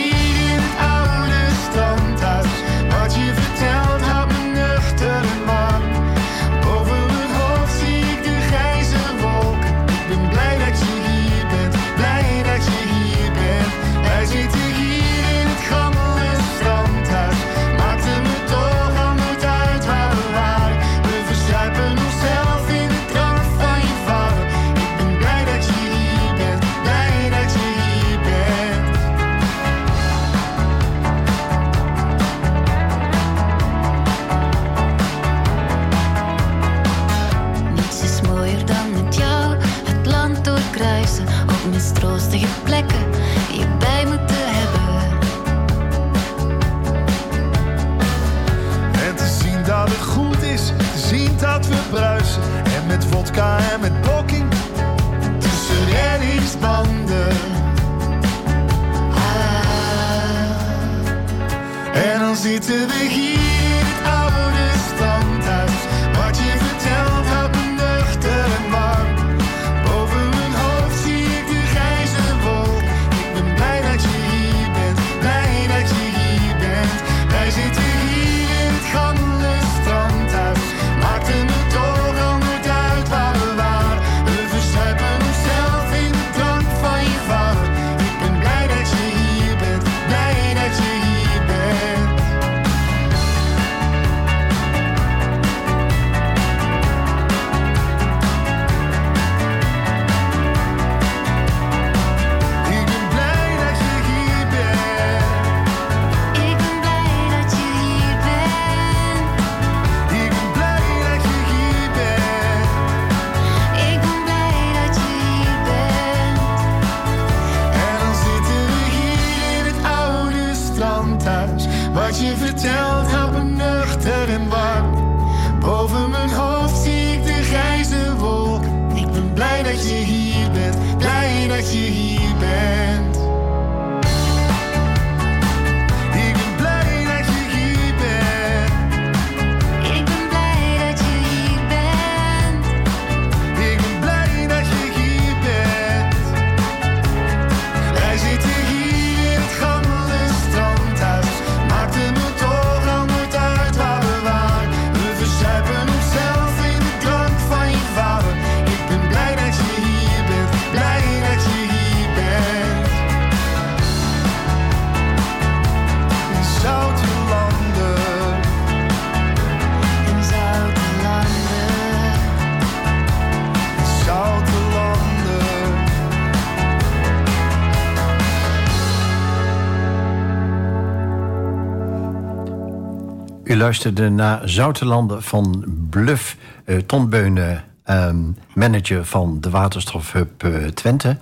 Luisterde 183.63 184.09
naar 184.09 184.49
Zoutelanden 184.49 185.23
van 185.23 185.65
Bluff, 185.89 186.37
eh, 186.65 186.77
Ton 186.77 187.09
Beunen, 187.09 187.63
ehm, 187.83 188.17
manager 188.53 189.05
van 189.05 189.37
de 189.41 189.49
Waterstofhub 189.49 190.43
eh, 190.43 190.65
Twente. 190.65 191.17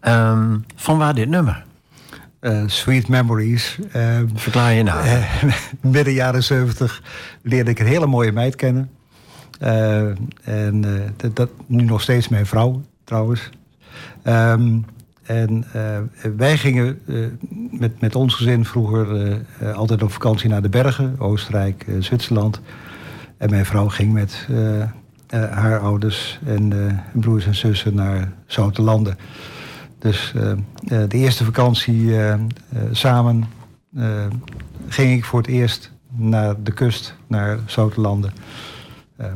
Ehm, 0.00 0.58
van 0.76 0.98
waar 0.98 1.14
dit 1.14 1.28
nummer? 1.28 1.64
Eh, 2.40 2.62
Sweet 2.66 3.08
Memories. 3.08 3.78
Eh, 3.92 4.18
Verklaar 4.34 4.72
je 4.72 4.82
nou. 4.82 5.22
midden 5.80 6.12
jaren 6.12 6.42
70 6.42 7.02
leerde 7.42 7.70
ik 7.70 7.78
een 7.78 7.86
hele 7.86 8.06
mooie 8.06 8.32
meid 8.32 8.56
kennen. 8.56 8.90
En 10.44 10.84
dat, 11.16 11.36
dat 11.36 11.50
nu 11.66 11.82
nog 11.84 12.00
steeds 12.02 12.28
mijn 12.28 12.46
vrouw, 12.46 12.82
trouwens. 13.04 13.50
Ehm, 14.22 14.78
en 15.30 15.64
eh, 15.72 15.98
wij 16.36 16.56
gingen 16.56 17.00
eh, 17.06 17.16
met, 17.70 18.00
met 18.00 18.14
ons 18.14 18.34
gezin 18.34 18.64
vroeger 18.64 19.36
eh, 19.58 19.72
altijd 19.74 20.02
op 20.02 20.12
vakantie 20.12 20.48
naar 20.48 20.62
de 20.62 20.68
bergen, 20.68 21.14
Oostenrijk, 21.18 21.86
Zwitserland. 21.98 22.60
En 23.36 23.50
mijn 23.50 23.66
vrouw 23.66 23.88
ging 23.88 24.12
met 24.12 24.48
haar 25.30 25.78
ouders 25.78 26.40
en 26.44 26.72
broers 27.12 27.46
en 27.46 27.54
zussen 27.54 27.94
naar 27.94 28.32
Zoutelanden. 28.46 29.16
Dus 30.00 30.32
eh, 30.34 30.50
eh, 30.50 30.58
de 31.08 31.16
eerste 31.16 31.44
vakantie 31.44 32.14
samen 32.90 33.44
ging 34.88 35.16
ik 35.16 35.24
voor 35.24 35.38
het 35.38 35.48
eerst 35.48 35.92
naar 36.16 36.62
de 36.62 36.72
kust, 36.72 37.14
naar 37.26 37.58
Zoutelanden. 37.66 38.32
Eh, 39.16 39.26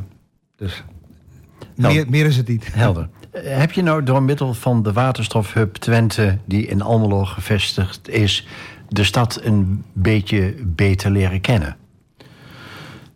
dus 0.55 0.83
meer, 1.75 2.05
meer 2.09 2.25
is 2.25 2.37
het 2.37 2.47
niet. 2.47 2.73
Helder. 2.73 3.09
Eh, 3.35 3.57
Heb 3.57 3.71
je 3.71 3.81
nou 3.81 4.03
door 4.03 4.23
middel 4.23 4.53
van 4.53 4.83
de 4.83 4.93
Waterstofhub 4.93 5.75
Twente, 5.75 6.37
die 6.45 6.67
in 6.67 6.81
Almelo 6.81 7.25
gevestigd 7.25 8.09
is, 8.09 8.47
de 8.89 9.03
stad 9.03 9.39
een 9.43 9.83
beetje 9.93 10.55
beter 10.65 11.11
leren 11.11 11.41
kennen? 11.41 11.75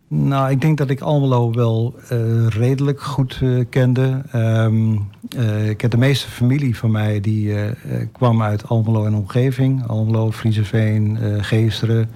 Nou, 0.08 0.50
ik 0.50 0.60
denk 0.60 0.78
dat 0.78 0.90
ik 0.90 1.00
Almelo 1.00 1.52
wel 1.52 1.94
eh, 2.08 2.46
redelijk 2.46 3.00
goed 3.00 3.38
eh, 3.42 3.64
kende. 3.68 4.22
Ehm, 4.32 4.96
eh, 5.36 5.68
ik 5.68 5.80
heb 5.80 5.90
de 5.90 5.96
meeste 5.96 6.28
familie 6.28 6.76
van 6.76 6.90
mij 6.90 7.20
die 7.20 7.54
kwam 8.12 8.42
uit 8.42 8.68
Almelo 8.68 9.04
en 9.04 9.14
omgeving. 9.14 9.86
Almelo, 9.86 10.32
Frieseveen, 10.32 11.18
Geesteren. 11.40 12.10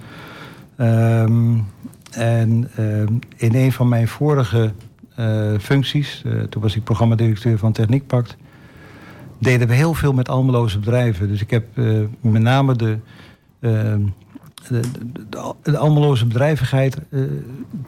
Ehm, 0.77 1.59
en 2.11 2.71
ehm, 2.77 3.13
in 3.37 3.55
een 3.55 3.73
van 3.73 3.89
mijn 3.89 4.09
vorige 4.09 4.73
functies, 5.61 6.23
eh, 6.25 6.33
toen 6.41 6.63
was 6.63 6.77
ik 6.77 6.85
programmadirecteur 6.85 7.59
van 7.59 7.73
Techniekpact, 7.73 8.37
deden 9.39 9.69
we 9.69 9.75
heel 9.75 9.95
veel 9.95 10.13
met 10.13 10.29
Almeloze 10.29 10.79
bedrijven. 10.79 11.29
Dus 11.29 11.41
ik 11.41 11.51
heb 11.51 11.65
eh, 11.75 12.01
met 12.21 12.43
name 12.43 12.77
de, 12.77 12.99
ehm, 13.61 14.01
de, 14.69 14.81
de, 14.81 15.29
de, 15.31 15.55
de 15.63 15.79
Almeloze 15.79 16.27
bedrijvigheid 16.27 16.99
eh, 17.11 17.21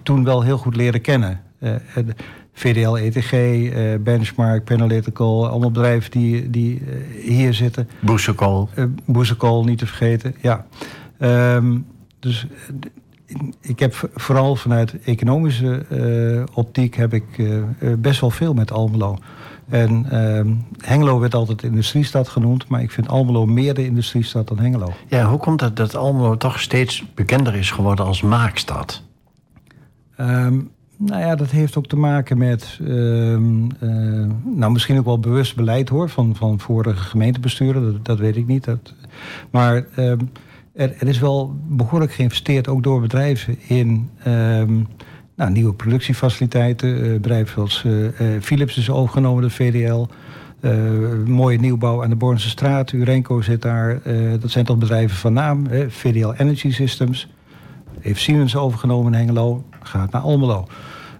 toen 0.02 0.24
wel 0.24 0.42
heel 0.42 0.58
goed 0.58 0.76
leren 0.76 1.00
kennen. 1.00 1.40
Eh, 1.58 1.74
en 1.94 2.14
VDL, 2.56 2.96
ETG, 2.96 3.32
eh, 3.32 3.94
Benchmark, 4.00 4.64
Panalytical, 4.64 5.48
allemaal 5.48 5.70
bedrijven 5.70 6.10
die, 6.10 6.50
die 6.50 6.80
eh, 6.80 7.22
hier 7.22 7.54
zitten. 7.54 7.88
Boesekol. 8.00 8.68
Uh, 8.78 8.84
Boezekool 9.04 9.64
niet 9.64 9.78
te 9.78 9.86
vergeten, 9.86 10.34
ja. 10.40 10.66
Ehm, 11.18 11.78
dus 12.20 12.46
eh, 12.46 12.74
ik 13.60 13.78
heb 13.78 14.10
vooral 14.14 14.56
vanuit 14.56 15.00
economische 15.00 15.86
eh, 15.88 16.56
optiek 16.56 16.94
heb 16.96 17.14
ik 17.14 17.24
eh, 17.36 17.56
eh, 17.56 17.64
best 17.98 18.20
wel 18.20 18.30
veel 18.30 18.54
met 18.54 18.72
Almelo. 18.72 19.18
En 19.68 20.06
ehm, 20.10 20.54
Hengelo 20.80 21.18
werd 21.18 21.34
altijd 21.34 21.62
industriestad 21.62 22.28
genoemd, 22.28 22.68
maar 22.68 22.82
ik 22.82 22.90
vind 22.90 23.08
Almelo 23.08 23.46
meer 23.46 23.74
de 23.74 23.84
industriestad 23.84 24.48
dan 24.48 24.58
Hengelo. 24.58 24.92
Ja, 25.08 25.28
hoe 25.28 25.38
komt 25.38 25.60
het 25.60 25.76
dat 25.76 25.94
Almelo 25.94 26.36
toch 26.36 26.60
steeds 26.60 27.04
bekender 27.14 27.54
is 27.54 27.70
geworden 27.70 28.04
als 28.04 28.22
maakstad? 28.22 29.02
Ehm, 30.16 30.58
nou 30.96 31.20
ja, 31.20 31.34
dat 31.34 31.50
heeft 31.50 31.76
ook 31.76 31.86
te 31.86 31.96
maken 31.96 32.38
met, 32.38 32.78
ehm, 32.80 33.70
eh, 33.80 34.30
nou 34.44 34.72
misschien 34.72 34.98
ook 34.98 35.04
wel 35.04 35.20
bewust 35.20 35.56
beleid 35.56 35.88
hoor, 35.88 36.08
van, 36.08 36.36
van 36.36 36.60
vorige 36.60 36.96
gemeentebesturen, 36.96 37.92
dat, 37.92 38.04
dat 38.04 38.18
weet 38.18 38.36
ik 38.36 38.46
niet. 38.46 38.64
Dat, 38.64 38.94
maar 39.50 39.84
er, 40.76 40.94
er 40.98 41.08
is 41.08 41.18
wel 41.18 41.56
behoorlijk 41.68 42.12
geïnvesteerd, 42.12 42.68
ook 42.68 42.82
door 42.82 43.00
bedrijven, 43.00 43.58
in 43.68 44.10
ehm, 44.22 44.80
nou, 45.36 45.50
nieuwe 45.50 45.74
productiefaciliteiten. 45.74 47.02
Eh, 47.02 47.12
bedrijven 47.12 47.52
zoals 47.54 47.84
eh, 47.84 48.06
eh, 48.06 48.42
Philips 48.42 48.76
is 48.76 48.90
overgenomen, 48.90 49.42
de 49.42 49.50
VDL. 49.50 50.06
Mooie 51.24 51.58
nieuwbouw 51.58 52.02
aan 52.02 52.10
de 52.10 52.16
Bornse 52.16 52.48
straat, 52.48 52.92
Urenco 52.92 53.40
zit 53.40 53.62
daar. 53.62 54.00
Dat 54.40 54.50
zijn 54.50 54.64
toch 54.64 54.78
bedrijven 54.78 55.16
van 55.16 55.32
naam, 55.32 55.66
hè? 55.66 55.90
VDL 55.90 56.32
Energy 56.36 56.72
Systems 56.72 57.28
heeft 58.00 58.20
Siemens 58.20 58.56
overgenomen 58.56 59.12
in 59.12 59.18
Hengelo, 59.18 59.64
gaat 59.82 60.12
naar 60.12 60.22
Almelo. 60.22 60.66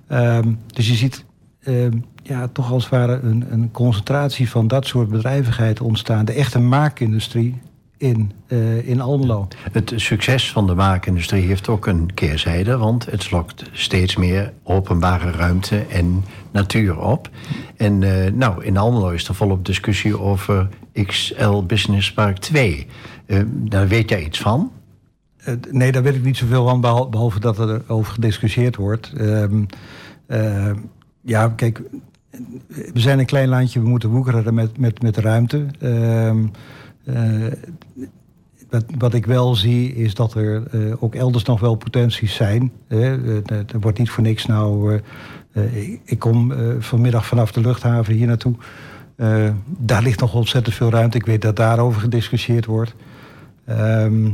Ehm, 0.08 0.52
dus 0.66 0.88
je 0.88 0.94
ziet 0.94 1.24
ehm, 1.62 1.92
ja, 2.22 2.48
toch 2.48 2.72
als 2.72 2.82
het 2.82 2.92
ware 2.92 3.20
een, 3.20 3.44
een 3.50 3.70
concentratie 3.70 4.50
van 4.50 4.68
dat 4.68 4.86
soort 4.86 5.08
bedrijvigheid 5.08 5.80
ontstaan. 5.80 6.24
De 6.24 6.32
echte 6.32 6.58
maakindustrie 6.58 7.60
in, 7.96 8.32
eh, 8.46 8.88
in 8.88 9.00
Almelo. 9.00 9.48
Het 9.72 9.92
succes 9.96 10.52
van 10.52 10.66
de 10.66 10.74
maakindustrie 10.74 11.46
heeft 11.46 11.68
ook 11.68 11.86
een 11.86 12.14
keerzijde, 12.14 12.76
want 12.76 13.06
het 13.10 13.30
lokt 13.30 13.62
steeds 13.72 14.16
meer 14.16 14.52
openbare 14.62 15.30
ruimte 15.30 15.78
en 15.78 16.24
natuur 16.50 16.98
op. 16.98 17.30
En 17.76 18.02
eh, 18.02 18.32
nou, 18.32 18.64
in 18.64 18.76
Almelo 18.76 19.10
is 19.10 19.28
er 19.28 19.34
volop 19.34 19.64
discussie 19.64 20.18
over 20.18 20.68
XL 21.06 21.62
Business 21.62 22.12
Park 22.12 22.38
2. 22.38 22.86
Eh, 23.26 23.40
daar 23.48 23.88
weet 23.88 24.10
jij 24.10 24.24
iets 24.24 24.38
van? 24.40 24.70
Nee, 25.70 25.92
daar 25.92 26.02
weet 26.02 26.14
ik 26.14 26.24
niet 26.24 26.36
zoveel 26.36 26.68
van, 26.68 26.80
behal- 26.80 27.08
behalve 27.08 27.40
dat 27.40 27.58
er 27.58 27.82
over 27.86 28.12
gediscussieerd 28.12 28.76
wordt. 28.76 29.12
Ehm, 29.16 29.64
eh, 30.26 30.70
ja, 31.20 31.48
kijk, 31.48 31.82
we 32.68 33.00
zijn 33.00 33.18
een 33.18 33.26
klein 33.26 33.48
landje, 33.48 33.80
we 33.80 33.88
moeten 33.88 34.08
woekeren 34.08 34.54
met, 34.54 34.78
met, 34.78 35.02
met 35.02 35.16
ruimte. 35.16 35.66
Eh, 37.06 37.46
wat, 38.70 38.84
wat 38.98 39.14
ik 39.14 39.26
wel 39.26 39.54
zie 39.54 39.94
is 39.94 40.14
dat 40.14 40.34
er 40.34 40.62
eh, 40.66 41.02
ook 41.02 41.14
elders 41.14 41.44
nog 41.44 41.60
wel 41.60 41.74
potenties 41.74 42.34
zijn. 42.34 42.72
Eh, 42.88 43.10
Er 43.46 43.80
wordt 43.80 43.98
niet 43.98 44.10
voor 44.10 44.22
niks 44.22 44.46
nou... 44.46 45.00
ik, 46.04 46.18
kom 46.18 46.52
vanmiddag 46.78 47.26
vanaf 47.26 47.52
de 47.52 47.60
luchthaven 47.60 48.14
hier 48.14 48.26
naartoe. 48.26 48.54
Daar 49.66 50.02
ligt 50.02 50.20
nog 50.20 50.34
ontzettend 50.34 50.74
veel 50.74 50.90
ruimte. 50.90 51.16
Ik 51.16 51.26
weet 51.26 51.42
dat 51.42 51.56
daarover 51.56 52.00
gediscussieerd 52.00 52.64
wordt. 52.64 52.94
Ehm, 53.64 54.26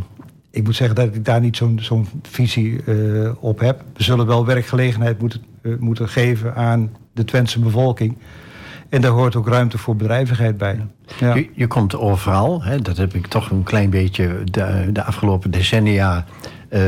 ik 0.51 0.65
moet 0.65 0.77
zeggen 0.77 0.97
dat 0.97 1.15
ik 1.15 1.25
daar 1.25 1.41
niet 1.41 1.57
zo'n 1.57 2.07
visie 2.23 2.81
op 3.41 3.61
heb. 3.61 3.85
We 3.97 4.03
zullen 4.03 4.27
wel 4.27 4.47
werkgelegenheid 4.47 5.21
moeten, 5.21 5.43
moeten 5.79 6.09
geven 6.09 6.55
aan 6.55 6.91
de 7.13 7.25
Twentse 7.25 7.61
bevolking. 7.61 8.17
En 8.93 9.01
daar 9.01 9.11
hoort 9.11 9.37
ook 9.37 9.49
ruimte 9.49 9.79
voor 9.79 9.97
bedrijvigheid 9.97 10.57
bij. 10.57 10.87
Ja. 11.19 11.35
Je, 11.35 11.49
je 11.55 11.67
komt 11.67 11.97
overal, 11.97 12.63
hè, 12.63 12.81
dat 12.81 12.97
heb 12.97 13.15
ik 13.15 13.27
toch 13.27 13.51
een 13.51 13.63
klein 13.63 13.91
beetje 13.91 14.43
de, 14.45 14.89
de 14.93 15.05
afgelopen 15.05 15.51
decennia. 15.51 16.25
eh, 16.69 16.81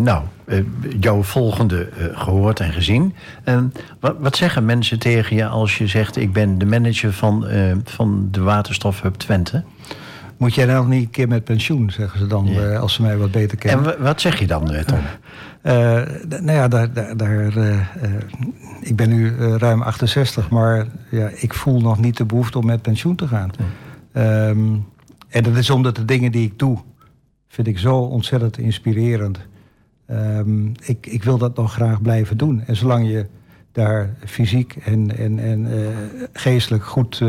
nou, 0.00 0.22
eh, 0.44 0.58
jouw 1.00 1.22
volgende 1.22 1.88
eh, 1.88 2.20
gehoord 2.20 2.60
en 2.60 2.72
gezien. 2.72 3.14
En 3.44 3.72
wat, 4.00 4.16
wat 4.18 4.36
zeggen 4.36 4.64
mensen 4.64 4.98
tegen 4.98 5.36
je 5.36 5.46
als 5.46 5.78
je 5.78 5.86
zegt: 5.86 6.16
Ik 6.16 6.32
ben 6.32 6.58
de 6.58 6.66
manager 6.66 7.12
van, 7.12 7.46
van 7.84 8.28
de 8.30 8.40
Waterstofhub 8.40 9.14
Twente? 9.14 9.62
Moet 10.40 10.54
jij 10.54 10.66
nou 10.66 10.88
niet 10.88 11.02
een 11.04 11.10
keer 11.10 11.28
met 11.28 11.44
pensioen, 11.44 11.90
zeggen 11.90 12.18
ze 12.18 12.26
dan, 12.26 12.46
Ja. 12.46 12.60
eh, 12.60 12.80
als 12.80 12.94
ze 12.94 13.02
mij 13.02 13.16
wat 13.16 13.30
beter 13.30 13.50
En 13.50 13.58
kennen. 13.58 13.84
wa- 13.84 14.02
wat 14.04 14.20
zeg 14.20 14.38
je 14.38 14.46
dan, 14.46 14.70
eh, 14.72 14.84
Tom? 14.84 14.98
D- 16.28 16.40
nou 16.40 16.52
ja, 16.52 16.68
daar, 16.68 16.92
daar, 16.92 17.16
daar, 17.16 17.90
ik 18.80 18.96
ben 18.96 19.08
nu 19.08 19.36
ruim 19.56 19.82
68, 19.82 20.50
maar 20.50 20.86
ja, 21.10 21.30
ik 21.34 21.54
voel 21.54 21.80
nog 21.80 21.98
niet 22.00 22.16
de 22.16 22.24
behoefte 22.24 22.58
om 22.58 22.66
met 22.66 22.82
pensioen 22.82 23.16
te 23.16 23.26
gaan. 23.28 23.50
Ehm, 24.12 24.74
en 25.28 25.42
dat 25.42 25.56
is 25.56 25.70
omdat 25.70 25.96
de 25.96 26.04
dingen 26.04 26.32
die 26.32 26.46
ik 26.46 26.58
doe, 26.58 26.78
vind 27.48 27.66
ik 27.66 27.78
zo 27.78 27.96
ontzettend 27.96 28.58
inspirerend. 28.58 29.38
Ehm, 30.06 30.66
ik, 30.66 31.06
ik 31.06 31.22
wil 31.24 31.38
dat 31.38 31.56
nog 31.56 31.72
graag 31.72 32.02
blijven 32.02 32.36
doen. 32.36 32.62
En 32.66 32.76
zolang 32.76 33.08
je 33.08 33.26
daar 33.72 34.10
fysiek 34.24 34.76
en, 34.84 35.16
en, 35.18 35.38
en 35.38 35.68
geestelijk 36.32 36.84
goed 36.84 37.22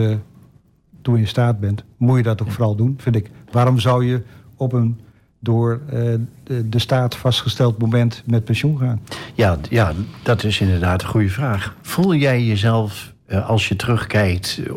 toe 1.02 1.18
in 1.18 1.28
staat 1.28 1.60
bent, 1.60 1.84
moet 1.98 2.18
je 2.18 2.24
dat 2.24 2.42
ook 2.42 2.52
vooral 2.52 2.76
doen, 2.76 2.96
vind 2.98 3.16
ik. 3.16 3.30
Waarom 3.52 3.80
zou 3.80 4.06
je 4.06 4.22
op 4.56 4.74
een 4.74 5.00
door 5.42 5.82
eh, 5.90 6.00
de, 6.44 6.70
de 6.70 6.80
staat 6.80 7.16
vastgesteld 7.16 7.78
moment 7.78 8.24
met 8.26 8.44
pensioen 8.44 8.78
gaan? 8.78 9.02
Ja, 9.34 9.58
ja, 9.70 9.94
dat 10.24 10.44
is 10.44 10.60
inderdaad 10.60 11.02
een 11.02 11.08
goede 11.08 11.30
vraag. 11.30 11.76
Voel 11.82 12.16
jij 12.16 12.44
jezelf, 12.44 13.14
eh, 13.26 13.50
als 13.50 13.68
je 13.68 13.76
terugkijkt 13.76 14.62
eh, 14.68 14.74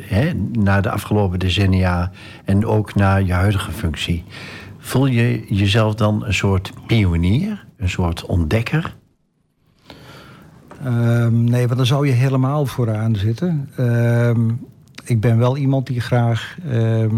hè, 0.00 0.32
naar 0.52 0.82
de 0.82 0.90
afgelopen 0.90 1.38
decennia 1.38 2.10
en 2.44 2.66
ook 2.66 2.94
naar 2.94 3.22
je 3.22 3.32
huidige 3.32 3.72
functie, 3.72 4.24
voel 4.78 5.06
je 5.06 5.44
jezelf 5.48 5.94
dan 5.94 6.24
een 6.24 6.34
soort 6.34 6.72
pionier, 6.86 7.66
een 7.76 7.88
soort 7.88 8.26
ontdekker? 8.26 8.96
Ehm, 10.84 11.44
nee, 11.44 11.66
want 11.66 11.76
dan 11.76 11.86
zou 11.86 12.06
je 12.06 12.12
helemaal 12.12 12.66
vooraan 12.66 13.16
zitten. 13.16 13.68
Ik 15.04 15.20
ben 15.20 15.38
wel 15.38 15.56
iemand 15.56 15.86
die 15.86 16.00
graag 16.00 16.56
ehm, 16.70 17.14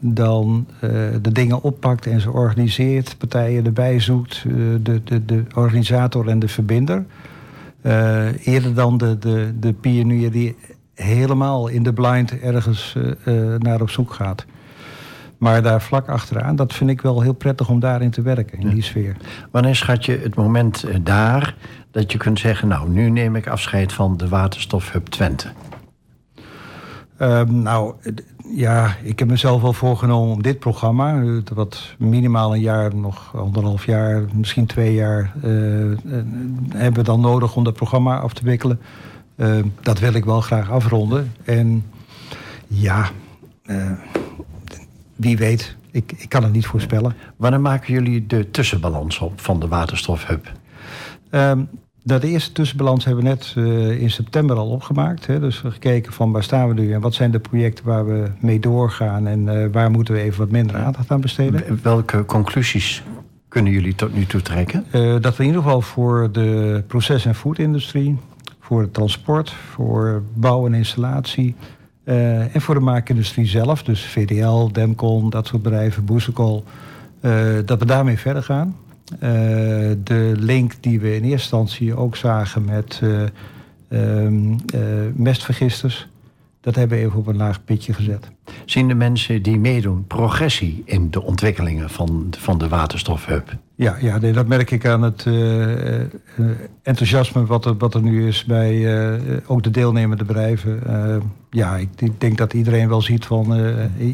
dan 0.00 0.66
eh, 0.80 0.90
de 1.22 1.32
dingen 1.32 1.62
oppakt 1.62 2.06
en 2.06 2.20
ze 2.20 2.30
organiseert, 2.30 3.18
partijen 3.18 3.64
erbij 3.64 4.00
zoekt, 4.00 4.44
eh, 4.46 4.52
de, 4.80 5.02
de, 5.04 5.24
de 5.24 5.44
organisator 5.54 6.28
en 6.28 6.38
de 6.38 6.48
verbinder. 6.48 7.04
Eh, 7.80 8.46
eerder 8.46 8.74
dan 8.74 8.98
de, 8.98 9.18
de, 9.18 9.52
de 9.60 9.72
pionier 9.72 10.30
die 10.30 10.56
helemaal 10.94 11.68
in 11.68 11.82
de 11.82 11.92
blind 11.92 12.40
ergens 12.40 12.96
naar 13.58 13.80
op 13.80 13.90
zoek 13.90 14.12
gaat. 14.12 14.44
Maar 15.36 15.62
daar 15.62 15.82
vlak 15.82 16.08
achteraan, 16.08 16.56
dat 16.56 16.74
vind 16.74 16.90
ik 16.90 17.00
wel 17.00 17.20
heel 17.20 17.32
prettig 17.32 17.68
om 17.68 17.80
daarin 17.80 18.10
te 18.10 18.22
werken, 18.22 18.60
in 18.60 18.68
die 18.68 18.82
sfeer. 18.82 19.16
Wanneer 19.50 19.76
schat 19.76 20.04
je 20.04 20.18
het 20.22 20.34
moment 20.34 20.84
daar 21.02 21.54
dat 21.90 22.12
je 22.12 22.18
kunt 22.18 22.38
zeggen, 22.38 22.68
nou, 22.68 22.88
nu 22.88 23.10
neem 23.10 23.36
ik 23.36 23.46
afscheid 23.46 23.92
van 23.92 24.16
de 24.16 24.28
Waterstofhub 24.28 25.06
Twente? 25.06 25.48
Ehm, 27.18 27.62
nou, 27.62 27.94
ja, 28.54 28.96
ik 29.02 29.18
heb 29.18 29.28
mezelf 29.28 29.62
wel 29.62 29.72
voorgenomen 29.72 30.34
om 30.34 30.42
dit 30.42 30.58
programma, 30.58 31.22
eh, 31.22 31.28
wat 31.54 31.94
minimaal 31.98 32.54
een 32.54 32.60
jaar, 32.60 32.94
nog 32.94 33.36
anderhalf 33.36 33.86
jaar, 33.86 34.24
misschien 34.32 34.66
twee 34.66 34.94
jaar, 34.94 35.32
eh, 35.42 35.92
eh, 35.92 35.98
hebben 36.68 36.94
we 36.94 37.02
dan 37.02 37.20
nodig 37.20 37.56
om 37.56 37.64
dat 37.64 37.74
programma 37.74 38.18
af 38.18 38.32
te 38.32 38.44
wikkelen. 38.44 38.80
Ehm, 39.36 39.66
dat 39.80 39.98
wil 39.98 40.12
ik 40.12 40.24
wel 40.24 40.40
graag 40.40 40.70
afronden. 40.70 41.32
En 41.44 41.84
ja, 42.66 43.10
wie 45.16 45.36
weet, 45.36 45.76
ik, 45.90 46.12
ik 46.16 46.28
kan 46.28 46.42
het 46.42 46.52
niet 46.52 46.66
voorspellen. 46.66 47.14
Wanneer 47.36 47.60
maken 47.60 47.92
jullie 47.92 48.26
de 48.26 48.50
tussenbalans 48.50 49.18
op 49.18 49.40
van 49.40 49.60
de 49.60 49.68
Waterstofhub? 49.68 50.52
Ehm, 51.30 51.62
de 52.16 52.28
eerste 52.28 52.52
tussenbalans 52.52 53.04
hebben 53.04 53.24
we 53.24 53.28
net 53.28 53.54
eh, 53.56 54.00
in 54.00 54.10
september 54.10 54.56
al 54.56 54.68
opgemaakt. 54.68 55.26
Hè. 55.26 55.40
Dus 55.40 55.54
we 55.54 55.62
hebben 55.62 55.72
gekeken 55.72 56.12
van 56.12 56.32
waar 56.32 56.42
staan 56.42 56.68
we 56.68 56.74
nu 56.74 56.92
en 56.92 57.00
wat 57.00 57.14
zijn 57.14 57.30
de 57.30 57.38
projecten 57.38 57.84
waar 57.84 58.06
we 58.06 58.30
mee 58.40 58.60
doorgaan 58.60 59.26
en 59.26 59.48
eh, 59.48 59.68
waar 59.72 59.90
moeten 59.90 60.14
we 60.14 60.20
even 60.20 60.38
wat 60.38 60.50
minder 60.50 60.76
aandacht 60.76 61.10
aan 61.10 61.20
besteden. 61.20 61.80
Welke 61.82 62.24
conclusies 62.24 63.02
kunnen 63.48 63.72
jullie 63.72 63.94
tot 63.94 64.14
nu 64.14 64.26
toe 64.26 64.42
trekken? 64.42 64.84
Eh, 64.90 65.16
dat 65.20 65.36
we 65.36 65.42
in 65.42 65.48
ieder 65.48 65.62
geval 65.62 65.80
voor 65.80 66.32
de 66.32 66.82
proces- 66.86 67.26
en 67.26 67.34
foodindustrie, 67.34 68.16
voor 68.60 68.80
het 68.80 68.94
transport, 68.94 69.50
voor 69.50 70.22
bouw 70.34 70.66
en 70.66 70.74
installatie 70.74 71.54
en 72.04 72.60
voor 72.60 72.74
de 72.74 72.80
maakindustrie 72.80 73.46
zelf, 73.46 73.82
dus 73.82 74.04
VDL, 74.04 74.68
Demcon, 74.72 75.30
dat 75.30 75.46
soort 75.46 75.62
bedrijven, 75.62 76.04
Boezekol, 76.04 76.64
dat 77.64 77.78
we 77.78 77.84
daarmee 77.84 78.18
verder 78.18 78.42
gaan. 78.42 78.76
Eh, 79.12 79.30
de 80.04 80.32
link 80.36 80.72
die 80.80 81.00
we 81.00 81.06
in 81.06 81.22
eerste 81.22 81.30
instantie 81.30 81.96
ook 81.96 82.16
zagen 82.16 82.64
met 82.64 83.02
eh, 83.88 84.00
mestvergisters, 85.14 86.08
dat 86.60 86.74
hebben 86.74 86.98
we 86.98 87.04
even 87.04 87.18
op 87.18 87.26
een 87.26 87.36
laag 87.36 87.64
pitje 87.64 87.92
gezet. 87.92 88.30
Zien 88.64 88.88
de 88.88 88.94
mensen 88.94 89.42
die 89.42 89.58
meedoen 89.58 90.06
progressie 90.06 90.82
in 90.84 91.10
de 91.10 91.22
ontwikkelingen 91.22 91.90
van, 91.90 92.26
van 92.38 92.58
de 92.58 92.68
Waterstofhub? 92.68 93.56
Ja, 93.74 93.96
ja 94.00 94.18
nee, 94.18 94.32
dat 94.32 94.46
merk 94.46 94.70
ik 94.70 94.86
aan 94.86 95.02
het 95.02 95.26
enthousiasme 96.82 97.46
wat 97.46 97.64
er, 97.64 97.76
wat 97.76 97.94
er 97.94 98.02
nu 98.02 98.26
is 98.26 98.44
bij 98.44 99.00
ook 99.46 99.62
de 99.62 99.70
deelnemende 99.70 100.24
bedrijven. 100.24 100.82
Ja, 101.50 101.76
ik, 101.76 101.88
ik 101.96 102.20
denk 102.20 102.38
dat 102.38 102.52
iedereen 102.52 102.88
wel 102.88 103.02
ziet 103.02 103.26
van 103.26 103.52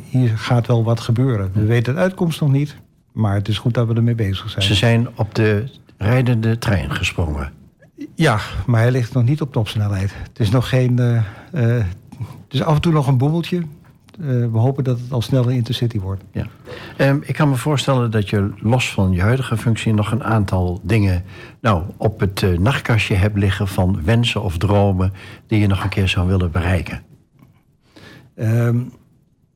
hier 0.09 0.39
gaat 0.39 0.67
wel 0.67 0.85
wat 0.85 1.01
gebeuren. 1.01 1.51
We 1.55 1.65
weten 1.65 1.95
de 1.95 2.01
uitkomst 2.01 2.41
nog 2.41 2.51
niet, 2.51 2.77
maar 3.15 3.35
het 3.35 3.49
is 3.49 3.59
goed 3.59 3.75
dat 3.75 3.87
we 3.87 3.95
ermee 3.95 4.15
bezig 4.15 4.51
zijn. 4.51 4.65
Ze 4.65 4.75
zijn 4.75 5.09
op 5.15 5.35
de 5.35 5.65
rijdende 5.97 6.59
trein 6.59 6.91
gesprongen. 6.91 7.53
Ja, 8.15 8.39
maar 8.67 8.81
hij 8.81 8.91
ligt 8.91 9.15
nog 9.15 9.25
niet 9.25 9.41
op 9.41 9.53
topsnelheid. 9.53 10.15
Het 10.29 10.41
is 10.41 10.51
nog 10.51 10.69
geen. 10.69 10.99
eh, 10.99 11.17
eh, 11.77 11.85
het 12.19 12.53
is 12.55 12.63
af 12.63 12.75
en 12.75 12.81
toe 12.81 12.93
nog 12.93 13.07
een 13.07 13.19
boemeltje. 13.19 13.57
Eh, 13.57 14.27
we 14.27 14.59
hopen 14.59 14.85
dat 14.85 14.99
het 14.99 15.13
al 15.13 15.23
snel 15.23 15.45
een 15.45 15.57
intercity 15.57 15.99
wordt. 15.99 16.23
Ja. 16.33 16.47
Ehm, 16.97 17.19
ik 17.23 17.35
kan 17.35 17.49
me 17.49 17.57
voorstellen 17.57 18.11
dat 18.11 18.31
je 18.31 18.51
los 18.57 18.93
van 18.93 19.13
je 19.13 19.21
huidige 19.21 19.57
functie 19.57 19.95
nog 19.95 20.11
een 20.13 20.25
aantal 20.25 20.81
dingen 20.83 21.25
nou, 21.61 21.83
op 21.97 22.21
het 22.21 22.59
nachtkastje 22.59 23.15
hebt 23.15 23.39
liggen 23.39 23.69
van 23.69 24.01
wensen 24.05 24.43
of 24.43 24.59
dromen 24.59 25.13
die 25.47 25.61
je 25.61 25.67
nog 25.67 25.83
een 25.83 25.89
keer 25.89 26.09
zou 26.09 26.27
willen 26.27 26.51
bereiken. 26.51 27.03
Ehm, 28.35 28.77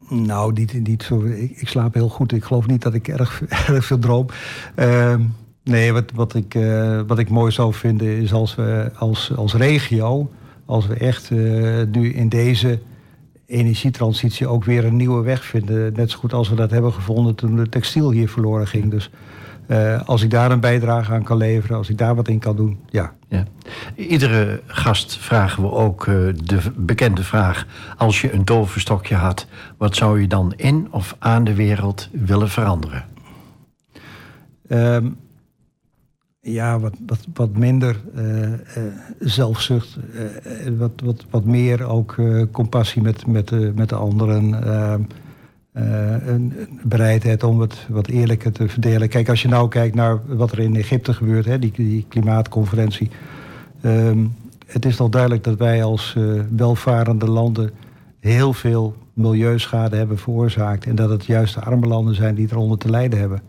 nou, 0.09 0.53
niet, 0.53 0.87
niet 0.87 1.03
zo. 1.03 1.25
Ik, 1.25 1.51
ik 1.61 1.69
slaap 1.69 1.95
heel 1.95 2.09
goed. 2.09 2.33
Ik 2.33 2.45
geloof 2.45 2.67
niet 2.67 2.83
dat 2.83 2.95
ik 2.95 3.09
erg, 3.09 3.43
erg 3.69 3.85
veel 3.85 3.99
droom. 3.99 4.27
Ehm, 4.75 5.23
nee, 5.63 5.93
wat, 5.93 6.13
wat, 6.15 6.35
ik, 6.35 6.55
eh, 6.55 7.01
wat 7.07 7.19
ik 7.19 7.31
mooi 7.31 7.53
zou 7.53 7.75
vinden 7.75 8.09
is 8.09 8.33
als 8.33 8.55
we 8.55 8.91
als, 8.95 9.33
als 9.37 9.55
regio, 9.55 10.31
als 10.65 10.87
we 10.87 10.95
echt 10.95 11.31
eh, 11.31 11.39
nu 11.91 12.13
in 12.13 12.29
deze 12.29 12.79
energietransitie 13.47 14.47
ook 14.47 14.65
weer 14.65 14.85
een 14.85 14.97
nieuwe 14.97 15.23
weg 15.23 15.45
vinden. 15.45 15.93
Net 15.93 16.11
zo 16.11 16.19
goed 16.19 16.33
als 16.33 16.49
we 16.49 16.55
dat 16.55 16.71
hebben 16.71 16.93
gevonden 16.93 17.35
toen 17.35 17.57
de 17.57 17.69
textiel 17.69 18.11
hier 18.11 18.29
verloren 18.29 18.67
ging. 18.67 18.91
Dus 18.91 19.11
eh, 19.69 20.03
als 20.05 20.23
ik 20.23 20.31
daar 20.31 20.51
een 20.51 20.61
bijdrage 20.61 21.13
aan 21.13 21.23
kan 21.23 21.37
leveren, 21.37 21.77
als 21.77 21.89
ik 21.89 21.99
daar 21.99 22.15
wat 22.15 22.29
in 22.29 22.39
kan 22.39 22.57
doen, 22.57 22.79
ja. 22.87 23.13
Ja. 23.29 23.45
Iedere 23.95 24.63
gast 24.67 25.19
vragen 25.19 25.63
we 25.63 25.71
ook 25.71 26.07
eh, 26.07 26.15
de 26.45 26.61
bekende 26.77 27.23
vraag: 27.23 27.67
als 27.97 28.21
je 28.21 28.33
een 28.33 28.45
toverstokje 28.45 29.15
had, 29.15 29.47
wat 29.77 29.97
zou 29.97 30.21
je 30.21 30.27
dan 30.27 30.53
in 30.57 30.89
of 30.91 31.17
aan 31.19 31.45
de 31.45 31.55
wereld 31.55 32.09
willen 32.13 32.49
veranderen? 32.49 33.05
Ehm, 34.69 35.09
ja, 36.41 36.79
wat, 36.79 36.95
wat, 37.07 37.27
wat 37.35 37.57
minder 37.57 37.97
eh, 38.15 38.53
zelfzucht. 39.19 39.97
wat, 40.79 40.93
wat, 41.05 41.25
wat 41.31 41.45
meer 41.45 41.85
ook 41.85 42.17
compassie 42.53 43.03
met, 43.03 43.27
met, 43.27 43.75
met 43.75 43.89
de 43.89 43.97
anderen. 43.97 44.51
Eh, 45.79 46.27
een, 46.27 46.53
bereidheid 46.83 47.43
om 47.43 47.61
het 47.61 47.87
wat 47.89 48.07
eerlijker 48.07 48.53
te 48.53 48.69
verdelen. 48.69 49.09
Kijk, 49.09 49.29
als 49.29 49.43
je 49.43 49.49
nou 49.49 49.69
kijkt 49.69 49.95
naar 49.95 50.37
wat 50.37 50.53
er 50.53 50.59
in 50.59 50.77
Egypte 50.77 51.15
gebeurt, 51.15 51.45
hè, 51.45 51.59
die, 51.59 51.73
die 51.75 52.07
klimaatconferentie. 52.09 53.11
Ehm, 53.81 54.27
het 54.67 54.85
is 54.85 54.97
toch 54.97 55.09
duidelijk 55.09 55.45
dat 55.45 55.59
wij 55.59 55.85
als 55.85 56.15
eh, 56.17 56.25
welvarende 56.57 57.31
landen 57.31 57.71
heel 58.21 58.53
veel 58.53 58.97
milieuschade 59.13 59.97
hebben 59.97 60.19
veroorzaakt. 60.19 60.87
En 60.87 60.95
dat 60.95 61.11
het 61.11 61.25
juist 61.25 61.55
de 61.55 61.61
arme 61.61 61.87
landen 61.87 62.15
zijn 62.15 62.35
die 62.35 62.49
eronder 62.51 62.79
te 62.79 62.91
lijden 62.91 63.19
hebben. 63.19 63.43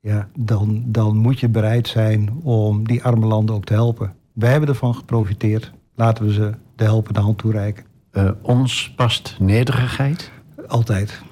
Ja, 0.00 0.28
dan, 0.38 0.82
dan 0.86 1.16
moet 1.16 1.40
je 1.40 1.48
bereid 1.48 1.88
zijn 1.88 2.30
om 2.42 2.86
die 2.86 3.02
arme 3.02 3.26
landen 3.26 3.54
ook 3.54 3.64
te 3.64 3.72
helpen. 3.72 4.14
Wij 4.32 4.50
hebben 4.50 4.68
ervan 4.68 4.94
geprofiteerd. 4.94 5.72
Laten 5.94 6.24
we 6.24 6.32
ze 6.32 6.52
de 6.76 6.84
helpende 6.84 7.20
hand 7.20 7.38
toereiken. 7.38 7.84
Eh, 8.10 8.30
ons 8.40 8.92
past 8.96 9.36
nederigheid. 9.38 10.30
Altijd. 10.66 11.22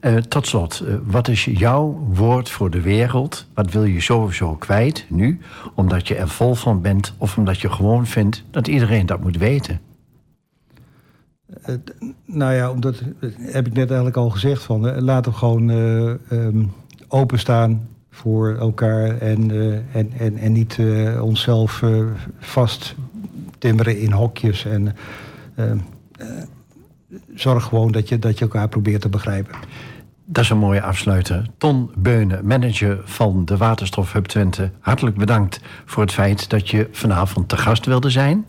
Eh, 0.00 0.16
tot 0.16 0.46
slot, 0.46 0.80
eh, 0.80 0.94
wat 1.04 1.28
is 1.28 1.44
jouw 1.44 2.06
woord 2.08 2.50
voor 2.50 2.70
de 2.70 2.80
wereld? 2.80 3.46
Wat 3.54 3.72
wil 3.72 3.84
je 3.84 4.00
sowieso 4.00 4.54
kwijt 4.54 5.06
nu? 5.08 5.40
Omdat 5.74 6.08
je 6.08 6.14
er 6.14 6.28
vol 6.28 6.54
van 6.54 6.80
bent 6.80 7.14
of 7.16 7.36
omdat 7.36 7.60
je 7.60 7.70
gewoon 7.70 8.06
vindt 8.06 8.44
dat 8.50 8.66
iedereen 8.68 9.06
dat 9.06 9.20
moet 9.20 9.36
weten? 9.36 9.80
D- 11.64 11.94
nou 12.24 12.54
ja, 12.54 12.70
omdat, 12.70 13.02
heb 13.38 13.66
ik 13.66 13.72
net 13.72 13.86
eigenlijk 13.86 14.16
al 14.16 14.30
gezegd 14.30 14.62
van, 14.62 14.88
eh, 14.88 15.02
laten 15.02 15.32
we 15.32 15.38
gewoon 15.38 15.70
eh, 15.70 16.10
ehm, 16.10 16.64
openstaan 17.08 17.88
voor 18.10 18.56
elkaar 18.56 19.18
en, 19.18 19.50
en, 19.92 20.12
en, 20.12 20.36
en 20.36 20.52
niet 20.52 20.78
onszelf 21.20 21.82
vast 22.38 22.94
timmeren 23.58 23.98
in 23.98 24.12
hokjes. 24.12 24.64
En 24.64 24.96
zorg 27.34 27.64
gewoon 27.64 27.92
dat 27.92 28.08
je, 28.08 28.18
dat 28.18 28.38
je 28.38 28.44
elkaar 28.44 28.68
probeert 28.68 29.00
te 29.00 29.08
begrijpen. 29.08 29.54
Dat 30.30 30.44
is 30.44 30.50
een 30.50 30.58
mooie 30.58 30.82
afsluiter. 30.82 31.46
Ton 31.58 31.90
Beunen, 31.98 32.46
manager 32.46 33.00
van 33.04 33.44
de 33.44 33.56
Waterstof 33.56 34.12
Hub 34.12 34.24
Twente. 34.24 34.70
Hartelijk 34.80 35.16
bedankt 35.16 35.60
voor 35.84 36.02
het 36.02 36.12
feit 36.12 36.50
dat 36.50 36.68
je 36.68 36.88
vanavond 36.92 37.48
te 37.48 37.56
gast 37.56 37.86
wilde 37.86 38.10
zijn. 38.10 38.46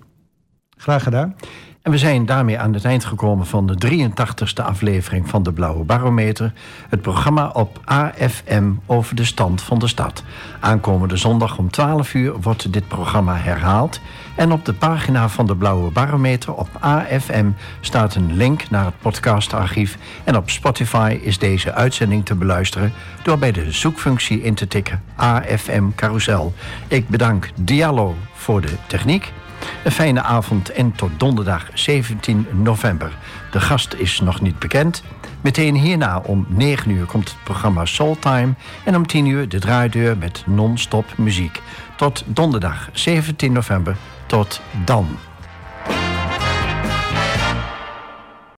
Graag 0.77 1.03
gedaan. 1.03 1.35
En 1.81 1.91
we 1.91 1.97
zijn 1.97 2.25
daarmee 2.25 2.59
aan 2.59 2.73
het 2.73 2.85
eind 2.85 3.05
gekomen 3.05 3.45
van 3.45 3.67
de 3.67 4.07
83ste 4.07 4.63
aflevering 4.63 5.29
van 5.29 5.43
de 5.43 5.53
Blauwe 5.53 5.83
Barometer. 5.83 6.53
Het 6.89 7.01
programma 7.01 7.47
op 7.47 7.79
AFM 7.85 8.71
over 8.85 9.15
de 9.15 9.25
stand 9.25 9.61
van 9.61 9.79
de 9.79 9.87
stad. 9.87 10.23
Aankomende 10.59 11.17
zondag 11.17 11.57
om 11.57 11.71
12 11.71 12.13
uur 12.13 12.41
wordt 12.41 12.73
dit 12.73 12.87
programma 12.87 13.35
herhaald. 13.35 14.01
En 14.35 14.51
op 14.51 14.65
de 14.65 14.73
pagina 14.73 15.29
van 15.29 15.47
de 15.47 15.55
Blauwe 15.55 15.91
Barometer 15.91 16.53
op 16.53 16.69
AFM 16.79 17.49
staat 17.81 18.15
een 18.15 18.35
link 18.35 18.69
naar 18.69 18.85
het 18.85 18.99
podcastarchief. 19.01 19.97
En 20.23 20.37
op 20.37 20.49
Spotify 20.49 21.19
is 21.21 21.37
deze 21.37 21.73
uitzending 21.73 22.25
te 22.25 22.35
beluisteren 22.35 22.93
door 23.23 23.37
bij 23.37 23.51
de 23.51 23.71
zoekfunctie 23.71 24.41
in 24.41 24.53
te 24.53 24.67
tikken 24.67 25.03
AFM 25.15 25.83
Carousel. 25.95 26.53
Ik 26.87 27.09
bedank 27.09 27.49
Diallo 27.55 28.15
voor 28.33 28.61
de 28.61 28.75
techniek. 28.87 29.33
Een 29.83 29.91
fijne 29.91 30.21
avond 30.21 30.69
en 30.69 30.91
tot 30.91 31.11
donderdag 31.17 31.67
17 31.73 32.47
november. 32.51 33.17
De 33.51 33.59
gast 33.59 33.93
is 33.93 34.19
nog 34.19 34.41
niet 34.41 34.59
bekend. 34.59 35.03
Meteen 35.41 35.75
hierna 35.75 36.19
om 36.19 36.45
9 36.49 36.91
uur 36.91 37.05
komt 37.05 37.29
het 37.29 37.43
programma 37.43 37.85
Soul 37.85 38.19
Time. 38.19 38.53
En 38.83 38.95
om 38.95 39.07
10 39.07 39.25
uur 39.25 39.49
de 39.49 39.59
draaideur 39.59 40.17
met 40.17 40.43
non-stop 40.45 41.05
muziek. 41.17 41.61
Tot 41.95 42.23
donderdag 42.25 42.89
17 42.93 43.51
november. 43.51 43.95
Tot 44.25 44.61
dan. 44.85 45.28